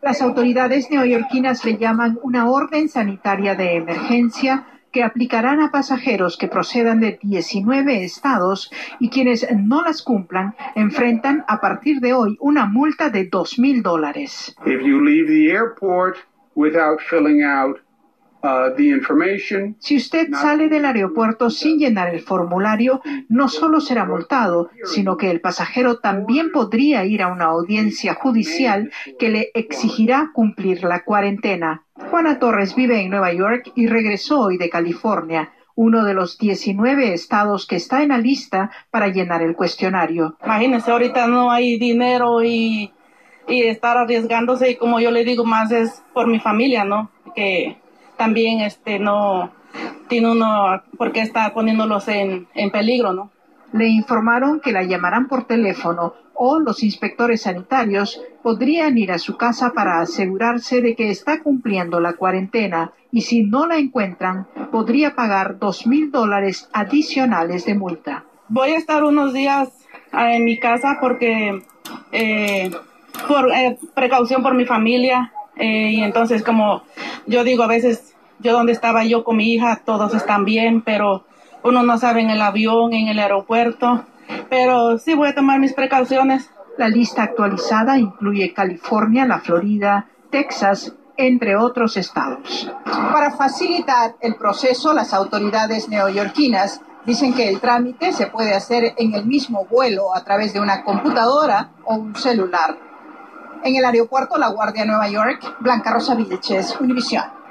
Las 0.00 0.22
autoridades 0.22 0.90
neoyorquinas 0.90 1.62
le 1.66 1.76
llaman 1.76 2.18
una 2.22 2.48
orden 2.48 2.88
sanitaria 2.88 3.54
de 3.54 3.76
emergencia 3.76 4.64
que 4.92 5.04
aplicarán 5.04 5.60
a 5.60 5.70
pasajeros 5.70 6.38
que 6.38 6.48
procedan 6.48 7.00
de 7.00 7.18
19 7.20 8.02
estados 8.02 8.72
y 8.98 9.10
quienes 9.10 9.46
no 9.54 9.82
las 9.82 10.02
cumplan 10.02 10.54
enfrentan 10.74 11.44
a 11.48 11.60
partir 11.60 12.00
de 12.00 12.14
hoy 12.14 12.38
una 12.40 12.64
multa 12.64 13.10
de 13.10 13.26
dos 13.26 13.58
mil 13.58 13.82
dólares. 13.82 14.56
If 18.44 18.48
you 18.48 18.74
leave 18.76 18.76
the 18.76 19.14
airport 19.14 19.18
without 19.18 19.46
filling 19.46 19.64
out 19.64 19.72
Uh, 19.72 19.74
si 19.78 19.96
usted 19.96 20.32
sale 20.32 20.68
del 20.68 20.84
aeropuerto 20.84 21.48
sin 21.50 21.78
llenar 21.78 22.12
el 22.12 22.20
formulario, 22.20 23.00
no 23.28 23.48
solo 23.48 23.80
será 23.80 24.04
multado, 24.04 24.70
sino 24.84 25.16
que 25.16 25.30
el 25.30 25.40
pasajero 25.40 25.98
también 25.98 26.50
podría 26.50 27.04
ir 27.04 27.22
a 27.22 27.28
una 27.28 27.46
audiencia 27.46 28.14
judicial 28.14 28.90
que 29.18 29.28
le 29.28 29.50
exigirá 29.54 30.30
cumplir 30.32 30.82
la 30.84 31.04
cuarentena. 31.04 31.84
Juana 32.10 32.38
Torres 32.38 32.74
vive 32.74 33.00
en 33.00 33.10
Nueva 33.10 33.32
York 33.32 33.70
y 33.76 33.86
regresó 33.86 34.40
hoy 34.40 34.58
de 34.58 34.70
California 34.70 35.52
uno 35.74 36.04
de 36.04 36.14
los 36.14 36.36
19 36.36 37.14
estados 37.14 37.66
que 37.66 37.76
está 37.76 38.02
en 38.02 38.10
la 38.10 38.18
lista 38.18 38.70
para 38.90 39.08
llenar 39.08 39.42
el 39.42 39.56
cuestionario. 39.56 40.36
Imagínese, 40.44 40.90
ahorita 40.90 41.28
no 41.28 41.50
hay 41.50 41.78
dinero 41.78 42.42
y, 42.42 42.92
y 43.48 43.62
estar 43.62 43.96
arriesgándose 43.96 44.70
y 44.70 44.76
como 44.76 45.00
yo 45.00 45.10
le 45.10 45.24
digo 45.24 45.44
más 45.44 45.72
es 45.72 46.02
por 46.12 46.26
mi 46.26 46.40
familia, 46.40 46.84
¿no? 46.84 47.10
Que 47.34 47.81
también 48.22 48.60
este 48.60 49.00
no 49.00 49.50
tiene 50.08 50.30
uno 50.30 50.80
por 50.96 51.10
qué 51.10 51.22
estar 51.22 51.52
poniéndolos 51.52 52.06
en, 52.06 52.46
en 52.54 52.70
peligro, 52.70 53.12
¿no? 53.12 53.32
Le 53.72 53.88
informaron 53.88 54.60
que 54.60 54.70
la 54.70 54.84
llamarán 54.84 55.26
por 55.26 55.48
teléfono 55.48 56.14
o 56.34 56.60
los 56.60 56.84
inspectores 56.84 57.42
sanitarios 57.42 58.22
podrían 58.44 58.96
ir 58.96 59.10
a 59.10 59.18
su 59.18 59.36
casa 59.36 59.72
para 59.74 60.00
asegurarse 60.00 60.80
de 60.82 60.94
que 60.94 61.10
está 61.10 61.42
cumpliendo 61.42 61.98
la 61.98 62.12
cuarentena 62.12 62.92
y 63.10 63.22
si 63.22 63.42
no 63.42 63.66
la 63.66 63.78
encuentran 63.78 64.46
podría 64.70 65.16
pagar 65.16 65.58
dos 65.58 65.84
mil 65.84 66.12
dólares 66.12 66.68
adicionales 66.72 67.66
de 67.66 67.74
multa. 67.74 68.24
Voy 68.48 68.70
a 68.70 68.78
estar 68.78 69.02
unos 69.02 69.32
días 69.32 69.68
ah, 70.12 70.32
en 70.32 70.44
mi 70.44 70.60
casa 70.60 70.98
porque 71.00 71.60
eh, 72.12 72.70
por 73.26 73.50
eh, 73.50 73.78
precaución 73.94 74.44
por 74.44 74.54
mi 74.54 74.64
familia 74.64 75.32
eh, 75.56 75.90
y 75.90 76.02
entonces 76.04 76.44
como 76.44 76.84
yo 77.26 77.42
digo 77.44 77.64
a 77.64 77.66
veces 77.66 78.11
yo 78.42 78.52
donde 78.52 78.72
estaba 78.72 79.04
yo 79.04 79.24
con 79.24 79.36
mi 79.36 79.54
hija, 79.54 79.82
todos 79.84 80.14
están 80.14 80.44
bien, 80.44 80.82
pero 80.82 81.24
uno 81.62 81.82
no 81.82 81.96
sabe 81.98 82.20
en 82.20 82.30
el 82.30 82.42
avión, 82.42 82.92
en 82.92 83.08
el 83.08 83.18
aeropuerto, 83.18 84.04
pero 84.50 84.98
sí 84.98 85.14
voy 85.14 85.28
a 85.28 85.34
tomar 85.34 85.60
mis 85.60 85.72
precauciones. 85.72 86.50
La 86.76 86.88
lista 86.88 87.22
actualizada 87.22 87.98
incluye 87.98 88.52
California, 88.52 89.26
la 89.26 89.40
Florida, 89.40 90.08
Texas, 90.30 90.94
entre 91.16 91.56
otros 91.56 91.96
estados. 91.96 92.70
Para 92.84 93.30
facilitar 93.32 94.16
el 94.20 94.34
proceso, 94.36 94.92
las 94.92 95.12
autoridades 95.12 95.88
neoyorquinas 95.88 96.80
dicen 97.04 97.34
que 97.34 97.48
el 97.48 97.60
trámite 97.60 98.12
se 98.12 98.26
puede 98.26 98.54
hacer 98.54 98.94
en 98.96 99.14
el 99.14 99.26
mismo 99.26 99.66
vuelo 99.66 100.14
a 100.14 100.24
través 100.24 100.52
de 100.52 100.60
una 100.60 100.82
computadora 100.82 101.70
o 101.84 101.94
un 101.94 102.16
celular. 102.16 102.76
En 103.62 103.76
el 103.76 103.84
aeropuerto 103.84 104.38
La 104.38 104.48
Guardia 104.48 104.84
Nueva 104.84 105.08
York, 105.08 105.56
Blanca 105.60 105.92
Rosa 105.92 106.14
Vilches, 106.14 106.80
Univision. 106.80 107.41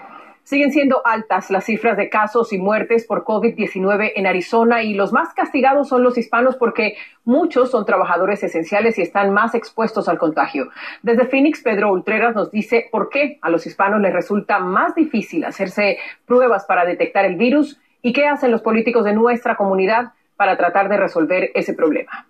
Siguen 0.51 0.73
siendo 0.73 1.01
altas 1.07 1.49
las 1.49 1.63
cifras 1.63 1.95
de 1.95 2.09
casos 2.09 2.51
y 2.51 2.57
muertes 2.57 3.05
por 3.05 3.23
COVID-19 3.23 4.11
en 4.17 4.27
Arizona 4.27 4.83
y 4.83 4.93
los 4.93 5.13
más 5.13 5.33
castigados 5.33 5.87
son 5.87 6.03
los 6.03 6.17
hispanos 6.17 6.57
porque 6.57 6.97
muchos 7.23 7.71
son 7.71 7.85
trabajadores 7.85 8.43
esenciales 8.43 8.97
y 8.97 9.01
están 9.01 9.31
más 9.31 9.55
expuestos 9.55 10.09
al 10.09 10.17
contagio. 10.17 10.67
Desde 11.03 11.25
Phoenix, 11.25 11.61
Pedro 11.61 11.93
Ultreras 11.93 12.35
nos 12.35 12.51
dice 12.51 12.89
por 12.91 13.07
qué 13.07 13.39
a 13.41 13.49
los 13.49 13.65
hispanos 13.65 14.01
les 14.01 14.11
resulta 14.11 14.59
más 14.59 14.93
difícil 14.93 15.45
hacerse 15.45 15.99
pruebas 16.25 16.65
para 16.65 16.83
detectar 16.83 17.23
el 17.23 17.37
virus 17.37 17.79
y 18.01 18.11
qué 18.11 18.27
hacen 18.27 18.51
los 18.51 18.61
políticos 18.61 19.05
de 19.05 19.13
nuestra 19.13 19.55
comunidad 19.55 20.11
para 20.35 20.57
tratar 20.57 20.89
de 20.89 20.97
resolver 20.97 21.51
ese 21.53 21.73
problema. 21.73 22.27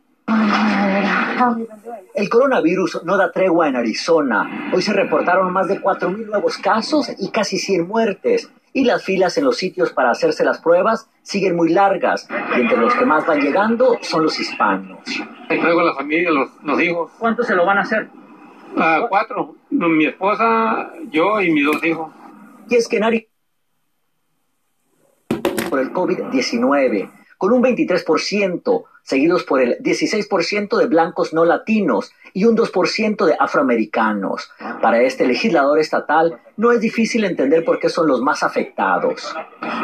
El 2.14 2.30
coronavirus 2.30 3.02
no 3.04 3.18
da 3.18 3.32
tregua 3.32 3.68
en 3.68 3.76
Arizona. 3.76 4.70
Hoy 4.74 4.82
se 4.82 4.94
reportaron 4.94 5.52
más 5.52 5.68
de 5.68 5.82
4.000 5.82 6.28
nuevos 6.28 6.58
casos 6.58 7.12
y 7.18 7.30
casi 7.32 7.58
100 7.58 7.88
muertes. 7.88 8.52
Y 8.74 8.86
las 8.86 9.04
filas 9.04 9.38
en 9.38 9.46
los 9.46 9.58
sitios 9.58 9.92
para 9.92 10.12
hacerse 10.12 10.46
las 10.46 10.60
pruebas 10.60 11.10
siguen 11.24 11.56
muy 11.56 11.70
largas. 11.70 12.28
Y 12.56 12.62
entre 12.62 12.78
los 12.78 12.94
que 12.94 13.06
más 13.06 13.26
van 13.26 13.42
llegando 13.42 13.98
son 14.02 14.24
los 14.24 14.40
hispanos. 14.40 15.00
Traigo 15.48 15.82
la 15.82 15.94
familia, 15.96 16.30
los, 16.32 16.82
hijos. 16.82 17.12
¿Cuántos 17.18 17.48
se 17.48 17.56
lo 17.56 17.66
van 17.66 17.80
a 17.80 17.82
hacer? 17.82 18.10
Uh, 18.76 19.08
cuatro. 19.10 19.56
Mi 19.70 20.06
esposa, 20.06 20.94
yo 21.10 21.42
y 21.42 21.52
mis 21.52 21.66
dos 21.66 21.84
hijos. 21.84 22.12
Y 22.70 22.76
es 22.76 22.88
que 22.88 22.98
en 22.98 23.04
Arizona 23.04 23.32
por 25.72 25.80
el 25.80 25.92
COVID-19 25.94 27.10
con 27.38 27.54
un 27.54 27.64
23%, 27.64 28.84
seguidos 29.04 29.44
por 29.44 29.62
el 29.62 29.78
16% 29.80 30.78
de 30.78 30.88
blancos 30.88 31.34
no 31.34 31.46
latinos 31.46 32.12
y 32.34 32.46
un 32.46 32.56
2% 32.56 33.26
de 33.26 33.36
afroamericanos. 33.40 34.52
Para 34.82 35.02
este 35.02 35.28
legislador 35.28 35.80
estatal, 35.80 36.40
no 36.58 36.72
es 36.72 36.80
difícil 36.80 37.24
entender 37.24 37.66
por 37.66 37.80
qué 37.80 37.90
son 37.90 38.08
los 38.08 38.22
más 38.22 38.44
afectados. 38.44 39.36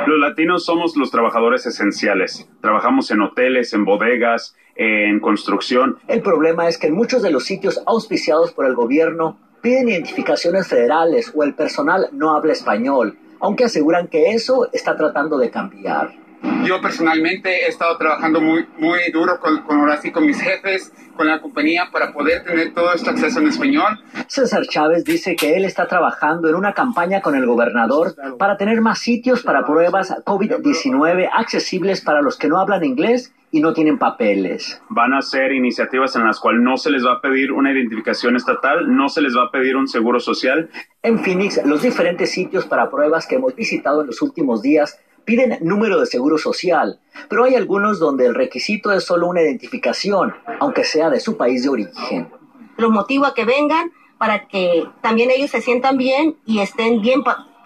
Los 0.05 0.19
latinos 0.19 0.65
somos 0.65 0.95
los 0.95 1.11
trabajadores 1.11 1.65
esenciales. 1.65 2.47
Trabajamos 2.61 3.11
en 3.11 3.21
hoteles, 3.21 3.73
en 3.73 3.83
bodegas, 3.83 4.55
en 4.75 5.19
construcción. 5.19 5.97
El 6.07 6.21
problema 6.21 6.67
es 6.67 6.77
que 6.77 6.87
en 6.87 6.93
muchos 6.93 7.21
de 7.21 7.31
los 7.31 7.45
sitios 7.45 7.81
auspiciados 7.85 8.51
por 8.51 8.65
el 8.65 8.75
gobierno 8.75 9.39
piden 9.61 9.89
identificaciones 9.89 10.67
federales 10.67 11.31
o 11.35 11.43
el 11.43 11.55
personal 11.55 12.09
no 12.11 12.35
habla 12.35 12.53
español, 12.53 13.17
aunque 13.39 13.65
aseguran 13.65 14.07
que 14.07 14.31
eso 14.31 14.69
está 14.71 14.95
tratando 14.95 15.37
de 15.37 15.49
cambiar. 15.49 16.26
Yo 16.65 16.81
personalmente 16.81 17.65
he 17.65 17.67
estado 17.67 17.97
trabajando 17.97 18.41
muy, 18.41 18.65
muy 18.77 18.99
duro 19.11 19.39
con, 19.39 19.61
con, 19.63 19.79
ahora 19.79 19.97
sí, 20.01 20.11
con 20.11 20.25
mis 20.25 20.41
jefes, 20.41 20.91
con 21.15 21.27
la 21.27 21.41
compañía 21.41 21.89
para 21.91 22.11
poder 22.11 22.43
tener 22.43 22.73
todo 22.73 22.93
este 22.93 23.09
acceso 23.09 23.39
en 23.39 23.47
español. 23.47 23.99
César 24.27 24.63
Chávez 24.67 25.03
dice 25.03 25.35
que 25.35 25.55
él 25.55 25.65
está 25.65 25.87
trabajando 25.87 26.49
en 26.49 26.55
una 26.55 26.73
campaña 26.73 27.21
con 27.21 27.35
el 27.35 27.45
gobernador 27.45 28.15
para 28.37 28.57
tener 28.57 28.81
más 28.81 28.99
sitios 28.99 29.43
para 29.43 29.65
pruebas 29.65 30.13
COVID-19 30.25 31.29
accesibles 31.33 32.01
para 32.01 32.21
los 32.21 32.37
que 32.37 32.47
no 32.47 32.59
hablan 32.59 32.83
inglés 32.83 33.33
y 33.51 33.61
no 33.61 33.73
tienen 33.73 33.97
papeles. 33.97 34.81
Van 34.89 35.13
a 35.13 35.21
ser 35.21 35.53
iniciativas 35.53 36.15
en 36.15 36.25
las 36.25 36.39
cuales 36.39 36.61
no 36.61 36.77
se 36.77 36.91
les 36.91 37.05
va 37.05 37.13
a 37.13 37.21
pedir 37.21 37.51
una 37.51 37.71
identificación 37.71 38.35
estatal, 38.35 38.93
no 38.95 39.09
se 39.09 39.21
les 39.21 39.35
va 39.35 39.45
a 39.45 39.51
pedir 39.51 39.75
un 39.75 39.87
seguro 39.87 40.19
social. 40.19 40.69
En 41.01 41.19
Phoenix, 41.19 41.65
los 41.65 41.81
diferentes 41.81 42.31
sitios 42.31 42.65
para 42.65 42.89
pruebas 42.89 43.25
que 43.25 43.35
hemos 43.35 43.55
visitado 43.55 44.01
en 44.01 44.07
los 44.07 44.21
últimos 44.21 44.61
días 44.61 44.99
piden 45.27 45.57
número 45.59 45.99
de 45.99 46.05
seguro 46.05 46.37
social, 46.37 47.01
pero 47.27 47.43
hay 47.43 47.55
algunos 47.55 47.99
donde 47.99 48.25
el 48.25 48.33
requisito 48.33 48.93
es 48.93 49.03
solo 49.03 49.27
una 49.27 49.41
identificación, 49.41 50.33
aunque 50.61 50.85
sea 50.85 51.09
de 51.09 51.19
su 51.19 51.35
país 51.35 51.63
de 51.63 51.69
origen. 51.69 52.29
Los 52.77 52.91
motivo 52.91 53.25
a 53.25 53.33
que 53.33 53.43
vengan 53.43 53.91
para 54.17 54.47
que 54.47 54.87
también 55.01 55.29
ellos 55.29 55.51
se 55.51 55.59
sientan 55.59 55.97
bien 55.97 56.37
y 56.45 56.59
estén 56.59 57.01
bien 57.01 57.23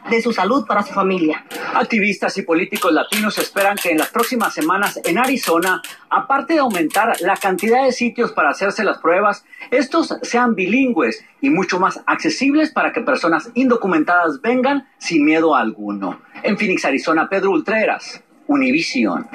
de 0.10 0.22
su 0.24 0.34
salud 0.34 0.66
para 0.66 0.82
su 0.82 0.92
familia. 0.92 1.46
Activistas 1.76 2.36
y 2.40 2.42
políticos 2.42 2.92
latinos 2.92 3.38
esperan 3.38 3.78
que 3.78 3.92
en 3.92 4.00
las 4.00 4.10
próximas 4.10 4.56
semanas 4.56 5.00
en 5.04 5.20
Arizona, 5.20 5.84
aparte 6.10 6.54
de 6.54 6.60
aumentar 6.60 7.22
la 7.22 7.38
cantidad 7.38 7.84
de 7.84 7.92
sitios 7.92 8.32
para 8.32 8.50
hacerse 8.50 8.84
las 8.84 8.98
pruebas, 8.98 9.46
estos 9.70 10.16
sean 10.24 10.56
bilingües 10.56 11.24
y 11.42 11.52
mucho 11.52 11.80
más 11.80 12.02
accesibles 12.08 12.72
para 12.72 12.92
que 12.92 13.02
personas 13.02 13.52
indocumentadas 13.54 14.42
vengan 14.42 14.88
sin 14.98 15.24
miedo 15.24 15.56
alguno. 15.56 16.20
En 16.44 16.58
Phoenix, 16.58 16.84
Arizona, 16.86 17.30
Pedro 17.30 17.52
Ultreras, 17.52 18.24
Univision. 18.48 19.28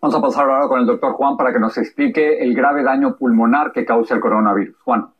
Vamos 0.00 0.16
a 0.16 0.20
pasar 0.20 0.50
ahora 0.50 0.66
con 0.66 0.80
el 0.80 0.86
doctor 0.86 1.12
Juan 1.12 1.36
para 1.36 1.52
que 1.52 1.60
nos 1.60 1.78
explique 1.78 2.40
el 2.40 2.54
grave 2.54 2.82
daño 2.82 3.16
pulmonar 3.16 3.70
que 3.70 3.84
causa 3.84 4.14
el 4.14 4.20
coronavirus. 4.20 4.76
Juan. 4.82 5.10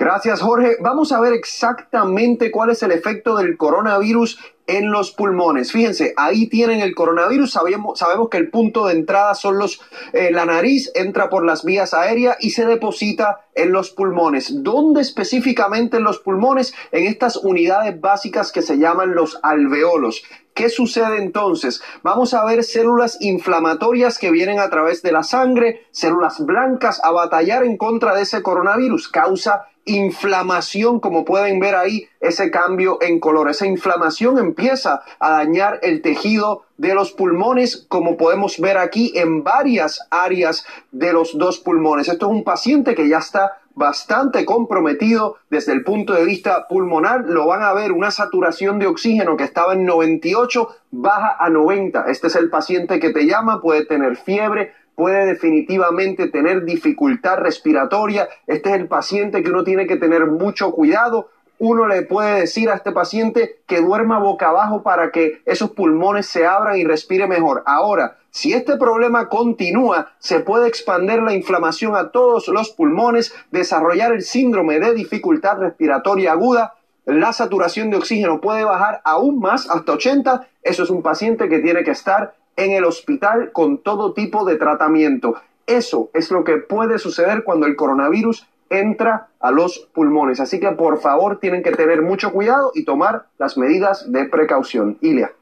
Gracias, 0.00 0.40
Jorge. 0.40 0.78
Vamos 0.80 1.12
a 1.12 1.20
ver 1.20 1.34
exactamente 1.34 2.50
cuál 2.50 2.70
es 2.70 2.82
el 2.82 2.90
efecto 2.90 3.36
del 3.36 3.58
coronavirus 3.58 4.38
en 4.66 4.90
los 4.90 5.10
pulmones. 5.10 5.72
Fíjense, 5.72 6.14
ahí 6.16 6.48
tienen 6.48 6.80
el 6.80 6.94
coronavirus. 6.94 7.50
Sabemos, 7.50 8.30
que 8.30 8.38
el 8.38 8.48
punto 8.48 8.86
de 8.86 8.94
entrada 8.94 9.34
son 9.34 9.58
los, 9.58 9.82
eh, 10.14 10.30
la 10.30 10.46
nariz, 10.46 10.90
entra 10.94 11.28
por 11.28 11.44
las 11.44 11.66
vías 11.66 11.92
aéreas 11.92 12.38
y 12.40 12.48
se 12.48 12.64
deposita 12.64 13.46
en 13.54 13.72
los 13.72 13.90
pulmones. 13.90 14.62
¿Dónde 14.62 15.02
específicamente 15.02 15.98
en 15.98 16.04
los 16.04 16.18
pulmones? 16.18 16.72
En 16.92 17.06
estas 17.06 17.36
unidades 17.36 18.00
básicas 18.00 18.52
que 18.52 18.62
se 18.62 18.78
llaman 18.78 19.14
los 19.14 19.38
alveolos. 19.42 20.22
¿Qué 20.54 20.68
sucede 20.68 21.18
entonces? 21.18 21.80
Vamos 22.02 22.34
a 22.34 22.44
ver 22.44 22.64
células 22.64 23.18
inflamatorias 23.20 24.18
que 24.18 24.30
vienen 24.30 24.60
a 24.60 24.68
través 24.68 25.02
de 25.02 25.12
la 25.12 25.22
sangre, 25.22 25.86
células 25.90 26.44
blancas 26.44 27.00
a 27.04 27.12
batallar 27.12 27.64
en 27.64 27.76
contra 27.76 28.14
de 28.14 28.22
ese 28.22 28.42
coronavirus. 28.42 29.08
Causa 29.08 29.66
inflamación, 29.84 31.00
como 31.00 31.24
pueden 31.24 31.60
ver 31.60 31.74
ahí, 31.74 32.08
ese 32.20 32.50
cambio 32.50 32.98
en 33.00 33.20
color. 33.20 33.48
Esa 33.48 33.66
inflamación 33.66 34.38
empieza 34.38 35.02
a 35.18 35.30
dañar 35.30 35.78
el 35.82 36.02
tejido 36.02 36.64
de 36.76 36.94
los 36.94 37.12
pulmones, 37.12 37.86
como 37.88 38.16
podemos 38.16 38.58
ver 38.58 38.78
aquí 38.78 39.12
en 39.14 39.44
varias 39.44 40.06
áreas 40.10 40.64
de 40.92 41.12
los 41.12 41.36
dos 41.36 41.58
pulmones. 41.58 42.08
Esto 42.08 42.26
es 42.26 42.32
un 42.32 42.44
paciente 42.44 42.94
que 42.94 43.08
ya 43.08 43.18
está 43.18 43.60
bastante 43.74 44.44
comprometido 44.44 45.36
desde 45.48 45.72
el 45.72 45.84
punto 45.84 46.12
de 46.12 46.24
vista 46.24 46.66
pulmonar. 46.68 47.24
Lo 47.26 47.46
van 47.46 47.62
a 47.62 47.72
ver 47.72 47.92
una 47.92 48.10
saturación 48.10 48.78
de 48.78 48.86
oxígeno 48.86 49.36
que 49.36 49.44
estaba 49.44 49.72
en 49.72 49.86
98, 49.86 50.68
baja 50.90 51.36
a 51.38 51.48
90. 51.48 52.04
Este 52.08 52.26
es 52.26 52.36
el 52.36 52.50
paciente 52.50 53.00
que 53.00 53.10
te 53.10 53.26
llama, 53.26 53.62
puede 53.62 53.84
tener 53.86 54.16
fiebre, 54.16 54.74
puede 55.00 55.24
definitivamente 55.24 56.28
tener 56.28 56.66
dificultad 56.66 57.38
respiratoria. 57.38 58.28
Este 58.46 58.68
es 58.68 58.76
el 58.76 58.86
paciente 58.86 59.42
que 59.42 59.48
uno 59.48 59.64
tiene 59.64 59.86
que 59.86 59.96
tener 59.96 60.26
mucho 60.26 60.72
cuidado. 60.72 61.30
Uno 61.58 61.88
le 61.88 62.02
puede 62.02 62.40
decir 62.40 62.68
a 62.68 62.74
este 62.74 62.92
paciente 62.92 63.62
que 63.66 63.80
duerma 63.80 64.18
boca 64.18 64.50
abajo 64.50 64.82
para 64.82 65.10
que 65.10 65.40
esos 65.46 65.70
pulmones 65.70 66.26
se 66.26 66.44
abran 66.46 66.76
y 66.76 66.84
respire 66.84 67.26
mejor. 67.26 67.62
Ahora, 67.64 68.18
si 68.28 68.52
este 68.52 68.76
problema 68.76 69.30
continúa, 69.30 70.12
se 70.18 70.40
puede 70.40 70.68
expandir 70.68 71.22
la 71.22 71.32
inflamación 71.32 71.96
a 71.96 72.10
todos 72.10 72.48
los 72.48 72.68
pulmones, 72.68 73.34
desarrollar 73.50 74.12
el 74.12 74.20
síndrome 74.20 74.80
de 74.80 74.92
dificultad 74.92 75.56
respiratoria 75.56 76.32
aguda, 76.32 76.74
la 77.06 77.32
saturación 77.32 77.88
de 77.88 77.96
oxígeno 77.96 78.42
puede 78.42 78.64
bajar 78.64 79.00
aún 79.04 79.40
más 79.40 79.70
hasta 79.70 79.92
80. 79.92 80.46
Eso 80.62 80.82
es 80.82 80.90
un 80.90 81.00
paciente 81.00 81.48
que 81.48 81.60
tiene 81.60 81.84
que 81.84 81.92
estar 81.92 82.34
en 82.56 82.72
el 82.72 82.84
hospital 82.84 83.52
con 83.52 83.78
todo 83.78 84.12
tipo 84.12 84.44
de 84.44 84.56
tratamiento. 84.56 85.34
Eso 85.66 86.10
es 86.14 86.30
lo 86.30 86.44
que 86.44 86.56
puede 86.56 86.98
suceder 86.98 87.44
cuando 87.44 87.66
el 87.66 87.76
coronavirus 87.76 88.46
entra 88.70 89.28
a 89.40 89.50
los 89.50 89.88
pulmones. 89.92 90.40
Así 90.40 90.60
que 90.60 90.70
por 90.72 91.00
favor 91.00 91.38
tienen 91.38 91.62
que 91.62 91.72
tener 91.72 92.02
mucho 92.02 92.32
cuidado 92.32 92.72
y 92.74 92.84
tomar 92.84 93.26
las 93.38 93.58
medidas 93.58 94.10
de 94.10 94.24
precaución. 94.26 94.96
Ilia. 95.00 95.32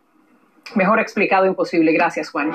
Mejor 0.75 1.01
explicado 1.01 1.47
imposible. 1.47 1.93
Gracias, 1.93 2.31
Juan. 2.31 2.51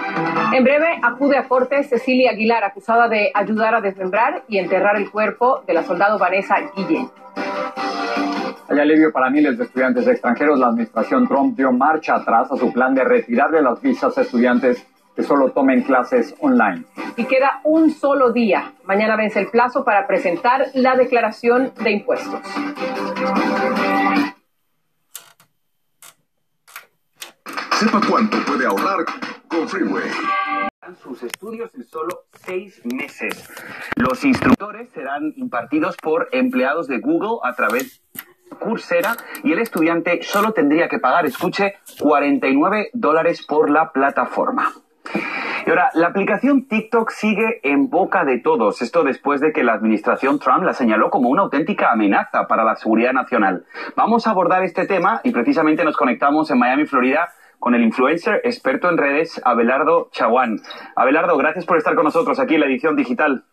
En 0.54 0.64
breve 0.64 1.00
acude 1.02 1.38
a 1.38 1.48
corte 1.48 1.84
Cecilia 1.84 2.32
Aguilar, 2.32 2.64
acusada 2.64 3.08
de 3.08 3.32
ayudar 3.34 3.74
a 3.76 3.82
desmembrar 3.82 4.44
y 4.48 4.60
enterrar 4.60 4.98
el 4.98 5.10
cuerpo 5.10 5.64
de 5.66 5.74
la 5.74 5.84
soldado 5.84 6.20
Vanessa 6.20 6.58
Guillén. 6.76 7.10
Hay 8.70 8.80
alivio 8.80 9.12
para 9.12 9.30
miles 9.30 9.58
de 9.58 9.66
estudiantes 9.66 10.08
extranjeros. 10.08 10.60
La 10.60 10.68
administración 10.68 11.28
Trump 11.28 11.56
dio 11.56 11.72
marcha 11.72 12.16
atrás 12.16 12.52
a 12.52 12.58
su 12.58 12.72
plan 12.72 12.96
de 12.96 13.04
retirarle 13.04 13.62
las 13.62 13.82
visas 13.82 14.18
a 14.18 14.22
estudiantes 14.22 14.86
que 15.16 15.24
solo 15.24 15.52
tomen 15.52 15.84
clases 15.84 16.36
online. 16.40 16.86
Y 17.18 17.26
queda 17.26 17.62
un 17.64 17.92
solo 17.92 18.32
día. 18.32 18.74
Mañana 18.86 19.16
vence 19.16 19.40
el 19.40 19.48
plazo 19.50 19.84
para 19.84 20.08
presentar 20.08 20.68
la 20.74 20.96
declaración 20.96 21.72
de 21.84 21.92
impuestos. 21.92 22.42
Sepa 27.72 28.02
cuánto 28.10 28.38
puede 28.46 28.66
ahorrar 28.66 29.06
con 29.48 29.68
Freeway 29.68 30.10
sus 31.04 31.24
estudios 31.24 31.74
en 31.76 31.84
solo 31.84 32.26
seis 32.34 32.82
meses. 32.86 33.50
Los 33.96 34.24
instructores 34.24 34.90
serán 34.90 35.34
impartidos 35.36 35.98
por 35.98 36.30
empleados 36.32 36.88
de 36.88 37.00
Google 37.00 37.40
a 37.44 37.54
través 37.56 38.02
de 38.02 38.03
Coursera 38.56 39.16
y 39.44 39.52
el 39.54 39.60
estudiante 39.60 40.22
solo 40.24 40.52
tendría 40.52 40.88
que 40.88 41.00
pagar, 41.00 41.26
escuche, 41.26 41.76
49 42.00 42.90
dólares 42.94 43.46
por 43.46 43.70
la 43.70 43.92
plataforma. 43.92 44.72
Y 45.66 45.70
ahora, 45.70 45.92
la 45.94 46.08
aplicación 46.08 46.68
TikTok 46.68 47.10
sigue 47.12 47.62
en 47.64 47.90
boca 47.90 48.26
de 48.26 48.40
todos. 48.40 48.82
Esto 48.82 49.04
después 49.04 49.40
de 49.40 49.54
que 49.54 49.64
la 49.64 49.74
administración 49.74 50.40
Trump 50.40 50.64
la 50.64 50.74
señaló 50.74 51.10
como 51.10 51.30
una 51.30 51.44
auténtica 51.44 51.92
amenaza 51.92 52.48
para 52.48 52.64
la 52.64 52.76
seguridad 52.76 53.14
nacional. 53.14 53.66
Vamos 53.96 54.28
a 54.28 54.32
abordar 54.32 54.64
este 54.64 54.86
tema 54.86 55.22
y 55.24 55.32
precisamente 55.32 55.86
nos 55.86 55.96
conectamos 55.96 56.52
en 56.52 56.60
Miami, 56.60 56.86
Florida, 56.86 57.30
con 57.60 57.76
el 57.76 57.84
influencer 57.84 58.42
experto 58.44 58.90
en 58.90 58.98
redes 58.98 59.42
Abelardo 59.46 60.10
Chaguán. 60.12 60.60
Abelardo, 60.98 61.38
gracias 61.38 61.66
por 61.66 61.78
estar 61.78 61.96
con 61.96 62.04
nosotros 62.04 62.40
aquí 62.40 62.56
en 62.56 62.60
la 62.60 62.66
edición 62.66 62.98
digital. 62.98 63.46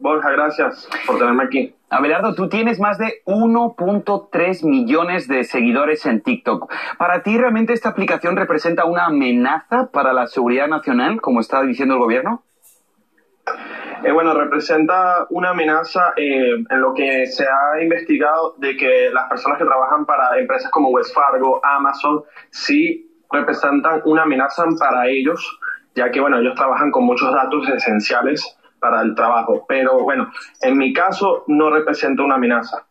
Borja, 0.00 0.30
gracias 0.30 0.88
por 1.06 1.18
tenerme 1.18 1.44
aquí. 1.44 1.74
Abelardo, 1.90 2.34
tú 2.34 2.48
tienes 2.48 2.80
más 2.80 2.96
de 2.96 3.22
1.3 3.26 4.66
millones 4.66 5.28
de 5.28 5.44
seguidores 5.44 6.06
en 6.06 6.22
TikTok. 6.22 6.72
¿Para 6.96 7.22
ti 7.22 7.36
realmente 7.36 7.74
esta 7.74 7.90
aplicación 7.90 8.34
representa 8.36 8.86
una 8.86 9.06
amenaza 9.06 9.90
para 9.92 10.14
la 10.14 10.26
seguridad 10.26 10.68
nacional, 10.68 11.20
como 11.20 11.40
está 11.40 11.62
diciendo 11.62 11.94
el 11.94 12.00
gobierno? 12.00 12.42
Eh, 14.02 14.10
bueno, 14.10 14.32
representa 14.32 15.26
una 15.28 15.50
amenaza 15.50 16.14
eh, 16.16 16.64
en 16.70 16.80
lo 16.80 16.94
que 16.94 17.26
se 17.26 17.44
ha 17.44 17.82
investigado 17.82 18.54
de 18.56 18.78
que 18.78 19.10
las 19.12 19.28
personas 19.28 19.58
que 19.58 19.66
trabajan 19.66 20.06
para 20.06 20.38
empresas 20.38 20.70
como 20.70 20.88
West 20.88 21.14
Fargo, 21.14 21.60
Amazon, 21.62 22.22
sí 22.48 23.06
representan 23.30 24.00
una 24.06 24.22
amenaza 24.22 24.64
para 24.78 25.08
ellos, 25.08 25.60
ya 25.94 26.10
que, 26.10 26.20
bueno, 26.20 26.38
ellos 26.38 26.54
trabajan 26.54 26.90
con 26.90 27.04
muchos 27.04 27.30
datos 27.34 27.68
esenciales 27.68 28.56
para 28.80 29.02
el 29.02 29.14
trabajo. 29.14 29.64
Pero, 29.68 30.02
bueno, 30.02 30.30
en 30.60 30.78
mi 30.78 30.92
caso 30.92 31.44
no 31.46 31.70
representa 31.70 32.22
una 32.22 32.36
amenaza. 32.36 32.86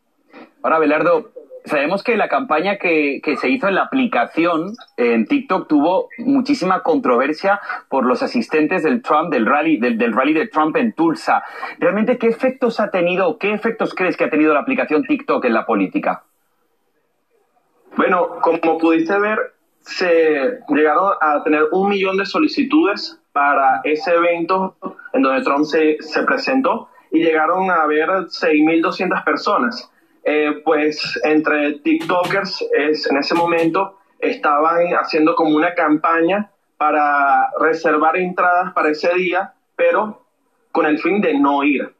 Ahora, 0.62 0.80
Belardo, 0.80 1.32
sabemos 1.66 2.04
que 2.04 2.18
la 2.18 2.28
campaña 2.28 2.78
que, 2.78 3.22
que, 3.24 3.38
se 3.38 3.50
hizo 3.50 3.68
en 3.68 3.76
la 3.76 3.84
aplicación 3.84 4.74
en 4.98 5.26
TikTok 5.26 5.68
tuvo 5.68 6.10
muchísima 6.18 6.84
controversia 6.84 7.60
por 7.90 8.06
los 8.06 8.24
asistentes 8.24 8.84
del 8.84 9.02
Trump, 9.02 9.32
del 9.32 9.46
rally, 9.46 9.78
del, 9.78 9.98
del, 9.98 10.14
rally 10.14 10.34
de 10.34 10.48
Trump 10.48 10.76
en 10.78 10.94
Tulsa. 10.94 11.44
¿Realmente 11.78 12.18
qué 12.18 12.28
efectos 12.28 12.80
ha 12.80 12.92
tenido, 12.92 13.38
qué 13.38 13.54
efectos 13.54 13.94
crees 13.94 14.18
que 14.18 14.26
ha 14.26 14.30
tenido 14.30 14.54
la 14.54 14.62
aplicación 14.62 15.04
TikTok 15.04 15.46
en 15.46 15.54
la 15.54 15.66
política? 15.66 16.24
Bueno, 17.96 18.38
como 18.42 18.78
pudiste 18.78 19.18
ver, 19.20 19.38
se 19.82 20.60
llegaron 20.70 21.14
a 21.22 21.44
tener 21.44 21.64
un 21.72 21.90
millón 21.90 22.18
de 22.18 22.26
solicitudes 22.26 23.19
para 23.40 23.80
ese 23.86 24.16
evento 24.16 24.76
en 25.14 25.22
donde 25.22 25.42
Trump 25.44 25.64
se, 25.64 25.96
se 26.02 26.24
presentó 26.24 26.90
y 27.10 27.24
llegaron 27.24 27.72
a 27.72 27.84
haber 27.84 28.10
6.200 28.10 29.24
personas. 29.24 29.90
Eh, 30.26 30.62
pues 30.66 31.18
entre 31.24 31.80
TikTokers 31.80 32.66
es, 32.74 33.10
en 33.10 33.16
ese 33.16 33.36
momento 33.36 33.98
estaban 34.20 34.88
haciendo 35.00 35.36
como 35.36 35.56
una 35.56 35.74
campaña 35.74 36.52
para 36.76 37.50
reservar 37.62 38.18
entradas 38.18 38.74
para 38.74 38.90
ese 38.90 39.14
día, 39.14 39.54
pero 39.78 40.26
con 40.74 40.86
el 40.86 41.00
fin 41.00 41.22
de 41.22 41.40
no 41.40 41.64
ir. 41.64 41.96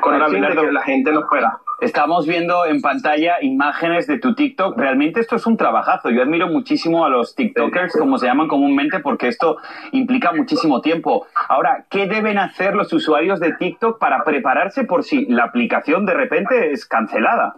Con 0.00 0.14
el 0.14 0.30
fin 0.30 0.42
de 0.42 0.48
que 0.48 0.72
la 0.72 0.82
gente 0.82 1.10
no 1.10 1.26
fuera. 1.26 1.58
Estamos 1.80 2.26
viendo 2.26 2.64
en 2.64 2.80
pantalla 2.80 3.36
imágenes 3.42 4.06
de 4.06 4.18
tu 4.18 4.34
TikTok. 4.34 4.78
Realmente 4.78 5.20
esto 5.20 5.36
es 5.36 5.46
un 5.46 5.58
trabajazo. 5.58 6.08
Yo 6.08 6.22
admiro 6.22 6.48
muchísimo 6.48 7.04
a 7.04 7.10
los 7.10 7.34
TikTokers, 7.34 7.98
como 7.98 8.16
se 8.16 8.26
llaman 8.26 8.48
comúnmente, 8.48 9.00
porque 9.00 9.28
esto 9.28 9.58
implica 9.92 10.32
muchísimo 10.32 10.80
tiempo. 10.80 11.26
Ahora, 11.48 11.84
¿qué 11.90 12.06
deben 12.06 12.38
hacer 12.38 12.74
los 12.74 12.90
usuarios 12.94 13.40
de 13.40 13.52
TikTok 13.52 13.98
para 13.98 14.24
prepararse 14.24 14.84
por 14.84 15.04
si 15.04 15.26
la 15.26 15.44
aplicación 15.44 16.06
de 16.06 16.14
repente 16.14 16.72
es 16.72 16.86
cancelada? 16.86 17.56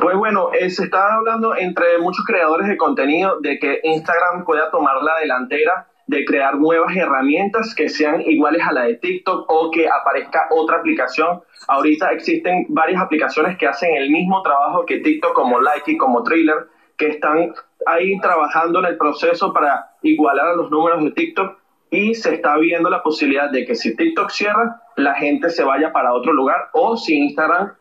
Pues 0.00 0.16
bueno, 0.16 0.50
eh, 0.52 0.70
se 0.70 0.84
está 0.84 1.14
hablando 1.14 1.56
entre 1.56 1.98
muchos 1.98 2.24
creadores 2.24 2.68
de 2.68 2.76
contenido 2.76 3.40
de 3.40 3.58
que 3.58 3.80
Instagram 3.82 4.44
pueda 4.44 4.70
tomar 4.70 5.02
la 5.02 5.18
delantera 5.20 5.88
de 6.08 6.24
crear 6.24 6.56
nuevas 6.56 6.96
herramientas 6.96 7.74
que 7.74 7.88
sean 7.88 8.22
iguales 8.22 8.62
a 8.66 8.72
la 8.72 8.84
de 8.84 8.94
TikTok 8.94 9.44
o 9.48 9.70
que 9.70 9.86
aparezca 9.88 10.48
otra 10.50 10.78
aplicación. 10.78 11.42
Ahorita 11.68 12.10
existen 12.10 12.66
varias 12.70 13.00
aplicaciones 13.00 13.56
que 13.58 13.66
hacen 13.66 13.94
el 13.94 14.10
mismo 14.10 14.42
trabajo 14.42 14.84
que 14.86 14.98
TikTok, 15.00 15.34
como 15.34 15.60
Likey, 15.60 15.96
como 15.96 16.22
Thriller, 16.22 16.66
que 16.96 17.08
están 17.08 17.52
ahí 17.86 18.18
trabajando 18.20 18.80
en 18.80 18.86
el 18.86 18.96
proceso 18.96 19.52
para 19.52 19.90
igualar 20.02 20.48
a 20.48 20.56
los 20.56 20.70
números 20.70 21.04
de 21.04 21.12
TikTok 21.12 21.58
y 21.90 22.14
se 22.14 22.34
está 22.34 22.56
viendo 22.56 22.90
la 22.90 23.02
posibilidad 23.02 23.50
de 23.50 23.64
que 23.64 23.74
si 23.74 23.96
TikTok 23.96 24.30
cierra, 24.30 24.82
la 24.96 25.14
gente 25.14 25.50
se 25.50 25.62
vaya 25.62 25.92
para 25.92 26.12
otro 26.12 26.32
lugar 26.32 26.68
o 26.72 26.96
si 26.96 27.16
Instagram 27.16 27.72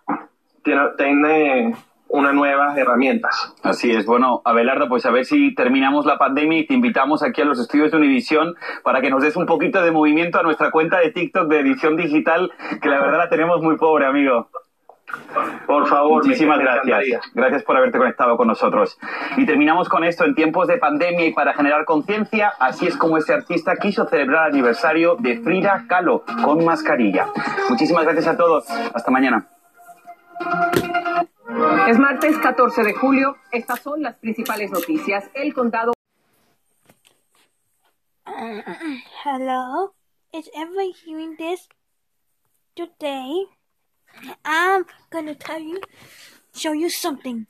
tiene, 0.64 0.82
tiene 0.98 1.76
unas 2.10 2.34
nuevas 2.34 2.78
herramientas. 2.78 3.53
Así 3.64 3.91
es. 3.91 4.05
Bueno, 4.05 4.41
Abelardo, 4.45 4.88
pues 4.88 5.05
a 5.05 5.12
ver 5.12 5.26
si 5.26 5.53
terminamos 5.53 6.05
la 6.05 6.18
pandemia 6.18 6.60
y 6.60 6.68
te 6.68 6.74
invitamos 6.74 7.24
aquí 7.24 7.41
a 7.41 7.45
los 7.45 7.60
estudios 7.60 7.91
de 7.91 7.97
Univisión 7.97 8.55
para 8.84 9.01
que 9.01 9.10
nos 9.10 9.22
des 9.22 9.36
un 9.36 9.45
poquito 9.45 9.82
de 9.82 9.91
movimiento 9.91 10.39
a 10.39 10.43
nuestra 10.43 10.72
cuenta 10.72 10.99
de 10.99 11.12
TikTok 11.12 11.47
de 11.47 11.60
edición 11.60 11.95
digital, 11.95 12.51
que 12.82 12.89
la 12.89 13.01
verdad 13.01 13.18
la 13.18 13.30
tenemos 13.30 13.62
muy 13.62 13.78
pobre, 13.78 14.05
amigo. 14.05 14.49
Por 15.66 15.88
favor, 15.88 16.24
muchísimas 16.24 16.60
gracias. 16.60 17.32
Gracias 17.34 17.64
por 17.64 17.78
haberte 17.78 17.97
conectado 17.97 18.36
con 18.36 18.47
nosotros. 18.47 18.97
Y 19.38 19.45
terminamos 19.45 19.88
con 19.88 20.03
esto 20.03 20.26
en 20.26 20.36
tiempos 20.36 20.68
de 20.68 20.78
pandemia 20.78 21.26
y 21.26 21.34
para 21.34 21.53
generar 21.53 21.86
conciencia, 21.86 22.53
así 22.60 22.88
es 22.88 22.97
como 22.97 23.18
este 23.18 23.34
artista 23.34 23.76
quiso 23.78 24.05
celebrar 24.08 24.47
el 24.47 24.53
aniversario 24.53 25.16
de 25.16 25.39
Frida 25.39 25.86
Kahlo 25.88 26.24
con 26.43 26.64
mascarilla. 26.66 27.28
Muchísimas 27.70 28.03
gracias 28.03 28.28
a 28.28 28.38
todos. 28.38 28.70
Hasta 28.70 29.12
mañana. 29.12 29.47
Es 31.88 31.98
martes 31.98 32.38
14 32.40 32.84
de 32.84 32.92
julio. 32.92 33.38
Estas 33.50 33.80
son 33.80 34.02
las 34.02 34.18
principales 34.18 34.70
noticias. 34.72 35.24
El 35.34 35.54
condado. 35.54 35.94
Hello? 39.24 39.94
Is 40.34 40.50
everyone 40.54 40.92
hearing 41.06 41.38
this 41.38 41.70
today? 42.76 43.46
I'm 44.44 44.86
gonna 45.10 45.34
tell 45.34 45.62
you, 45.62 45.80
show 46.54 46.74
you 46.74 46.90
something. 46.90 47.48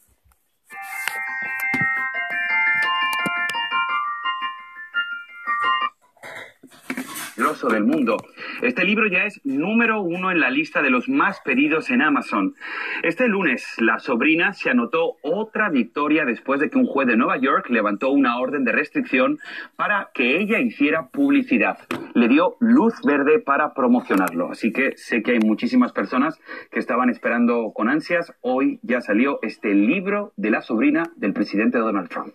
Del 7.37 7.83
mundo. 7.83 8.17
Este 8.63 8.83
libro 8.83 9.07
ya 9.07 9.25
es 9.25 9.39
número 9.43 10.01
uno 10.01 10.31
en 10.31 10.39
la 10.39 10.49
lista 10.49 10.81
de 10.81 10.89
los 10.89 11.07
más 11.07 11.39
pedidos 11.41 11.91
en 11.91 12.01
Amazon. 12.01 12.55
Este 13.03 13.27
lunes, 13.27 13.63
la 13.77 13.99
sobrina 13.99 14.53
se 14.53 14.71
anotó 14.71 15.17
otra 15.21 15.69
victoria 15.69 16.25
después 16.25 16.59
de 16.59 16.71
que 16.71 16.79
un 16.79 16.87
juez 16.87 17.07
de 17.07 17.15
Nueva 17.15 17.37
York 17.37 17.69
levantó 17.69 18.09
una 18.09 18.39
orden 18.39 18.63
de 18.63 18.71
restricción 18.71 19.37
para 19.75 20.09
que 20.15 20.39
ella 20.39 20.59
hiciera 20.59 21.09
publicidad. 21.09 21.77
Le 22.15 22.27
dio 22.27 22.55
luz 22.59 22.95
verde 23.05 23.37
para 23.37 23.75
promocionarlo. 23.75 24.49
Así 24.49 24.71
que 24.71 24.97
sé 24.97 25.21
que 25.21 25.33
hay 25.33 25.39
muchísimas 25.39 25.91
personas 25.91 26.41
que 26.71 26.79
estaban 26.79 27.11
esperando 27.11 27.71
con 27.71 27.87
ansias. 27.87 28.33
Hoy 28.41 28.79
ya 28.81 28.99
salió 28.99 29.37
este 29.43 29.75
libro 29.75 30.33
de 30.37 30.49
la 30.49 30.63
sobrina 30.63 31.03
del 31.15 31.33
presidente 31.33 31.77
Donald 31.77 32.09
Trump. 32.09 32.33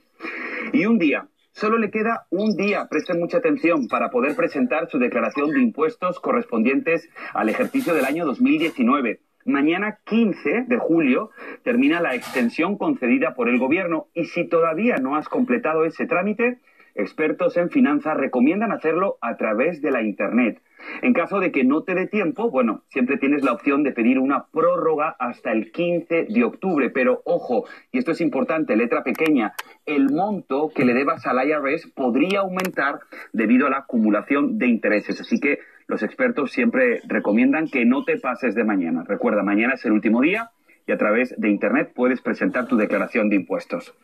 Y 0.73 0.87
un 0.87 0.99
día 0.99 1.27
Solo 1.53 1.77
le 1.77 1.91
queda 1.91 2.27
un 2.31 2.57
día, 2.57 2.89
presten 2.89 3.21
mucha 3.21 3.37
atención, 3.37 3.87
para 3.87 4.11
poder 4.11 4.35
presentar 4.35 4.89
su 4.89 4.99
declaración 4.99 5.51
de 5.51 5.61
impuestos 5.61 6.19
correspondientes 6.19 7.09
al 7.35 7.51
ejercicio 7.51 7.95
del 7.95 8.07
año 8.07 8.25
2019. 8.25 9.21
Mañana 9.45 9.99
15 10.07 10.65
de 10.67 10.79
julio 10.79 11.31
termina 11.63 12.01
la 12.01 12.15
extensión 12.15 12.79
concedida 12.79 13.35
por 13.35 13.51
el 13.51 13.59
Gobierno 13.59 14.07
y 14.15 14.25
si 14.25 14.49
todavía 14.49 14.97
no 14.97 15.15
has 15.15 15.29
completado 15.29 15.85
ese 15.85 16.07
trámite, 16.07 16.59
expertos 16.95 17.57
en 17.59 17.69
finanzas 17.69 18.17
recomiendan 18.17 18.73
hacerlo 18.73 19.19
a 19.21 19.37
través 19.37 19.83
de 19.83 19.91
la 19.91 20.03
Internet. 20.03 20.63
En 21.03 21.13
caso 21.13 21.41
de 21.41 21.53
que 21.53 21.65
no 21.65 21.83
te 21.83 21.95
dé 21.95 22.07
tiempo, 22.07 22.51
bueno, 22.51 22.83
siempre 22.89 23.19
tienes 23.19 23.43
la 23.43 23.53
opción 23.53 23.83
de 23.83 23.93
pedir 23.93 24.19
una 24.19 24.47
prórroga 24.47 25.17
hasta 25.19 25.53
el 25.53 25.73
15 25.73 26.27
de 26.29 26.45
octubre, 26.45 26.91
pero 26.91 27.23
ojo, 27.25 27.65
y 27.91 27.99
esto 27.99 28.13
es 28.13 28.21
importante, 28.21 28.77
letra 28.77 29.03
pequeña, 29.03 29.55
el 29.87 30.11
monto 30.11 30.71
que 30.75 30.85
le 30.85 30.95
debas 30.95 31.27
al 31.27 31.47
IRS 31.47 31.89
podría 31.89 32.41
aumentar 32.41 33.01
debido 33.33 33.67
a 33.67 33.71
la 33.71 33.79
acumulación 33.79 34.59
de 34.59 34.67
intereses. 34.67 35.21
Así 35.21 35.41
que 35.41 35.59
los 35.87 36.03
expertos 36.03 36.53
siempre 36.53 37.01
recomiendan 37.07 37.69
que 37.69 37.85
no 37.85 38.05
te 38.05 38.19
pases 38.19 38.55
de 38.55 38.65
mañana. 38.65 39.05
Recuerda, 39.07 39.43
mañana 39.43 39.75
es 39.75 39.85
el 39.85 39.93
último 39.93 40.21
día 40.21 40.51
y 40.87 40.93
a 40.93 40.99
través 40.99 41.35
de 41.39 41.49
Internet 41.49 41.93
puedes 41.95 42.21
presentar 42.21 42.67
tu 42.67 42.77
declaración 42.77 43.29
de 43.29 43.37
impuestos. 43.37 43.95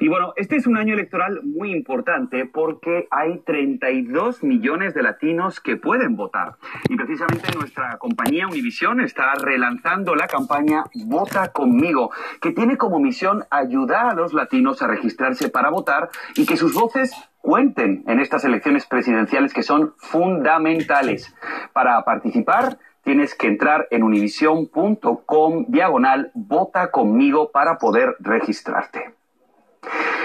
Y 0.00 0.08
bueno, 0.08 0.32
este 0.36 0.56
es 0.56 0.66
un 0.66 0.76
año 0.76 0.94
electoral 0.94 1.40
muy 1.42 1.72
importante 1.72 2.46
porque 2.46 3.06
hay 3.10 3.38
32 3.38 4.42
millones 4.42 4.94
de 4.94 5.02
latinos 5.02 5.60
que 5.60 5.76
pueden 5.76 6.16
votar. 6.16 6.56
Y 6.88 6.96
precisamente 6.96 7.48
nuestra 7.56 7.98
compañía 7.98 8.46
Univision 8.46 9.00
está 9.00 9.34
relanzando 9.34 10.14
la 10.14 10.26
campaña 10.26 10.84
Vota 11.06 11.52
conmigo, 11.52 12.10
que 12.40 12.52
tiene 12.52 12.76
como 12.76 12.98
misión 12.98 13.44
ayudar 13.50 14.06
a 14.06 14.14
los 14.14 14.32
latinos 14.32 14.82
a 14.82 14.86
registrarse 14.86 15.48
para 15.48 15.70
votar 15.70 16.10
y 16.36 16.46
que 16.46 16.56
sus 16.56 16.74
voces 16.74 17.12
cuenten 17.38 18.04
en 18.06 18.20
estas 18.20 18.44
elecciones 18.44 18.86
presidenciales 18.86 19.52
que 19.52 19.62
son 19.62 19.94
fundamentales. 19.98 21.34
Para 21.72 22.02
participar, 22.04 22.78
tienes 23.04 23.34
que 23.34 23.46
entrar 23.46 23.86
en 23.90 24.02
univision.com 24.02 25.66
diagonal 25.68 26.30
vota 26.34 26.90
conmigo 26.90 27.50
para 27.52 27.78
poder 27.78 28.16
registrarte. 28.18 29.14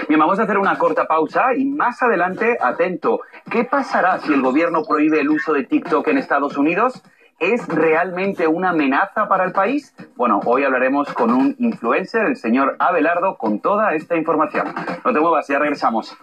Bien, 0.08 0.18
vamos 0.18 0.40
a 0.40 0.44
hacer 0.44 0.58
una 0.58 0.78
corta 0.78 1.06
pausa 1.06 1.54
y 1.54 1.64
más 1.66 2.02
adelante, 2.02 2.58
atento, 2.60 3.20
¿qué 3.50 3.64
pasará 3.64 4.18
si 4.18 4.32
el 4.32 4.42
gobierno 4.42 4.82
prohíbe 4.84 5.20
el 5.20 5.28
uso 5.28 5.52
de 5.52 5.64
TikTok 5.64 6.08
en 6.08 6.18
Estados 6.18 6.56
Unidos? 6.56 7.02
¿Es 7.38 7.66
realmente 7.68 8.46
una 8.46 8.70
amenaza 8.70 9.28
para 9.28 9.44
el 9.44 9.52
país? 9.52 9.94
Bueno, 10.16 10.40
hoy 10.44 10.64
hablaremos 10.64 11.12
con 11.12 11.32
un 11.32 11.56
influencer, 11.58 12.26
el 12.26 12.36
señor 12.36 12.76
Abelardo, 12.78 13.38
con 13.38 13.60
toda 13.60 13.94
esta 13.94 14.16
información. 14.16 14.74
No 15.04 15.12
te 15.12 15.20
muevas, 15.20 15.48
ya 15.48 15.58
regresamos. 15.58 16.16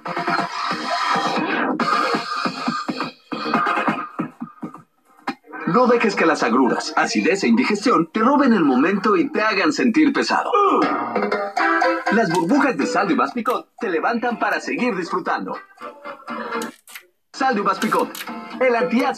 No 5.67 5.85
dejes 5.85 6.15
que 6.15 6.25
las 6.25 6.43
agruras, 6.43 6.93
acidez 6.95 7.43
e 7.43 7.47
indigestión 7.49 8.09
te 8.13 8.21
roben 8.21 8.53
el 8.53 8.63
momento 8.63 9.17
y 9.17 9.29
te 9.29 9.41
hagan 9.41 9.73
sentir 9.73 10.13
pesado. 10.13 10.49
Las 12.13 12.31
burbujas 12.31 12.77
de 12.77 12.85
Sal 12.85 13.09
de 13.09 13.17
Picot 13.33 13.67
te 13.77 13.89
levantan 13.89 14.39
para 14.39 14.61
seguir 14.61 14.95
disfrutando. 14.95 15.57
Sal 17.33 17.55
de 17.55 17.63
Picot, 17.81 18.09
el 18.61 18.75
antiácido 18.77 19.07